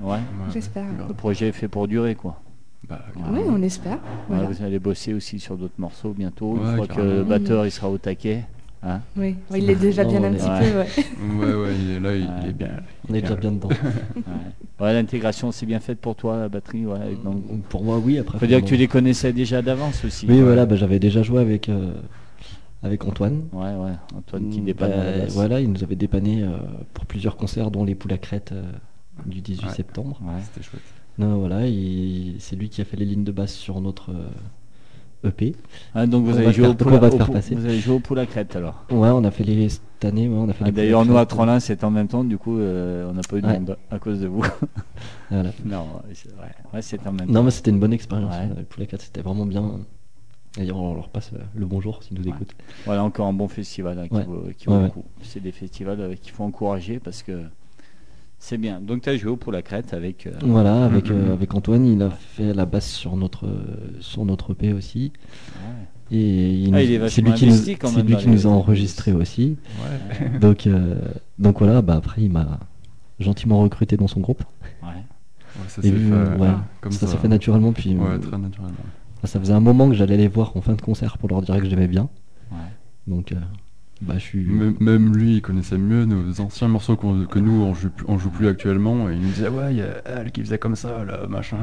Le 1.08 1.14
projet 1.14 1.48
est 1.50 1.52
fait 1.54 1.68
pour 1.68 1.88
durer 1.88 2.16
quoi. 2.16 2.42
Bah, 2.88 3.00
Oui, 3.32 3.40
on 3.48 3.62
espère. 3.64 3.98
Voilà. 4.30 4.44
vous 4.48 4.64
allez 4.64 4.78
bosser 4.80 5.14
aussi 5.14 5.40
sur 5.40 5.58
d'autres 5.58 5.74
morceaux 5.80 6.12
bientôt. 6.14 6.54
Ouais, 6.58 6.70
Une 6.72 6.76
fois 6.78 6.88
que 6.88 7.02
le 7.02 7.24
batteur 7.24 7.66
il 7.66 7.72
sera 7.72 7.90
au 7.90 7.98
taquet. 7.98 8.44
Hein 8.88 9.02
Oui, 9.18 9.36
il 9.56 9.70
est 9.70 9.76
déjà 9.76 10.04
bien 10.04 10.24
un 10.24 10.32
petit 10.34 10.46
peu, 10.46 10.78
ouais. 10.80 12.00
Là, 12.00 12.16
il, 12.16 12.24
Ouais. 12.24 12.30
il 12.44 12.50
est 12.50 12.54
bien. 12.54 12.70
On 13.10 13.14
est 13.14 13.22
déjà 13.22 13.36
bien 13.36 13.52
dedans. 13.52 13.70
ouais. 14.18 14.24
Ouais, 14.80 14.94
l'intégration 14.94 15.52
c'est 15.52 15.66
bien 15.66 15.80
faite 15.80 16.00
pour 16.00 16.16
toi 16.16 16.38
la 16.38 16.50
batterie. 16.50 16.86
Ouais, 16.86 17.00
avec 17.00 17.24
dans 17.24 17.32
le 17.34 17.40
groupe. 17.40 17.62
Pour 17.70 17.84
moi, 17.84 17.98
oui. 17.98 18.20
Après, 18.20 18.38
Faut 18.38 18.46
dire 18.46 18.62
que 18.62 18.68
tu 18.68 18.76
les 18.78 18.88
connaissais 18.88 19.34
déjà 19.34 19.62
d'avance 19.62 20.06
aussi. 20.06 20.28
Oui, 20.30 20.36
Ouais. 20.36 20.42
voilà, 20.44 20.66
bah, 20.66 20.76
j'avais 20.76 21.00
déjà 21.00 21.24
joué 21.24 21.42
avec, 21.42 21.68
euh, 21.70 21.94
avec 22.84 23.04
Antoine. 23.06 23.44
Ouais, 23.54 23.74
ouais. 23.74 23.94
Antoine 24.16 24.50
qui 24.50 24.62
dépanne 24.62 24.92
bah. 24.92 25.26
Voilà, 25.30 25.62
il 25.62 25.72
nous 25.72 25.84
avait 25.84 25.96
dépanné 25.96 26.44
euh, 26.44 26.50
pour 26.94 27.06
plusieurs 27.06 27.38
concerts, 27.38 27.72
dont 27.72 27.86
les 27.86 27.96
poules 27.96 28.14
à 28.14 28.18
crête 28.20 28.52
euh, 28.52 28.64
du 29.26 29.42
18 29.42 29.66
Ouais. 29.68 29.72
septembre. 29.74 30.20
Ouais. 30.24 30.34
C'était 30.44 30.64
chouette. 30.66 30.82
Non, 31.18 31.38
voilà, 31.40 31.66
il- 31.68 32.36
c'est 32.40 32.56
lui 32.58 32.68
qui 32.70 32.82
a 32.82 32.86
fait 32.86 32.98
les 32.98 33.06
lignes 33.06 33.24
de 33.24 33.32
basse 33.32 33.54
sur 33.54 33.80
notre 33.82 34.12
euh, 34.12 34.28
EP. 35.26 35.56
Ah, 35.94 36.06
donc 36.08 36.26
vous 36.26 36.38
avez 36.38 36.52
joué 36.54 36.66
au 36.66 36.70
donc 36.70 36.78
poule 36.78 36.94
on 36.94 36.98
va 37.00 37.08
à- 37.08 37.10
te 37.10 37.16
au 37.16 37.18
faire 37.18 37.26
pou- 37.28 37.34
passer. 37.34 37.56
Vous 37.56 37.66
avez 37.66 37.80
joué 37.80 37.96
au 37.96 38.00
poule 38.00 38.20
à 38.20 38.26
crête 38.26 38.56
alors. 38.56 38.86
Ouais, 38.92 39.10
on 39.10 39.24
a 39.24 39.32
fait 39.32 39.44
les 39.44 39.70
cette 39.70 40.06
année, 40.06 40.28
ouais, 40.28 40.36
on 40.38 40.50
a 40.50 40.54
fait 40.54 40.66
Ah, 40.68 40.72
D'ailleurs, 40.72 41.06
nous 41.06 41.18
à. 41.18 41.26
Trollin, 41.26 41.60
c'était 41.60 41.86
en 41.86 41.92
même 41.92 42.08
temps, 42.08 42.24
du 42.24 42.38
coup, 42.38 42.58
euh, 42.60 43.10
on 43.10 43.14
n'a 43.14 43.22
pas 43.22 43.38
eu 43.38 43.42
de 43.42 43.48
Ouais. 43.48 43.54
monde 43.60 43.78
à 43.92 44.00
cause 44.00 44.20
de 44.20 44.28
vous. 44.28 44.44
Voilà. 45.32 45.52
non, 45.66 45.86
c'est 46.14 46.32
vrai. 46.36 46.52
Ouais, 46.74 46.82
c'était 46.82 47.08
en 47.08 47.14
même 47.14 47.28
Non, 47.28 47.36
temps. 47.36 47.44
mais 47.44 47.52
c'était 47.52 47.72
une 47.72 47.80
bonne 47.80 47.94
expérience. 47.94 48.34
Euh, 48.36 48.54
Les 48.58 48.64
poules 48.64 48.84
à 48.84 48.86
crête, 48.86 49.02
c'était 49.02 49.22
vraiment 49.22 49.46
bien. 49.46 49.80
D'ailleurs, 50.58 50.78
on 50.78 50.94
leur 50.96 51.10
passe 51.10 51.32
euh, 51.34 51.40
le 51.56 51.66
bonjour 51.66 52.02
s'ils 52.04 52.18
nous 52.18 52.28
écoutent. 52.28 52.56
Voilà 52.86 53.04
encore 53.04 53.28
un 53.28 53.34
bon 53.34 53.48
festival 53.48 54.00
hein, 54.00 54.08
qui 54.08 54.22
vaut, 54.26 54.44
qui 54.58 54.66
vaut 54.68 54.76
Ouais, 54.78 54.84
le 54.84 54.90
coup. 54.90 55.04
C'est 55.22 55.42
des 55.42 55.52
festivals 55.52 56.00
euh, 56.00 56.16
qu'il 56.16 56.32
faut 56.32 56.44
encourager 56.44 57.00
parce 57.00 57.24
que 57.24 57.42
c'est 58.40 58.58
bien. 58.58 58.80
Donc 58.82 59.02
tu 59.04 59.10
as 59.10 59.18
joué 59.18 59.32
au 59.32 59.38
poule 59.38 59.56
à 59.56 59.62
crête 59.62 59.94
avec. 59.94 60.28
euh, 60.28 60.32
Voilà, 60.44 60.86
avec, 60.86 61.10
Mhm. 61.10 61.16
euh, 61.18 61.34
avec 61.34 61.54
Antoine, 61.54 61.86
il 61.86 62.02
a 62.02 62.10
fait 62.10 62.54
la 62.54 62.66
basse 62.66 62.90
sur 62.90 63.16
notre, 63.18 63.48
euh, 63.48 63.98
sur 64.00 64.26
notre 64.26 64.52
EP 64.54 64.74
aussi. 64.74 65.12
ouais. 65.58 66.16
Et 66.18 66.52
il 66.54 66.68
Ah, 66.76 66.78
nous- 66.78 66.84
il 66.84 66.92
est 66.94 67.10
c'est 67.10 67.22
lui 67.24 67.34
qui 67.34 67.48
nous, 67.48 67.54
c'est 67.56 68.04
lui 68.04 68.16
qui 68.16 68.28
nous 68.30 68.46
a 68.46 68.50
enregistré 68.52 69.12
aussi. 69.12 69.58
Ouais. 69.80 70.30
Donc, 70.40 70.68
euh, 70.68 71.00
donc 71.40 71.58
voilà, 71.60 71.82
bah 71.82 71.96
après 71.96 72.22
il 72.22 72.32
m'a 72.32 72.60
gentiment 73.20 73.60
recruté 73.62 73.98
dans 73.98 74.08
son 74.08 74.20
groupe. 74.20 74.44
Ouais. 74.84 74.90
Ouais, 74.90 74.96
ça 75.68 75.82
s'est 75.82 75.92
fait 75.92 76.14
ouais, 76.14 76.48
comme 76.82 76.92
ça 76.92 77.08
ça. 77.08 77.14
s'est 77.14 77.18
fait 77.18 77.28
naturellement. 77.28 77.72
Puis 77.74 77.96
Ouais, 77.96 78.06
euh, 78.08 78.18
très 78.20 78.38
naturellement. 78.38 78.76
ça 79.24 79.40
faisait 79.40 79.54
un 79.54 79.60
moment 79.62 79.88
que 79.90 79.96
j'allais 79.96 80.18
les 80.18 80.28
voir 80.28 80.56
en 80.56 80.62
fin 80.62 80.74
de 80.74 80.82
concert 80.82 81.18
pour 81.18 81.28
leur 81.30 81.42
dire 81.42 81.58
que 81.60 81.66
j'aimais 81.66 81.88
bien. 81.88 82.08
Ouais. 82.52 82.58
Donc, 83.08 83.32
euh, 83.32 83.36
bah 84.02 84.16
je 84.16 84.20
suis. 84.20 84.44
Même, 84.46 85.16
lui, 85.16 85.36
il 85.38 85.42
connaissait 85.42 85.78
mieux 85.78 86.06
nos 86.06 86.40
anciens 86.42 86.68
morceaux 86.68 86.96
que 86.98 87.40
nous, 87.40 87.64
on 87.64 87.74
joue, 87.74 87.90
plus- 87.90 88.06
on 88.08 88.18
joue 88.18 88.30
plus 88.30 88.48
actuellement. 88.48 89.10
Et 89.10 89.14
il 89.14 89.20
nous 89.22 89.28
disait, 89.30 89.48
ouais, 89.50 89.72
il 89.74 89.78
y 89.78 89.82
a 89.82 90.02
elle 90.06 90.32
qui 90.32 90.42
faisait 90.42 90.58
comme 90.60 90.76
ça, 90.76 91.04
là, 91.06 91.28
machin. 91.28 91.58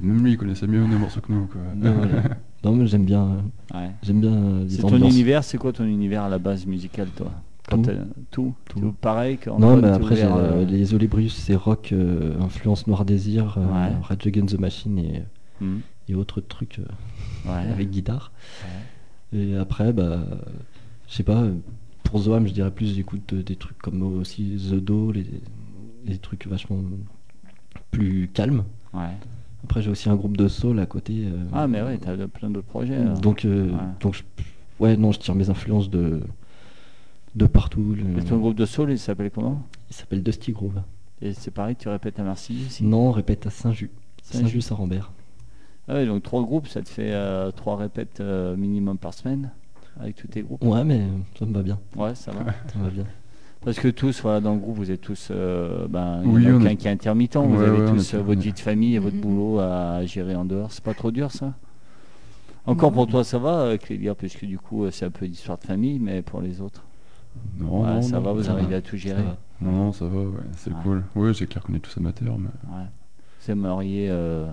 Même 0.00 0.22
lui, 0.24 0.32
il 0.32 0.36
connaissait 0.38 0.66
mieux 0.66 0.84
nos 0.86 0.98
morceaux 0.98 1.20
que 1.20 1.32
nous, 1.32 1.46
quoi. 1.46 1.60
Non, 1.76 1.92
voilà. 1.94 2.22
Non, 2.64 2.76
mais 2.76 2.86
j'aime 2.86 3.04
bien, 3.04 3.22
euh, 3.24 3.76
Ouais. 3.76 3.90
j'aime 4.04 4.20
bien 4.20 4.32
euh, 4.32 4.64
C'est 4.68 4.82
ton 4.82 4.96
univers, 4.96 5.42
c'est 5.42 5.58
quoi 5.58 5.72
ton 5.72 5.84
univers 5.84 6.22
à 6.22 6.28
la 6.28 6.38
base 6.38 6.64
musicale, 6.64 7.08
toi? 7.16 7.32
Quand 7.68 7.82
Tout. 7.82 7.90
tout, 8.30 8.54
Tout. 8.68 8.80
Tout 8.80 8.92
pareil 9.00 9.36
que 9.38 9.50
Non, 9.50 9.76
mais 9.78 9.88
après, 9.88 10.14
ouvert, 10.14 10.36
euh, 10.36 10.64
les 10.64 10.94
Olibrius, 10.94 11.34
c'est 11.34 11.56
rock, 11.56 11.90
euh, 11.92 12.40
influence 12.40 12.86
Noir 12.86 13.04
Désir, 13.04 13.56
euh, 13.58 13.62
Ouais. 13.66 13.92
Rage 14.02 14.26
Against 14.28 14.56
the 14.56 14.60
Machine 14.60 14.96
et, 14.98 15.22
hmm, 15.60 15.78
et 16.08 16.14
autres 16.14 16.40
trucs 16.40 16.78
euh, 16.78 17.50
ouais. 17.50 17.68
avec 17.72 17.90
guitare. 17.90 18.30
Et 19.32 19.56
après, 19.56 19.92
bah, 19.92 20.20
je 21.12 21.16
sais 21.18 21.22
pas, 21.24 21.42
euh, 21.42 21.52
pour 22.04 22.18
Zoam, 22.20 22.46
je 22.46 22.54
dirais 22.54 22.70
plus, 22.70 22.94
j'écoute 22.94 23.34
euh, 23.34 23.42
des 23.42 23.56
trucs 23.56 23.76
comme 23.76 24.02
aussi 24.18 24.56
The 24.70 24.76
Do, 24.76 25.12
les, 25.12 25.26
les 26.06 26.16
trucs 26.16 26.46
vachement 26.46 26.78
plus 27.90 28.30
calmes. 28.32 28.64
Ouais. 28.94 29.10
Après, 29.64 29.82
j'ai 29.82 29.90
aussi 29.90 30.08
un 30.08 30.16
groupe 30.16 30.38
de 30.38 30.48
soul 30.48 30.80
à 30.80 30.86
côté. 30.86 31.24
euh, 31.26 31.44
Ah, 31.52 31.66
mais 31.68 31.82
ouais, 31.82 31.98
t'as 31.98 32.16
plein 32.28 32.48
d'autres 32.48 32.66
projets. 32.66 32.96
alors. 32.96 33.18
Donc, 33.20 33.44
euh, 33.44 33.70
Ouais. 33.72 33.78
donc 34.00 34.14
je, 34.14 34.22
ouais, 34.80 34.96
non, 34.96 35.12
je 35.12 35.18
tire 35.18 35.34
mes 35.34 35.50
influences 35.50 35.90
de, 35.90 36.22
de 37.34 37.46
partout. 37.46 37.94
Le- 37.94 38.18
Et 38.20 38.24
ton 38.24 38.38
groupe 38.38 38.56
de 38.56 38.64
soul, 38.64 38.90
il 38.90 38.98
s'appelle 38.98 39.30
comment? 39.30 39.62
Il 39.90 39.94
s'appelle 39.94 40.22
Dusty 40.22 40.52
Groove. 40.52 40.80
Et 41.20 41.34
c'est 41.34 41.50
pareil, 41.50 41.76
tu 41.76 41.90
répètes 41.90 42.18
à 42.18 42.22
Marseille 42.24 42.64
aussi 42.66 42.84
Non, 42.84 43.08
on 43.08 43.12
répète 43.12 43.46
à 43.46 43.50
Saint-Just. 43.50 43.92
Saint-Just. 44.22 44.44
Saint-Just-Saint-Rambert. 44.46 45.12
Ah 45.88 45.94
ouais, 45.94 46.06
donc 46.06 46.22
trois 46.22 46.42
groupes, 46.42 46.68
ça 46.68 46.80
te 46.80 46.88
fait 46.88 47.12
euh, 47.12 47.50
trois 47.50 47.76
répètes 47.76 48.20
minimum 48.56 48.96
par 48.96 49.12
semaine 49.12 49.50
avec 50.00 50.16
tous 50.16 50.26
tes 50.28 50.42
groupes. 50.42 50.62
Ouais, 50.64 50.84
mais 50.84 51.02
ça 51.38 51.44
me 51.46 51.52
va 51.54 51.62
bien. 51.62 51.78
Ouais, 51.96 52.14
ça 52.14 52.32
va. 52.32 52.44
Ça 52.72 52.78
me 52.78 52.84
va 52.84 52.90
bien. 52.90 53.04
Parce 53.64 53.78
que 53.78 53.88
tous, 53.88 54.20
voilà, 54.22 54.40
dans 54.40 54.54
le 54.54 54.58
groupe, 54.58 54.76
vous 54.76 54.90
êtes 54.90 55.00
tous, 55.00 55.28
euh, 55.30 55.86
ben, 55.88 56.20
Oui, 56.24 56.46
en 56.46 56.50
a 56.50 56.52
on 56.54 56.56
aucun 56.60 56.70
est- 56.70 56.76
qui 56.76 56.88
est 56.88 56.90
intermittent. 56.90 57.36
Vous 57.36 57.62
avez 57.62 57.80
ouais, 57.82 57.90
tous 57.92 58.14
est- 58.14 58.16
euh, 58.16 58.22
votre 58.22 58.40
vie 58.40 58.52
de 58.52 58.58
famille 58.58 58.96
et 58.96 58.98
votre 58.98 59.14
Mhm. 59.14 59.20
boulot 59.22 59.60
à 59.60 60.04
gérer 60.04 60.34
en 60.34 60.44
dehors. 60.44 60.72
C'est 60.72 60.82
pas 60.82 60.94
trop 60.94 61.12
dur, 61.12 61.30
ça? 61.30 61.54
Encore 62.66 62.90
Non. 62.90 62.96
pour 62.96 63.06
toi, 63.08 63.22
ça 63.24 63.38
va, 63.38 63.60
euh, 63.60 63.76
Clélia, 63.76 64.14
puisque 64.16 64.44
du 64.44 64.58
coup, 64.58 64.84
euh, 64.84 64.90
c'est 64.90 65.04
un 65.04 65.10
peu 65.10 65.26
d'histoire 65.28 65.58
de 65.58 65.64
famille, 65.64 65.98
mais 66.00 66.22
pour 66.22 66.40
les 66.40 66.60
autres, 66.60 66.82
Non, 67.58 67.82
ouais, 67.82 67.94
non, 67.94 68.02
ça 68.02 68.16
non, 68.16 68.22
va, 68.22 68.32
vous 68.32 68.42
ça 68.44 68.52
arrivez 68.52 68.72
va. 68.72 68.76
à 68.76 68.80
tout 68.80 68.96
gérer. 68.96 69.22
Non, 69.60 69.70
non, 69.72 69.92
ça 69.92 70.06
va, 70.06 70.18
ouais, 70.20 70.26
c'est 70.56 70.72
cool. 70.82 71.04
Ouais, 71.14 71.32
c'est 71.34 71.46
clair 71.46 71.62
qu'on 71.62 71.74
est 71.74 71.78
tous 71.80 71.96
amateurs, 71.98 72.36
mais. 72.38 72.48
Ouais. 72.76 72.84
Vous 73.44 73.50
aimeriez. 73.52 74.08
euh, 74.10 74.46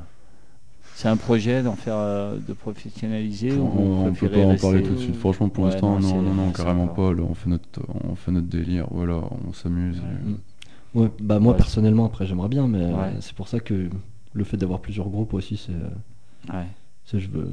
C'est 0.95 1.07
un 1.07 1.15
projet 1.17 1.63
d'en 1.63 1.75
faire, 1.75 1.95
euh, 1.97 2.37
de 2.45 2.53
professionnaliser 2.53 3.53
ou 3.53 3.61
on, 3.63 4.07
on 4.07 4.13
peut 4.13 4.27
pas 4.29 4.39
en 4.39 4.55
parler 4.57 4.83
tout 4.83 4.93
de 4.95 4.99
suite. 4.99 5.15
Franchement, 5.15 5.47
pour 5.49 5.63
Ouais, 5.63 5.71
l'instant, 5.71 5.97
non, 5.99 6.15
non, 6.15 6.21
non, 6.21 6.33
non, 6.33 6.51
c'est 6.53 6.61
carrément 6.63 6.87
pas. 6.87 7.13
Là, 7.13 7.23
on 7.23 7.33
fait 7.33 7.49
notre, 7.49 7.81
on 8.03 8.15
fait 8.15 8.31
notre 8.31 8.47
délire. 8.47 8.87
Voilà, 8.91 9.21
on 9.47 9.53
s'amuse. 9.53 9.97
Ouais. 9.99 10.31
et- 10.33 10.99
Ouais, 10.99 11.11
bah 11.21 11.39
moi 11.39 11.51
Ouais. 11.53 11.57
personnellement, 11.57 12.05
après, 12.05 12.25
j'aimerais 12.25 12.49
bien, 12.49 12.67
mais 12.67 12.81
euh, 12.81 13.21
c'est 13.21 13.33
pour 13.35 13.47
ça 13.47 13.59
que 13.59 13.89
le 14.33 14.43
fait 14.43 14.57
d'avoir 14.57 14.79
plusieurs 14.79 15.07
groupes 15.07 15.33
aussi, 15.35 15.55
c'est, 15.55 15.71
euh, 15.71 16.53
Ouais. 16.57 16.65
c'est- 17.05 17.19
je 17.19 17.29
veux, 17.29 17.47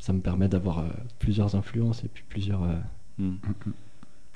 ça 0.00 0.12
me 0.14 0.20
permet 0.20 0.48
d'avoir 0.48 0.78
euh, 0.78 0.84
plusieurs 1.18 1.54
influences 1.54 2.02
et 2.04 2.08
puis 2.08 2.24
plusieurs, 2.28 2.62
euh, 2.64 2.74
Hmm. 3.18 3.34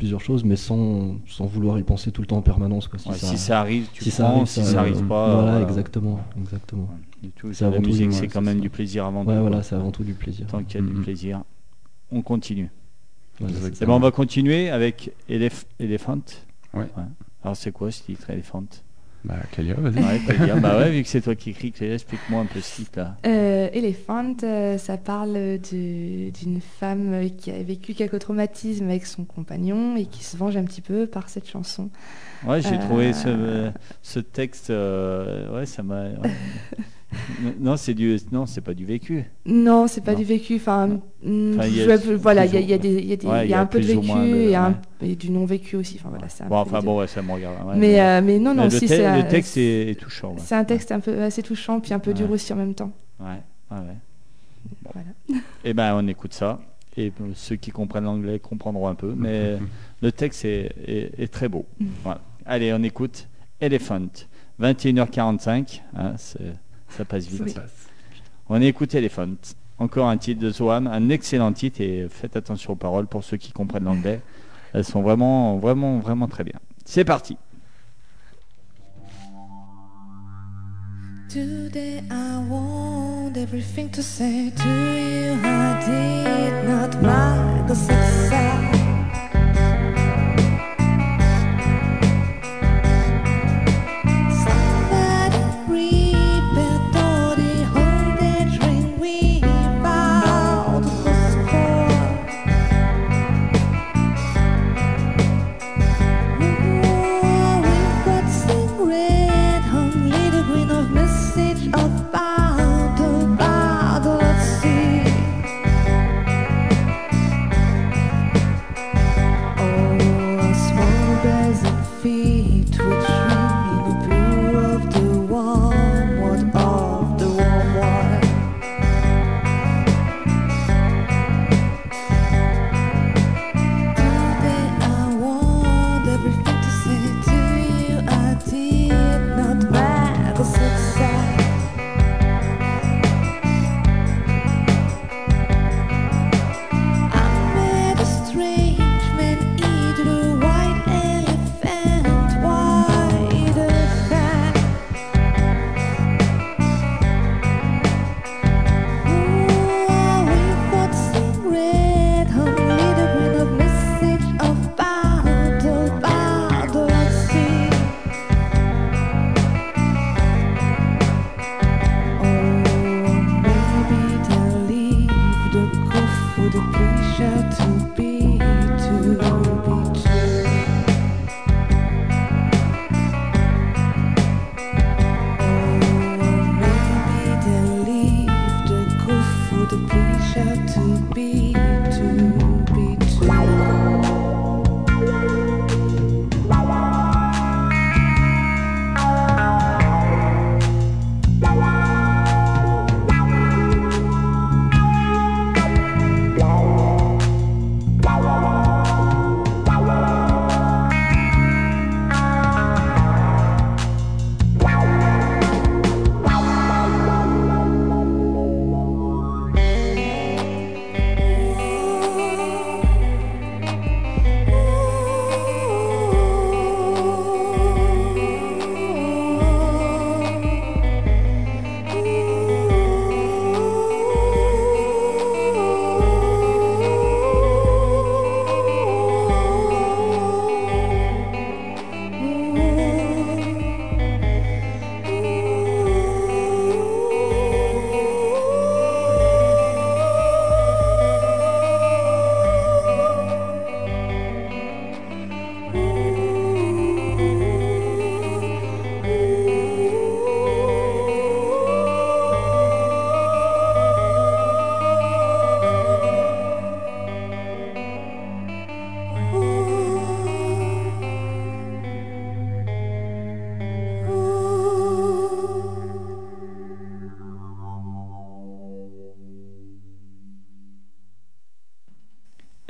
Plusieurs 0.02 0.20
choses, 0.20 0.42
mais 0.42 0.56
sans, 0.56 1.14
sans 1.28 1.46
vouloir 1.46 1.78
y 1.78 1.84
penser 1.84 2.10
tout 2.10 2.22
le 2.22 2.26
temps 2.26 2.38
en 2.38 2.42
permanence. 2.42 2.88
Quoi, 2.88 2.98
si, 2.98 3.08
Ouais, 3.08 3.14
ça, 3.16 3.28
si 3.28 3.38
ça 3.38 3.60
arrive, 3.60 3.86
tu 3.92 4.02
si 4.02 4.10
ça 4.10 4.28
arrive, 4.30 4.46
si 4.46 4.60
ça- 4.60 4.66
ça 4.72 4.80
arrive 4.80 5.06
pas. 5.06 5.36
Voilà, 5.42 5.58
euh, 5.58 5.62
exactement, 5.62 6.18
exactement. 6.40 6.88
Du 7.22 7.30
tout, 7.30 7.52
C'est 7.52 7.62
la 7.64 7.68
avant 7.68 7.80
tout 7.80 7.86
musique, 7.86 8.08
du- 8.08 8.14
c'est 8.16 8.22
ouais, 8.22 8.26
quand 8.26 8.42
même 8.42 8.56
ça. 8.56 8.62
du 8.62 8.68
plaisir 8.68 9.04
avant 9.06 9.22
tout. 9.24 9.30
Ouais, 9.30 9.38
voilà, 9.38 9.62
c'est 9.62 9.76
avant 9.76 9.92
tout 9.92 10.02
du 10.02 10.14
plaisir. 10.14 10.48
Tant 10.48 10.64
qu'il 10.64 10.80
y 10.80 10.84
a 10.84 10.86
du 10.88 10.92
Mhm. 10.92 11.04
plaisir, 11.04 11.42
on 12.10 12.20
continue. 12.20 12.68
Et 13.40 13.44
ça. 13.74 13.86
ben, 13.86 13.92
on 13.92 14.00
va 14.00 14.10
continuer 14.10 14.70
avec 14.70 15.12
Elef- 15.30 15.66
Elephant. 15.78 16.18
Ouais. 16.74 16.86
Alors, 17.44 17.56
c'est 17.56 17.70
quoi 17.70 17.92
ce 17.92 18.02
titre, 18.02 18.28
Elephant? 18.30 18.64
Bah, 19.24 19.36
vas-y. 19.56 19.72
Ouais, 20.02 20.20
Clélia, 20.26 20.56
bah 20.56 20.78
ouais, 20.78 20.90
vu 20.90 21.02
que 21.04 21.08
c'est 21.08 21.20
toi 21.20 21.36
qui 21.36 21.50
écris, 21.50 21.70
Clélia, 21.70 21.94
explique-moi 21.94 22.40
un 22.40 22.46
peu 22.46 22.60
ce 22.60 22.74
titre 22.76 22.98
là. 22.98 23.16
Euh, 23.24 23.68
Elephant, 23.72 24.34
euh, 24.42 24.78
ça 24.78 24.96
parle 24.96 25.32
de- 25.34 26.30
d'une 26.30 26.60
femme 26.60 27.12
euh, 27.14 27.28
qui 27.28 27.52
a 27.52 27.62
vécu 27.62 27.94
quelques 27.94 28.18
traumatismes 28.18 28.88
avec 28.88 29.06
son 29.06 29.24
compagnon 29.24 29.96
et 29.96 30.06
qui 30.06 30.24
se 30.24 30.36
venge 30.36 30.56
un 30.56 30.64
petit 30.64 30.80
peu 30.80 31.06
par 31.06 31.28
cette 31.28 31.48
chanson. 31.48 31.88
Ouais, 32.44 32.60
j'ai 32.60 32.74
Euh, 32.74 32.78
trouvé 32.80 33.12
ce, 33.12 33.70
ce 34.02 34.18
texte, 34.18 34.70
euh, 34.70 35.54
ouais, 35.56 35.66
ça 35.66 35.84
m'a. 35.84 36.02
ouais. 36.06 36.30
Non, 37.60 37.76
c'est 37.76 37.94
du, 37.94 38.18
non, 38.32 38.46
c'est 38.46 38.60
pas 38.60 38.74
du 38.74 38.84
vécu. 38.86 39.24
Non, 39.46 39.86
c'est 39.86 40.00
pas 40.02 40.12
Non. 40.12 40.18
du 40.18 40.24
vécu. 40.24 40.56
Enfin, 40.56 40.86
Non. 40.86 41.02
mm, 41.22 41.54
Enfin, 41.58 41.66
il 41.66 41.76
y 41.76 41.80
a 41.80 41.84
je 41.84 41.88
vais- 42.10 42.14
voilà, 42.16 42.46
il 42.46 42.54
y 42.54 42.64
y 42.66 42.72
a 42.72 42.76
ou- 42.76 42.78
des- 42.80 42.98
il 42.98 43.06
y 43.06 43.12
a 43.12 43.16
des- 43.16 43.26
Ouais, 43.26 43.48
y 43.48 43.54
a 43.54 43.60
un 43.60 43.66
peu 43.66 43.80
de 43.80 43.84
vécu 43.86 44.08
et, 44.10 44.56
un- 44.56 44.70
ouais. 45.00 45.08
et 45.10 45.14
du 45.16 45.30
non 45.30 45.44
vécu 45.44 45.76
aussi. 45.76 45.96
Enfin 46.00 46.08
voilà, 46.08 46.26
un 46.40 46.48
Bon, 46.48 46.56
enfin 46.56 46.80
bon, 46.80 46.98
ouais, 47.00 47.06
ça 47.06 47.20
me 47.22 47.32
regarde. 47.32 47.56
ouais, 47.66 47.74
mais, 47.76 47.78
mais- 47.92 48.00
euh, 48.00 48.20
mais 48.22 48.38
non, 48.38 48.54
non, 48.54 48.64
mais 48.64 48.70
le, 48.70 48.78
si 48.78 48.86
te- 48.86 48.92
le 49.22 49.28
texte 49.28 49.56
est, 49.56 49.90
est 49.90 49.94
touchant. 50.00 50.34
c'est 50.38 50.54
un 50.54 50.64
texte 50.64 50.90
un 50.92 51.00
peu 51.00 51.20
assez 51.22 51.42
touchant 51.42 51.80
puis 51.80 51.92
un 51.94 51.98
peu 51.98 52.14
dur 52.14 52.30
aussi 52.30 52.52
en 52.52 52.56
même 52.56 52.74
temps. 52.74 52.92
Ouais, 53.20 53.26
ouais. 53.70 53.76
Voilà. 54.92 55.40
Eh 55.64 55.74
ben, 55.74 55.94
on 55.96 56.06
écoute 56.08 56.32
ça. 56.34 56.60
Et 56.96 57.10
ceux 57.34 57.56
qui 57.56 57.70
comprennent 57.70 58.04
l'anglais 58.04 58.38
comprendront 58.38 58.86
un 58.88 58.94
peu. 58.94 59.14
Mais 59.16 59.58
le 60.02 60.12
texte 60.12 60.44
est, 60.44 60.72
est- 60.86 61.20
est 61.22 61.32
très 61.32 61.48
beau. 61.48 61.64
Voilà. 62.04 62.20
Allez, 62.44 62.72
on 62.72 62.82
écoute 62.82 63.28
Elephant. 63.60 64.08
21h45. 64.60 65.82
hein, 65.96 66.12
c'est- 66.16 66.38
ça 66.96 67.04
passe 67.04 67.26
vite. 67.26 67.42
Oui. 67.44 67.54
On 68.48 68.60
écoute 68.60 68.94
Elephant. 68.94 69.34
Encore 69.78 70.08
un 70.08 70.16
titre 70.16 70.40
de 70.40 70.50
Zoam. 70.50 70.86
Un 70.86 71.08
excellent 71.08 71.52
titre. 71.52 71.80
Et 71.80 72.06
faites 72.10 72.36
attention 72.36 72.72
aux 72.72 72.76
paroles 72.76 73.06
pour 73.06 73.24
ceux 73.24 73.36
qui 73.36 73.52
comprennent 73.52 73.84
l'anglais. 73.84 74.20
Elles 74.72 74.84
sont 74.84 75.02
vraiment, 75.02 75.58
vraiment, 75.58 75.98
vraiment 75.98 76.28
très 76.28 76.44
bien. 76.44 76.58
C'est 76.84 77.04
parti. 77.04 77.36
Today 81.28 82.02
I 82.10 82.46
want 82.46 83.38
everything 83.38 83.88
to 83.92 84.02
say 84.02 84.50
to 84.50 84.68
you. 84.68 85.40
I 85.42 85.80
did 85.86 86.68
not 86.68 87.00
make 87.00 87.70
a 87.70 87.74
success. 87.74 88.71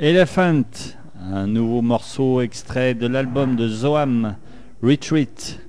Elephant, 0.03 0.63
un 1.31 1.47
nouveau 1.47 1.81
morceau 1.81 2.41
extrait 2.41 2.93
de 2.93 3.07
l'album 3.07 3.55
de 3.55 3.69
Zoam, 3.69 4.35
Retreat. 4.83 5.61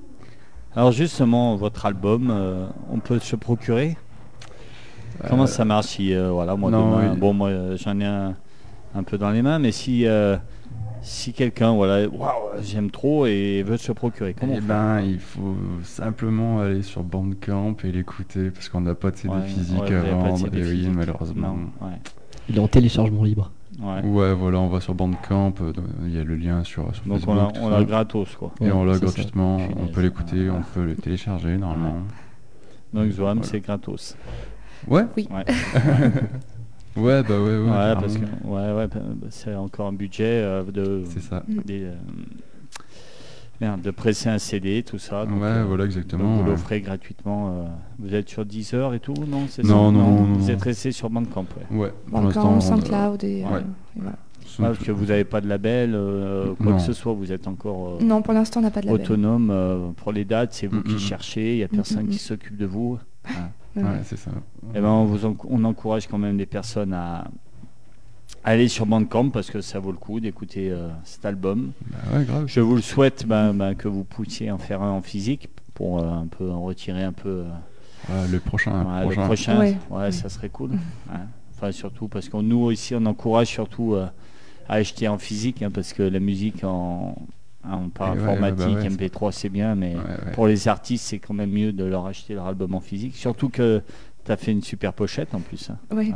Alors 0.75 0.91
justement, 0.91 1.55
votre 1.55 1.85
album, 1.85 2.27
euh, 2.29 2.67
on 2.91 2.99
peut 2.99 3.19
se 3.19 3.37
procurer? 3.37 3.95
Comment 5.29 5.47
ça 5.47 5.63
marche 5.63 5.85
si, 5.85 6.13
euh, 6.13 6.31
voilà, 6.31 6.57
moi 6.57 6.69
non, 6.69 6.91
demain, 6.97 7.13
oui. 7.13 7.17
bon, 7.17 7.33
moi 7.33 7.47
euh, 7.47 7.77
j'en 7.77 7.97
ai 8.01 8.05
un, 8.05 8.35
un 8.93 9.03
peu 9.03 9.17
dans 9.17 9.29
les 9.31 9.41
mains, 9.41 9.57
mais 9.57 9.71
si, 9.71 10.05
euh, 10.05 10.35
si 11.01 11.31
quelqu'un, 11.31 11.71
voilà, 11.73 12.05
waouh, 12.09 12.61
j'aime 12.61 12.91
trop 12.91 13.25
et 13.27 13.63
veut 13.63 13.77
se 13.77 13.93
procurer, 13.93 14.35
comment 14.37 14.55
Eh 14.57 14.59
ben, 14.59 14.99
il 14.99 15.19
faut 15.19 15.55
simplement 15.83 16.59
aller 16.59 16.81
sur 16.81 17.03
Bandcamp 17.03 17.77
et 17.85 17.91
l'écouter 17.93 18.51
parce 18.51 18.67
qu'on 18.67 18.81
n'a 18.81 18.95
pas 18.95 19.11
de 19.11 19.15
CD 19.15 19.33
Ouais, 19.33 19.43
physique 19.47 19.79
ouais, 19.79 19.93
et 19.93 20.61
oui, 20.61 20.71
physique. 20.75 20.91
malheureusement. 20.93 21.55
Non, 21.79 21.87
ouais, 21.87 21.93
Il 22.49 22.57
est 22.57 22.59
en 22.59 22.67
téléchargement 22.67 23.23
libre. 23.23 23.53
Ouais. 23.81 24.01
Ouais, 24.03 24.33
voilà, 24.33 24.59
on 24.59 24.67
va 24.67 24.79
sur 24.81 24.93
Bandcamp, 24.95 25.53
euh, 25.61 25.73
il 26.05 26.15
y 26.15 26.19
a 26.19 26.23
le 26.23 26.35
lien 26.35 26.63
sur, 26.63 26.93
sur 26.95 27.03
Donc 27.05 27.19
Facebook. 27.19 27.53
on 27.61 27.69
l'a 27.69 27.83
gratos 27.83 28.35
quoi. 28.35 28.51
Et 28.61 28.71
on 28.71 28.83
l'a 28.85 28.93
ça. 28.95 28.99
gratuitement, 29.01 29.57
on 29.77 29.87
peut 29.87 30.01
l'écouter, 30.01 30.49
on 30.49 30.61
peut 30.61 30.83
le 30.85 30.95
télécharger 30.95 31.57
normalement. 31.57 32.01
Donc 32.93 33.09
Zoam 33.11 33.37
Voilà. 33.37 33.43
c'est 33.43 33.59
gratos. 33.59 34.15
Ouais, 34.87 35.05
Oui. 35.17 35.27
Ouais, 35.31 35.43
ouais, 36.95 37.23
bah 37.23 37.39
ouais, 37.39 37.57
ouais. 37.57 37.69
ouais, 37.69 37.93
parce 37.95 38.17
que 38.17 38.25
ouais, 38.45 38.73
ouais, 38.73 38.87
bah, 38.87 39.27
c'est 39.29 39.55
encore 39.55 39.87
un 39.87 39.93
budget 39.93 40.41
euh, 40.43 40.63
de 40.63 41.03
C'est 41.09 41.21
ça. 41.21 41.43
des, 41.47 41.83
euh, 41.85 41.93
Merde, 43.61 43.81
de 43.81 43.91
presser 43.91 44.27
un 44.29 44.37
CD, 44.37 44.83
tout 44.83 44.97
ça. 44.97 45.25
donc, 45.25 45.41
ouais, 45.41 45.47
euh, 45.47 45.63
voilà, 45.65 45.83
donc 45.85 45.95
exactement. 45.95 46.35
vous 46.37 46.43
ouais. 46.43 46.49
l'offrez 46.49 46.81
gratuitement. 46.81 47.49
euh, 47.49 47.63
vous 47.99 48.13
êtes 48.13 48.27
sur 48.29 48.45
Deezer 48.45 48.93
et 48.93 48.99
tout, 48.99 49.13
non 49.27 49.45
c'est 49.49 49.63
Non, 49.63 49.69
ça 49.69 49.75
non, 49.75 49.91
non, 49.91 50.15
Vous 50.23 50.41
non. 50.41 50.47
êtes 50.49 50.61
resté 50.61 50.91
sur 50.91 51.09
Bandcamp, 51.09 51.45
ouais. 51.71 51.77
Ouais, 51.77 51.93
pour 52.09 52.19
Bandcamp, 52.21 52.55
l'instant. 52.55 52.75
SoundCloud 52.75 53.23
et, 53.23 53.43
ouais. 53.43 53.49
euh, 53.53 53.59
et 53.59 53.99
voilà. 54.01 54.15
Ouais, 54.59 54.65
parce 54.67 54.77
que 54.79 54.91
vous 54.91 55.05
n'avez 55.05 55.23
pas 55.23 55.41
de 55.41 55.47
label, 55.47 55.93
euh, 55.95 56.53
quoi 56.55 56.71
Non. 56.73 56.77
que 56.77 56.81
ce 56.83 56.93
soit, 56.93 57.13
vous 57.13 57.31
êtes 57.31 57.47
encore 57.47 57.97
euh, 57.99 58.03
Non, 58.03 58.21
pour 58.21 58.33
l'instant, 58.33 58.59
on 58.59 58.63
n'a 58.63 58.71
pas 58.71 58.81
de 58.81 58.87
label. 58.87 59.01
autonome 59.01 59.49
euh, 59.51 59.89
pour 59.97 60.11
les 60.11 60.23
dates, 60.25 60.53
c'est 60.53 60.67
vous 60.67 60.79
Mm, 60.79 60.83
qui 60.83 60.95
mm. 60.95 60.99
cherchez, 60.99 61.53
il 61.53 61.57
n'y 61.57 61.63
a 61.63 61.67
personne 61.67 62.05
mm, 62.05 62.09
qui 62.09 62.15
mm. 62.15 62.19
s'occupe 62.19 62.57
de 62.57 62.65
vous. 62.65 62.99
Ouais. 63.25 63.83
Ouais, 63.83 63.99
c'est 64.03 64.17
ça. 64.17 64.31
Eh 64.73 64.79
ben, 64.79 64.87
on, 64.87 65.03
vous 65.05 65.25
en- 65.25 65.35
on 65.49 65.63
encourage 65.65 66.07
quand 66.07 66.17
même 66.17 66.37
les 66.37 66.45
personnes 66.45 66.93
à, 66.93 67.25
à 68.45 68.49
aller 68.51 68.67
sur 68.67 68.85
Bandcamp 68.85 69.29
parce 69.31 69.49
que 69.51 69.59
ça 69.61 69.79
vaut 69.79 69.91
le 69.91 69.97
coup 69.97 70.19
d'écouter 70.19 70.69
euh, 70.71 70.87
cet 71.03 71.25
album. 71.25 71.71
Bah 71.87 71.97
ouais, 72.17 72.23
grave. 72.25 72.43
Je 72.47 72.59
vous 72.61 72.75
le 72.75 72.81
souhaite 72.81 73.25
ben, 73.27 73.53
ben, 73.53 73.73
que 73.75 73.87
vous 73.87 74.03
puissiez 74.03 74.51
en 74.51 74.57
faire 74.59 74.81
un 74.81 74.91
en 74.91 75.01
physique 75.01 75.49
pour 75.73 75.99
euh, 75.99 76.07
un 76.09 76.27
peu 76.27 76.49
en 76.51 76.61
retirer 76.63 77.03
un 77.03 77.11
peu. 77.13 77.43
euh, 77.43 77.45
Ouais, 78.07 78.27
le 78.31 78.39
prochain. 78.39 78.85
ouais, 78.85 79.03
le 79.05 79.09
le 79.15 79.25
prochain. 79.25 79.75
Ouais. 79.89 80.11
ça 80.11 80.29
serait 80.29 80.49
cool. 80.49 80.71
Ouais. 80.71 81.17
Enfin, 81.55 81.71
surtout 81.71 82.07
parce 82.07 82.29
que 82.29 82.37
nous 82.37 82.59
aussi, 82.59 82.93
on 82.93 83.03
encourage 83.07 83.47
surtout 83.47 83.95
euh, 83.95 84.05
à 84.69 84.73
acheter 84.75 85.07
en 85.07 85.17
physique 85.17 85.63
hein, 85.63 85.71
parce 85.71 85.91
que 85.93 86.03
la 86.03 86.19
musique 86.19 86.63
en, 86.63 87.15
en 87.67 87.89
par 87.89 88.11
informatique, 88.11 88.67
ouais, 88.77 88.89
bah 88.89 88.89
ouais, 88.89 89.07
MP3, 89.09 89.31
c'est 89.31 89.49
bien, 89.49 89.73
mais 89.73 89.95
Ouais, 89.95 90.01
ouais. 90.01 90.31
pour 90.33 90.45
les 90.45 90.67
artistes, 90.67 91.05
c'est 91.07 91.17
quand 91.17 91.33
même 91.33 91.49
mieux 91.49 91.71
de 91.71 91.83
leur 91.83 92.05
acheter 92.05 92.35
leur 92.35 92.45
album 92.45 92.75
en 92.75 92.79
physique. 92.79 93.15
Surtout 93.15 93.49
que 93.49 93.81
tu 94.23 94.31
as 94.31 94.37
fait 94.37 94.51
une 94.51 94.61
super 94.61 94.93
pochette 94.93 95.33
en 95.33 95.39
plus. 95.39 95.71
hein. 95.71 95.77
Oui. 95.91 96.13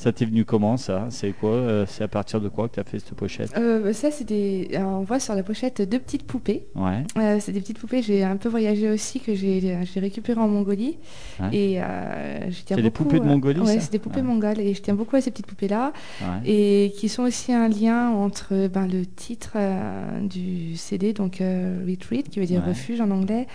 Ça 0.00 0.12
t'est 0.12 0.24
venu 0.24 0.46
comment 0.46 0.78
ça? 0.78 1.08
C'est 1.10 1.32
quoi 1.32 1.50
euh, 1.50 1.84
C'est 1.86 2.02
à 2.02 2.08
partir 2.08 2.40
de 2.40 2.48
quoi 2.48 2.70
que 2.70 2.74
tu 2.76 2.80
as 2.80 2.84
fait 2.84 2.98
cette 3.00 3.12
pochette? 3.12 3.52
Euh, 3.58 3.92
ça, 3.92 4.10
c'est 4.10 4.24
des. 4.24 4.70
alors, 4.74 4.92
on 5.00 5.02
voit 5.02 5.20
sur 5.20 5.34
la 5.34 5.42
pochette 5.42 5.82
deux 5.82 5.98
petites 5.98 6.22
poupées. 6.22 6.64
Ouais. 6.74 7.04
Euh, 7.18 7.36
c'est 7.38 7.52
des 7.52 7.60
petites 7.60 7.78
poupées. 7.78 8.00
J'ai 8.00 8.24
un 8.24 8.38
peu 8.38 8.48
voyagé 8.48 8.88
aussi 8.90 9.20
que 9.20 9.34
j'ai 9.34 9.76
récupéré 9.96 10.40
en 10.40 10.48
Mongolie. 10.48 10.96
Ouais. 11.38 11.48
Et 11.54 11.82
euh, 11.82 12.50
je 12.50 12.62
tiens 12.64 12.76
C'est 12.76 12.82
des 12.82 12.90
poupées 12.90 13.18
de 13.20 13.24
euh, 13.24 13.28
Mongolie, 13.28 13.66
ça? 13.66 13.78
c'est 13.78 13.92
des 13.92 13.98
poupées 13.98 14.20
Ouais. 14.20 14.26
mongoles. 14.26 14.60
Et 14.60 14.72
je 14.72 14.80
tiens 14.80 14.94
beaucoup 14.94 15.16
à 15.16 15.20
ces 15.20 15.30
petites 15.30 15.44
poupées-là. 15.46 15.92
ouais. 16.22 16.50
Et 16.50 16.92
qui 16.96 17.10
sont 17.10 17.24
aussi 17.24 17.52
un 17.52 17.68
lien 17.68 18.08
entre 18.08 18.68
ben, 18.68 18.86
le 18.86 19.04
titre 19.04 19.52
euh, 19.56 20.20
du 20.22 20.76
CD, 20.76 21.12
donc 21.12 21.42
euh, 21.42 21.84
Retreat, 21.86 22.30
qui 22.30 22.40
veut 22.40 22.46
dire 22.46 22.64
refuge 22.64 23.02
en 23.02 23.10
anglais. 23.10 23.46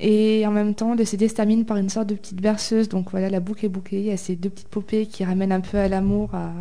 Et 0.00 0.46
en 0.46 0.52
même 0.52 0.74
temps, 0.74 0.94
le 0.94 1.04
CD 1.04 1.26
se 1.28 1.34
termine 1.34 1.64
par 1.64 1.76
une 1.76 1.88
sorte 1.88 2.08
de 2.08 2.14
petite 2.14 2.40
berceuse. 2.40 2.88
Donc 2.88 3.10
voilà, 3.10 3.28
la 3.30 3.40
boucle 3.40 3.64
est 3.66 3.68
bouclée. 3.68 3.98
Il 3.98 4.06
y 4.06 4.10
a 4.12 4.16
ces 4.16 4.36
deux 4.36 4.50
petites 4.50 4.68
poupées 4.68 5.06
qui 5.06 5.24
ramènent 5.24 5.52
un 5.52 5.60
peu 5.60 5.76
à 5.78 5.88
l'amour, 5.88 6.30
à, 6.34 6.52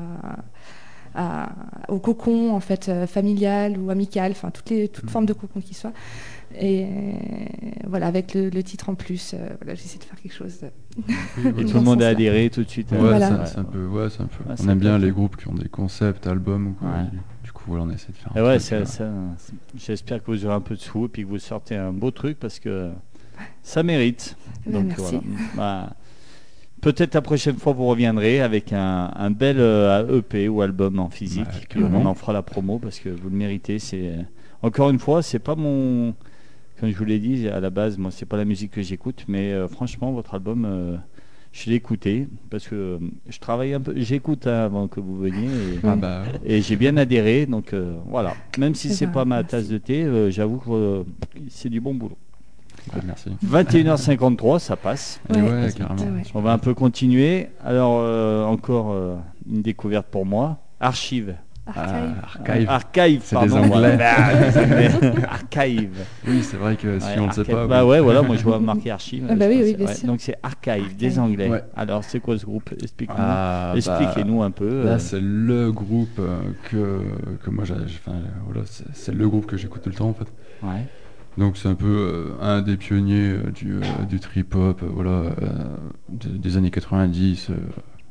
à- 1.16 1.50
au 1.88 2.00
cocon 2.00 2.52
en 2.54 2.60
fait 2.60 2.90
euh, 2.90 3.08
familial 3.08 3.78
ou 3.80 3.90
amical, 3.90 4.32
enfin 4.32 4.52
toutes 4.52 4.70
les 4.70 4.88
toutes 4.88 5.06
Mhm. 5.06 5.10
formes 5.10 5.26
de 5.26 5.34
cocon 5.34 5.62
qui 5.62 5.74
soient. 5.74 5.94
Et 6.60 6.86
euh, 6.86 6.88
voilà, 7.88 8.08
avec 8.08 8.34
le, 8.34 8.50
le 8.50 8.64
titre 8.64 8.90
en 8.90 8.96
plus, 8.96 9.34
euh, 9.34 9.50
voilà, 9.62 9.76
j'essaie 9.76 9.98
de 10.00 10.04
faire 10.04 10.20
quelque 10.22 10.34
chose. 10.34 10.60
de- 10.62 10.68
Oui, 10.98 11.04
Et 11.46 11.52
voilà. 11.52 11.70
tout 11.70 11.78
le 11.78 11.84
monde 11.84 12.02
a 12.02 12.08
adhéré 12.10 12.50
tout 12.50 12.64
de 12.64 12.70
suite. 12.70 12.92
Ouais, 12.92 12.98
euh, 12.98 13.02
Voilà. 13.02 13.28
c'est- 13.28 13.34
ouais. 13.36 13.46
c'est 13.46 13.60
un 13.60 13.64
peu, 13.66 13.86
ouais, 13.86 14.10
c'est 14.10 14.22
un 14.22 14.28
peu. 14.28 14.50
Ouais, 14.50 14.56
on 14.64 14.70
aime 14.70 14.80
bien 14.80 14.98
les 14.98 15.12
groupes 15.12 15.36
qui 15.38 15.48
ont 15.48 15.54
des 15.54 15.68
concepts, 15.70 16.26
albums 16.26 16.68
ou 16.68 16.72
quoi. 16.74 16.88
Ouais. 16.90 17.06
Du, 17.44 17.52
coup, 17.52 17.64
voilà, 17.68 17.84
on 17.84 17.90
essaie 17.90 18.12
de 18.12 18.18
faire. 18.18 18.32
Et 18.36 18.40
un 18.40 18.44
ouais, 18.46 18.58
truc, 18.60 18.62
ça- 18.88 19.04
euh, 19.04 19.28
ça- 19.38 19.54
j'espère 19.78 20.24
que 20.24 20.32
vous 20.32 20.46
aurez 20.46 20.56
un 20.56 20.62
peu 20.62 20.76
de 20.76 20.80
sous 20.80 21.06
et 21.06 21.10
puis 21.10 21.24
que 21.24 21.28
vous 21.28 21.38
sortez 21.40 21.76
un 21.76 21.92
beau 21.92 22.12
truc 22.12 22.40
parce 22.40 22.60
que 22.60 22.92
ça 23.64 23.84
mérite. 23.84 24.36
Ben, 24.66 24.74
Donc, 24.74 24.88
merci. 24.98 25.20
voilà. 25.56 25.88
Bah, 25.88 25.94
Peut-être 26.80 27.16
la 27.16 27.22
prochaine 27.22 27.56
fois 27.58 27.74
vous 27.74 27.88
reviendrez 27.88 28.40
avec 28.40 28.72
un, 28.72 29.12
un 29.16 29.32
bel 29.32 29.58
euh, 29.60 30.20
EP 30.20 30.48
ou 30.48 30.62
album 30.62 31.00
en 31.00 31.10
physique. 31.10 31.48
On 31.76 32.06
en 32.06 32.14
fera 32.14 32.34
la 32.34 32.44
promo 32.44 32.78
parce 32.78 33.00
que 33.00 33.10
vous 33.10 33.30
le 33.30 33.36
méritez. 33.36 33.80
C'est 33.80 34.14
encore 34.62 34.92
une 34.92 35.00
fois, 35.00 35.24
c'est 35.24 35.40
pas 35.40 35.56
mon, 35.56 36.14
comme 36.80 36.90
je 36.92 36.96
vous 36.96 37.04
l'ai 37.06 37.18
dit 37.20 37.48
à 37.48 37.60
la 37.60 37.72
base, 37.72 37.98
moi 37.98 38.12
c'est 38.12 38.28
pas 38.28 38.38
la 38.38 38.46
musique 38.46 38.72
que 38.72 38.84
j'écoute, 38.84 39.26
mais 39.28 39.52
euh, 39.54 39.68
franchement 39.68 40.12
votre 40.12 40.36
album, 40.36 40.66
euh, 40.66 40.98
je 41.52 41.70
l'ai 41.72 41.76
écouté 41.78 42.28
parce 42.52 42.68
que 42.68 42.76
euh, 42.76 43.00
je 43.28 43.40
travaille 43.40 43.74
un 43.74 43.82
peu, 43.82 43.94
j'écoute 43.96 44.46
hein, 44.46 44.66
avant 44.66 44.88
que 44.88 45.00
vous 45.00 45.18
veniez. 45.18 45.48
Et, 45.48 45.80
Ah 45.84 45.96
bah, 45.96 46.24
et 46.46 46.62
j'ai 46.62 46.76
bien 46.76 46.96
adhéré, 46.98 47.48
donc 47.48 47.74
euh, 47.74 47.96
voilà. 48.08 48.36
Même 48.60 48.76
si 48.76 48.90
Eh 48.90 48.94
c'est 48.94 49.08
pas 49.08 49.26
ma 49.26 49.44
tasse 49.44 49.68
de 49.68 49.80
thé, 49.80 50.04
euh, 50.04 50.30
j'avoue 50.30 50.58
que 50.60 50.70
euh, 50.70 51.04
c'est 51.50 51.70
du 51.70 51.82
bon 51.82 51.96
boulot. 51.96 52.18
Bah, 52.94 53.02
merci. 53.06 53.30
21h53, 53.46 54.60
ça 54.60 54.76
passe. 54.76 55.20
Ouais, 55.30 55.42
ouais, 55.42 55.70
carrément. 55.78 56.02
On 56.34 56.42
va 56.42 56.52
un 56.54 56.58
peu 56.58 56.74
continuer. 56.74 57.50
Alors, 57.64 58.00
euh, 58.02 58.44
encore 58.46 58.92
euh, 58.92 59.16
une 59.52 59.62
découverte 59.62 60.08
pour 60.08 60.26
moi. 60.26 60.58
Archive. 60.80 61.36
Archive. 61.66 62.16
Ah, 62.22 62.24
archive. 62.46 62.70
Archive, 62.70 63.22
C'est 63.26 63.36
pardon. 63.36 63.60
des 63.62 63.74
Anglais. 63.74 63.98
Ah, 64.02 64.62
Anglais. 64.62 64.90
Archive. 65.30 65.98
Oui, 66.26 66.42
c'est 66.42 66.56
vrai 66.56 66.78
que 66.78 66.98
si 66.98 67.06
Ouais, 67.08 67.20
on 67.20 67.28
ne 67.28 67.32
sait 67.34 67.44
pas. 67.44 67.68
Bah 67.68 67.84
oui. 67.84 67.90
ouais, 67.92 68.00
voilà, 68.00 68.22
moi 68.22 68.38
je 68.38 68.44
vois 68.44 68.58
marqué 68.60 68.90
archive. 68.90 69.28
Ah 69.30 69.36
bah 69.36 69.48
oui, 69.50 69.60
oui, 69.62 69.76
bien 69.76 69.86
ouais, 69.88 69.94
sûr. 69.94 70.08
Donc 70.08 70.22
c'est 70.22 70.36
Archive, 70.42 70.96
des. 70.96 71.20
Anglais. 71.20 71.50
Ouais. 71.50 71.64
Alors, 71.76 72.06
c'est 72.06 72.22
quoi 72.22 72.38
ce 72.38 72.46
groupe? 72.46 72.72
Explique-nous. 72.82 73.16
Ah, 73.20 73.72
bah, 73.74 73.78
Expliquez-nous 73.78 74.44
un 74.44 74.52
peu. 74.52 74.86
Là, 74.86 74.92
euh, 74.92 74.98
c'est 75.00 75.20
le 75.20 75.74
groupe 75.74 76.22
que, 76.70 77.02
que 77.44 77.50
moi, 77.50 77.66
j'ai, 77.66 77.74
enfin, 77.74 78.16
voilà, 78.46 78.62
c'est 78.94 79.14
le 79.14 79.28
groupe 79.28 79.46
que 79.46 79.58
j'écoute 79.58 79.82
tout 79.82 79.90
le 79.90 79.96
temps 79.96 80.10
en 80.10 80.14
fait. 80.14 80.28
ouais. 80.64 80.86
Donc 81.38 81.58
c'est 81.58 81.68
un 81.70 81.76
peu 81.76 81.86
euh, 81.86 82.32
un 82.42 82.62
des 82.62 82.78
pionniers 82.78 83.30
euh, 83.30 83.52
du, 83.52 83.76
euh, 83.76 83.82
du 84.10 84.20
trip 84.20 84.56
hop, 84.56 84.82
euh, 84.82 84.88
voilà, 84.92 85.32
de- 86.10 86.30
des 86.38 86.58
années 86.58 86.72
90, 86.72 87.50
euh, 87.52 87.56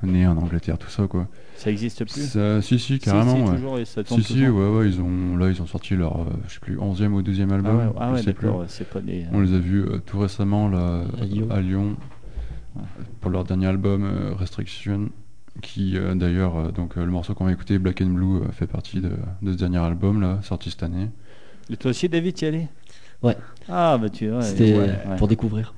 né 0.05 0.27
en 0.27 0.37
Angleterre, 0.37 0.79
tout 0.79 0.91
ça 0.91 1.07
quoi. 1.09 1.27
Ça 1.57 1.71
existe 1.71 2.05
plus? 2.05 2.21
Ça- 2.31 2.63
si 2.63 2.79
si 2.79 2.99
carrément. 3.01 3.35
si, 3.35 3.43
ouais. 3.51 3.57
toujours, 3.57 3.79
et 3.79 3.85
ça 3.85 4.05
tourne 4.05 4.23
Si 4.23 4.47
ouais 4.47 4.69
ouais 4.69 4.89
ils 4.89 5.01
ont 5.01 5.37
là 5.37 5.49
ils 5.51 5.61
ont 5.61 5.67
sorti 5.67 5.97
leur 5.97 6.21
euh, 6.21 6.25
je 6.47 6.55
sais 6.55 6.61
plus 6.61 6.77
11e 6.79 7.13
ou 7.15 7.23
12e 7.23 7.49
Ah 7.51 7.55
album. 7.55 7.77
ouais, 7.79 7.85
ah 7.99 8.09
je 8.11 8.15
ouais 8.15 8.23
sais 8.23 8.33
plus. 8.33 8.45
d'accord, 8.47 8.61
ouais, 8.61 8.67
c'est 8.69 8.89
pas 8.89 9.01
des. 9.01 9.25
On 9.33 9.41
les 9.41 9.55
a 9.55 9.59
vus 9.59 9.83
euh, 9.83 9.99
tout 9.99 10.19
récemment 10.21 10.69
là 10.69 11.05
À 11.21 11.25
Lyon. 11.25 11.49
à 11.51 11.61
Lyon, 11.61 11.97
Ouais. 12.77 12.83
pour 13.23 13.31
leur 13.31 13.45
dernier 13.45 13.67
album 13.69 14.05
euh, 14.05 14.35
Restriction 14.35 15.09
qui 15.63 15.97
d'ailleurs 16.15 16.71
donc 16.75 16.97
le 16.97 17.07
morceau 17.07 17.33
qu'on 17.35 17.47
va 17.47 17.53
écouter 17.53 17.79
Black 17.79 18.03
and 18.03 18.11
Blue 18.11 18.41
fait 18.53 18.67
partie 18.67 19.01
de, 19.01 19.11
de 19.41 19.53
ce 19.53 19.57
dernier 19.57 19.79
album 19.79 20.21
là 20.21 20.39
sorti 20.43 20.71
cette 20.71 20.83
année. 20.83 21.09
Et 21.71 21.77
toi 21.79 21.91
aussi, 21.93 22.09
David, 22.11 22.35
tu 22.35 22.45
y 22.45 22.49
allais 22.49 22.69
Ouais. 23.23 23.37
Ah, 23.69 23.99
bah 23.99 24.09
tu 24.11 24.29
vois. 24.29 24.43
C'était 24.43 24.75
ouais, 24.77 24.89
ouais. 25.09 25.17
pour 25.17 25.29
découvrir. 25.29 25.75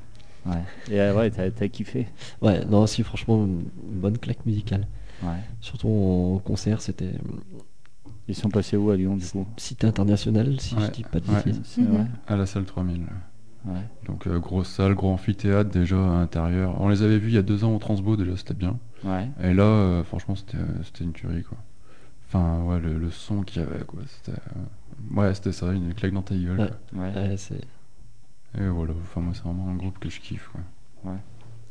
Ouais. 0.47 0.63
Et 0.91 1.01
euh, 1.01 1.15
ouais, 1.15 1.31
t'as 1.31 1.51
t'as 1.51 1.69
kiffé. 1.69 2.07
Ouais, 2.41 2.65
non, 2.65 2.87
si, 2.87 3.03
franchement, 3.03 3.45
une 3.45 3.65
bonne 4.01 4.19
claque 4.19 4.45
musicale. 4.47 4.87
Ouais. 5.23 5.31
Surtout 5.61 5.89
en 5.89 6.39
concert, 6.39 6.81
c'était 6.81 7.13
Ils 8.29 8.35
sont 8.35 8.51
passés 8.51 8.77
où 8.77 8.91
à 8.91 8.97
Lyon, 8.97 9.17
du 9.17 9.27
coup? 9.27 9.47
Cité 9.57 9.87
internationale, 9.87 10.61
si 10.61 10.75
Ouais, 10.75 10.83
je 10.87 10.91
dis 10.91 11.03
pas 11.03 11.21
de 11.21 11.29
ouais. 11.29 11.43
bêtises. 11.45 11.61
C'est 11.65 11.83
vrai 11.83 12.07
À 12.27 12.37
la 12.37 12.47
salle 12.47 12.65
3000. 12.65 13.03
Ouais. 13.67 13.75
Donc 14.07 14.27
euh, 14.27 14.39
grosse 14.39 14.69
salle, 14.69 14.95
gros 14.95 15.11
amphithéâtre 15.11 15.71
déjà 15.71 15.97
à 15.97 16.15
l'intérieur. 16.21 16.81
On 16.81 16.89
les 16.89 17.03
avait 17.03 17.19
vus 17.19 17.29
il 17.31 17.35
y 17.35 17.39
a 17.39 17.43
deux 17.43 17.65
ans 17.65 17.75
au 17.75 17.79
Transbo 17.79 18.17
déjà, 18.17 18.37
c'était 18.37 18.55
bien. 18.55 18.79
Ouais. 19.05 19.29
Et 19.43 19.53
là, 19.53 19.65
euh, 19.65 20.05
franchement, 20.05 20.37
c'était 20.37 20.57
euh, 20.59 20.83
c'était 20.85 21.05
une 21.05 21.13
tuerie 21.13 21.43
quoi. 21.43 21.59
Enfin 22.29 22.63
ouais, 22.65 22.79
le, 22.79 22.97
le 22.99 23.11
son 23.11 23.43
qu'il 23.43 23.61
y 23.63 23.65
avait 23.65 23.85
quoi, 23.85 24.01
c'était 24.07 24.39
euh, 24.39 24.88
ouais, 25.15 25.35
c'était 25.35 25.53
ça, 25.53 25.73
une 25.73 25.95
claque 25.95 26.13
dans 26.13 26.23
ta 26.23 26.35
gueule. 26.35 26.59
Ouais. 26.61 26.69
quoi. 26.95 27.03
Ouais. 27.05 27.15
Ouais, 27.31 27.37
c'est 27.37 27.61
Et 28.59 28.67
voilà, 28.69 28.93
enfin 29.03 29.21
moi 29.21 29.33
c'est 29.35 29.43
vraiment 29.43 29.69
un 29.69 29.75
groupe 29.77 29.99
que 29.99 30.09
je 30.09 30.21
kiffe 30.21 30.49
quoi. 30.53 31.13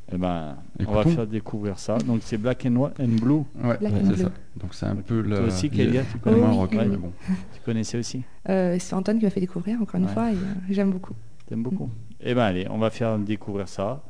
Eh 0.09 0.17
ben, 0.17 0.55
on 0.87 0.91
va 0.93 1.03
faire 1.03 1.27
découvrir 1.27 1.77
ça. 1.77 1.97
Donc 1.97 2.21
c'est 2.23 2.37
Black 2.37 2.65
and, 2.65 2.75
White 2.77 2.97
and 2.99 3.07
Blue. 3.21 3.43
Ouais, 3.61 3.77
Black 3.77 3.91
and 3.93 3.97
c'est 4.03 4.13
Blue. 4.13 4.17
ça. 4.23 4.31
Donc 4.55 4.73
c'est 4.73 4.85
un 4.85 4.95
peu 4.95 5.21
la. 5.21 5.37
Toi 5.39 5.45
aussi, 5.47 5.69
Kélia, 5.69 6.03
tu 6.09 6.17
connais 6.19 6.37
moins 6.37 6.51
Oui, 6.51 6.55
rock, 6.55 6.69
oui, 6.71 6.77
mais 6.89 6.95
bon. 6.97 7.11
Tu 7.53 7.59
connaissais 7.65 7.97
aussi 7.97 8.23
Euh, 8.47 8.77
c'est 8.79 8.93
Antoine 8.95 9.19
qui 9.19 9.25
m'a 9.25 9.31
fait 9.31 9.41
découvrir, 9.41 9.81
encore 9.81 9.99
une 9.99 10.05
Ouais. 10.05 10.13
fois, 10.13 10.31
et 10.31 10.35
euh, 10.35 10.39
j'aime 10.69 10.91
beaucoup. 10.91 11.13
T'aimes 11.45 11.61
beaucoup 11.63 11.89
Eh 12.21 12.33
ben 12.33 12.43
allez, 12.43 12.67
on 12.69 12.77
va 12.77 12.89
faire 12.89 13.17
découvrir 13.19 13.67
ça. 13.67 14.01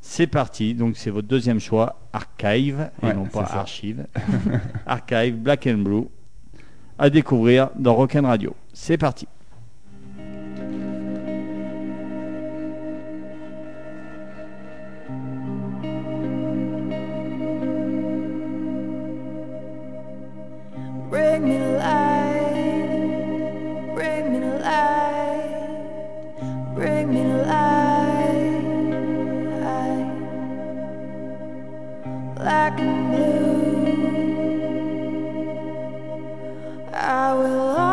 C'est 0.00 0.26
parti, 0.26 0.72
donc 0.74 0.96
c'est 0.96 1.10
votre 1.10 1.28
deuxième 1.28 1.58
choix, 1.60 2.00
Archive, 2.14 2.90
et 3.02 3.06
Ouais, 3.06 3.14
non 3.14 3.26
pas 3.26 3.44
ça. 3.44 3.60
Archive. 3.60 4.06
Archive, 4.86 5.36
Black 5.36 5.66
and 5.66 5.78
Blue, 5.78 6.04
à 6.98 7.10
découvrir 7.10 7.70
dans 7.76 7.94
Rock'n 7.94 8.24
Radio. 8.24 8.54
C'est 8.72 8.98
parti. 8.98 9.26
I 37.08 37.34
will 37.34 37.85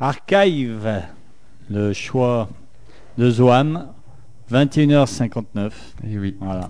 Archive, 0.00 1.02
le 1.68 1.92
choix 1.92 2.48
de 3.18 3.30
Zoam, 3.30 3.88
21h59. 4.50 5.70
Et 6.08 6.18
oui, 6.18 6.36
Voilà. 6.40 6.68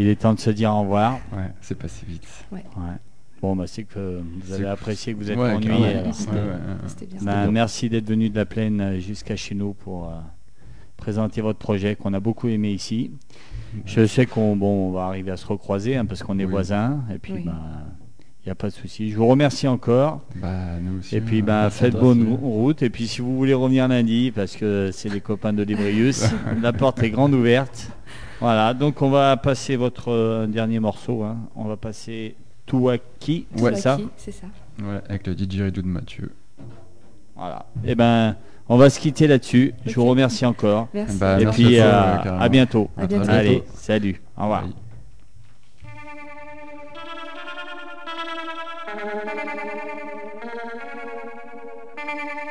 Il 0.00 0.06
est 0.06 0.14
temps 0.20 0.34
de 0.34 0.38
se 0.38 0.50
dire 0.50 0.70
au 0.72 0.82
revoir. 0.82 1.14
ouais, 1.32 1.50
c'est 1.60 1.76
passé 1.76 2.06
vite. 2.06 2.22
Ouais. 2.52 2.62
Bon, 3.42 3.56
bah, 3.56 3.64
c'est 3.66 3.82
que 3.82 4.20
vous 4.44 4.52
avez 4.52 4.66
apprécié 4.66 5.12
que 5.14 5.18
vous 5.18 5.30
êtes 5.32 5.36
Ouais, 5.38 5.52
ennuyé. 5.52 5.96
Bah, 7.22 7.48
merci 7.50 7.88
d'être 7.88 8.08
venu 8.08 8.30
de 8.30 8.36
la 8.36 8.44
plaine 8.46 8.80
euh, 8.80 8.98
jusqu'à 9.00 9.34
chez 9.34 9.56
nous 9.56 9.74
pour 9.74 10.08
euh, 10.08 10.12
présenter 10.96 11.40
votre 11.40 11.58
projet 11.58 11.96
qu'on 11.96 12.14
a 12.14 12.20
beaucoup 12.20 12.46
aimé 12.46 12.70
ici. 12.70 13.10
Je 13.84 14.06
sais 14.06 14.26
qu'on 14.26 14.54
bon, 14.54 14.88
on 14.88 14.92
va 14.92 15.06
arriver 15.06 15.32
à 15.32 15.36
se 15.36 15.46
recroiser 15.46 15.96
hein, 15.96 16.04
parce 16.06 16.22
qu'on 16.22 16.38
est 16.38 16.44
Oui. 16.44 16.50
voisins 16.52 17.00
et 17.12 17.18
puis 17.18 17.32
Oui. 17.32 17.42
bah, 17.44 17.54
n'y 18.48 18.52
a 18.52 18.54
pas 18.56 18.68
de 18.68 18.74
souci. 18.74 19.10
Je 19.10 19.16
vous 19.16 19.26
remercie 19.26 19.66
encore 19.68 20.20
Bah, 20.36 20.48
nous 20.82 20.98
aussi. 20.98 21.16
et 21.16 21.20
puis 21.20 21.40
hein. 21.40 21.44
bah, 21.46 21.70
faites 21.70 21.94
bonne 21.96 22.22
aussi. 22.22 22.36
route 22.42 22.82
et 22.82 22.90
puis 22.90 23.06
si 23.06 23.20
vous 23.20 23.36
voulez 23.36 23.54
revenir 23.54 23.88
lundi 23.88 24.32
parce 24.34 24.56
que 24.56 24.90
c'est 24.92 25.08
les 25.08 25.20
copains 25.20 25.52
de 25.52 25.62
Librius, 25.62 26.24
la 26.62 26.72
porte 26.72 27.02
est 27.02 27.10
grande 27.10 27.34
ouverte. 27.34 27.90
Voilà, 28.40 28.72
donc 28.74 29.02
on 29.02 29.10
va 29.10 29.36
passer 29.36 29.76
votre 29.76 30.10
euh, 30.12 30.46
dernier 30.46 30.78
morceau. 30.80 31.22
hein. 31.24 31.36
On 31.56 31.64
va 31.64 31.76
passer 31.76 32.36
Touaki, 32.66 33.46
Ouais. 33.58 33.74
c'est 33.74 33.80
ça 33.80 33.98
C'est 34.16 34.30
ça. 34.32 34.46
Ouais, 34.80 35.00
avec 35.08 35.26
le 35.26 35.32
Redou 35.64 35.82
de 35.82 35.88
Mathieu. 35.88 36.32
Voilà. 37.34 37.66
Et 37.84 37.94
ben, 37.94 38.36
on 38.68 38.76
va 38.76 38.90
se 38.90 39.00
quitter 39.00 39.26
là-dessus. 39.26 39.74
Je 39.86 39.94
vous 39.94 40.04
remercie 40.06 40.44
encore. 40.46 40.88
Merci. 40.94 41.18
Bah, 41.18 41.40
et 41.40 41.44
merci 41.44 41.64
puis 41.64 41.78
à 41.80 42.48
bientôt. 42.48 42.90
À 42.96 43.06
bientôt. 43.06 43.28
Allez, 43.30 43.62
salut. 43.74 44.20
Au 44.36 44.42
revoir. 44.42 44.62
Bye. 44.62 44.87
Thank 49.08 49.32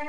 you. 0.01 0.06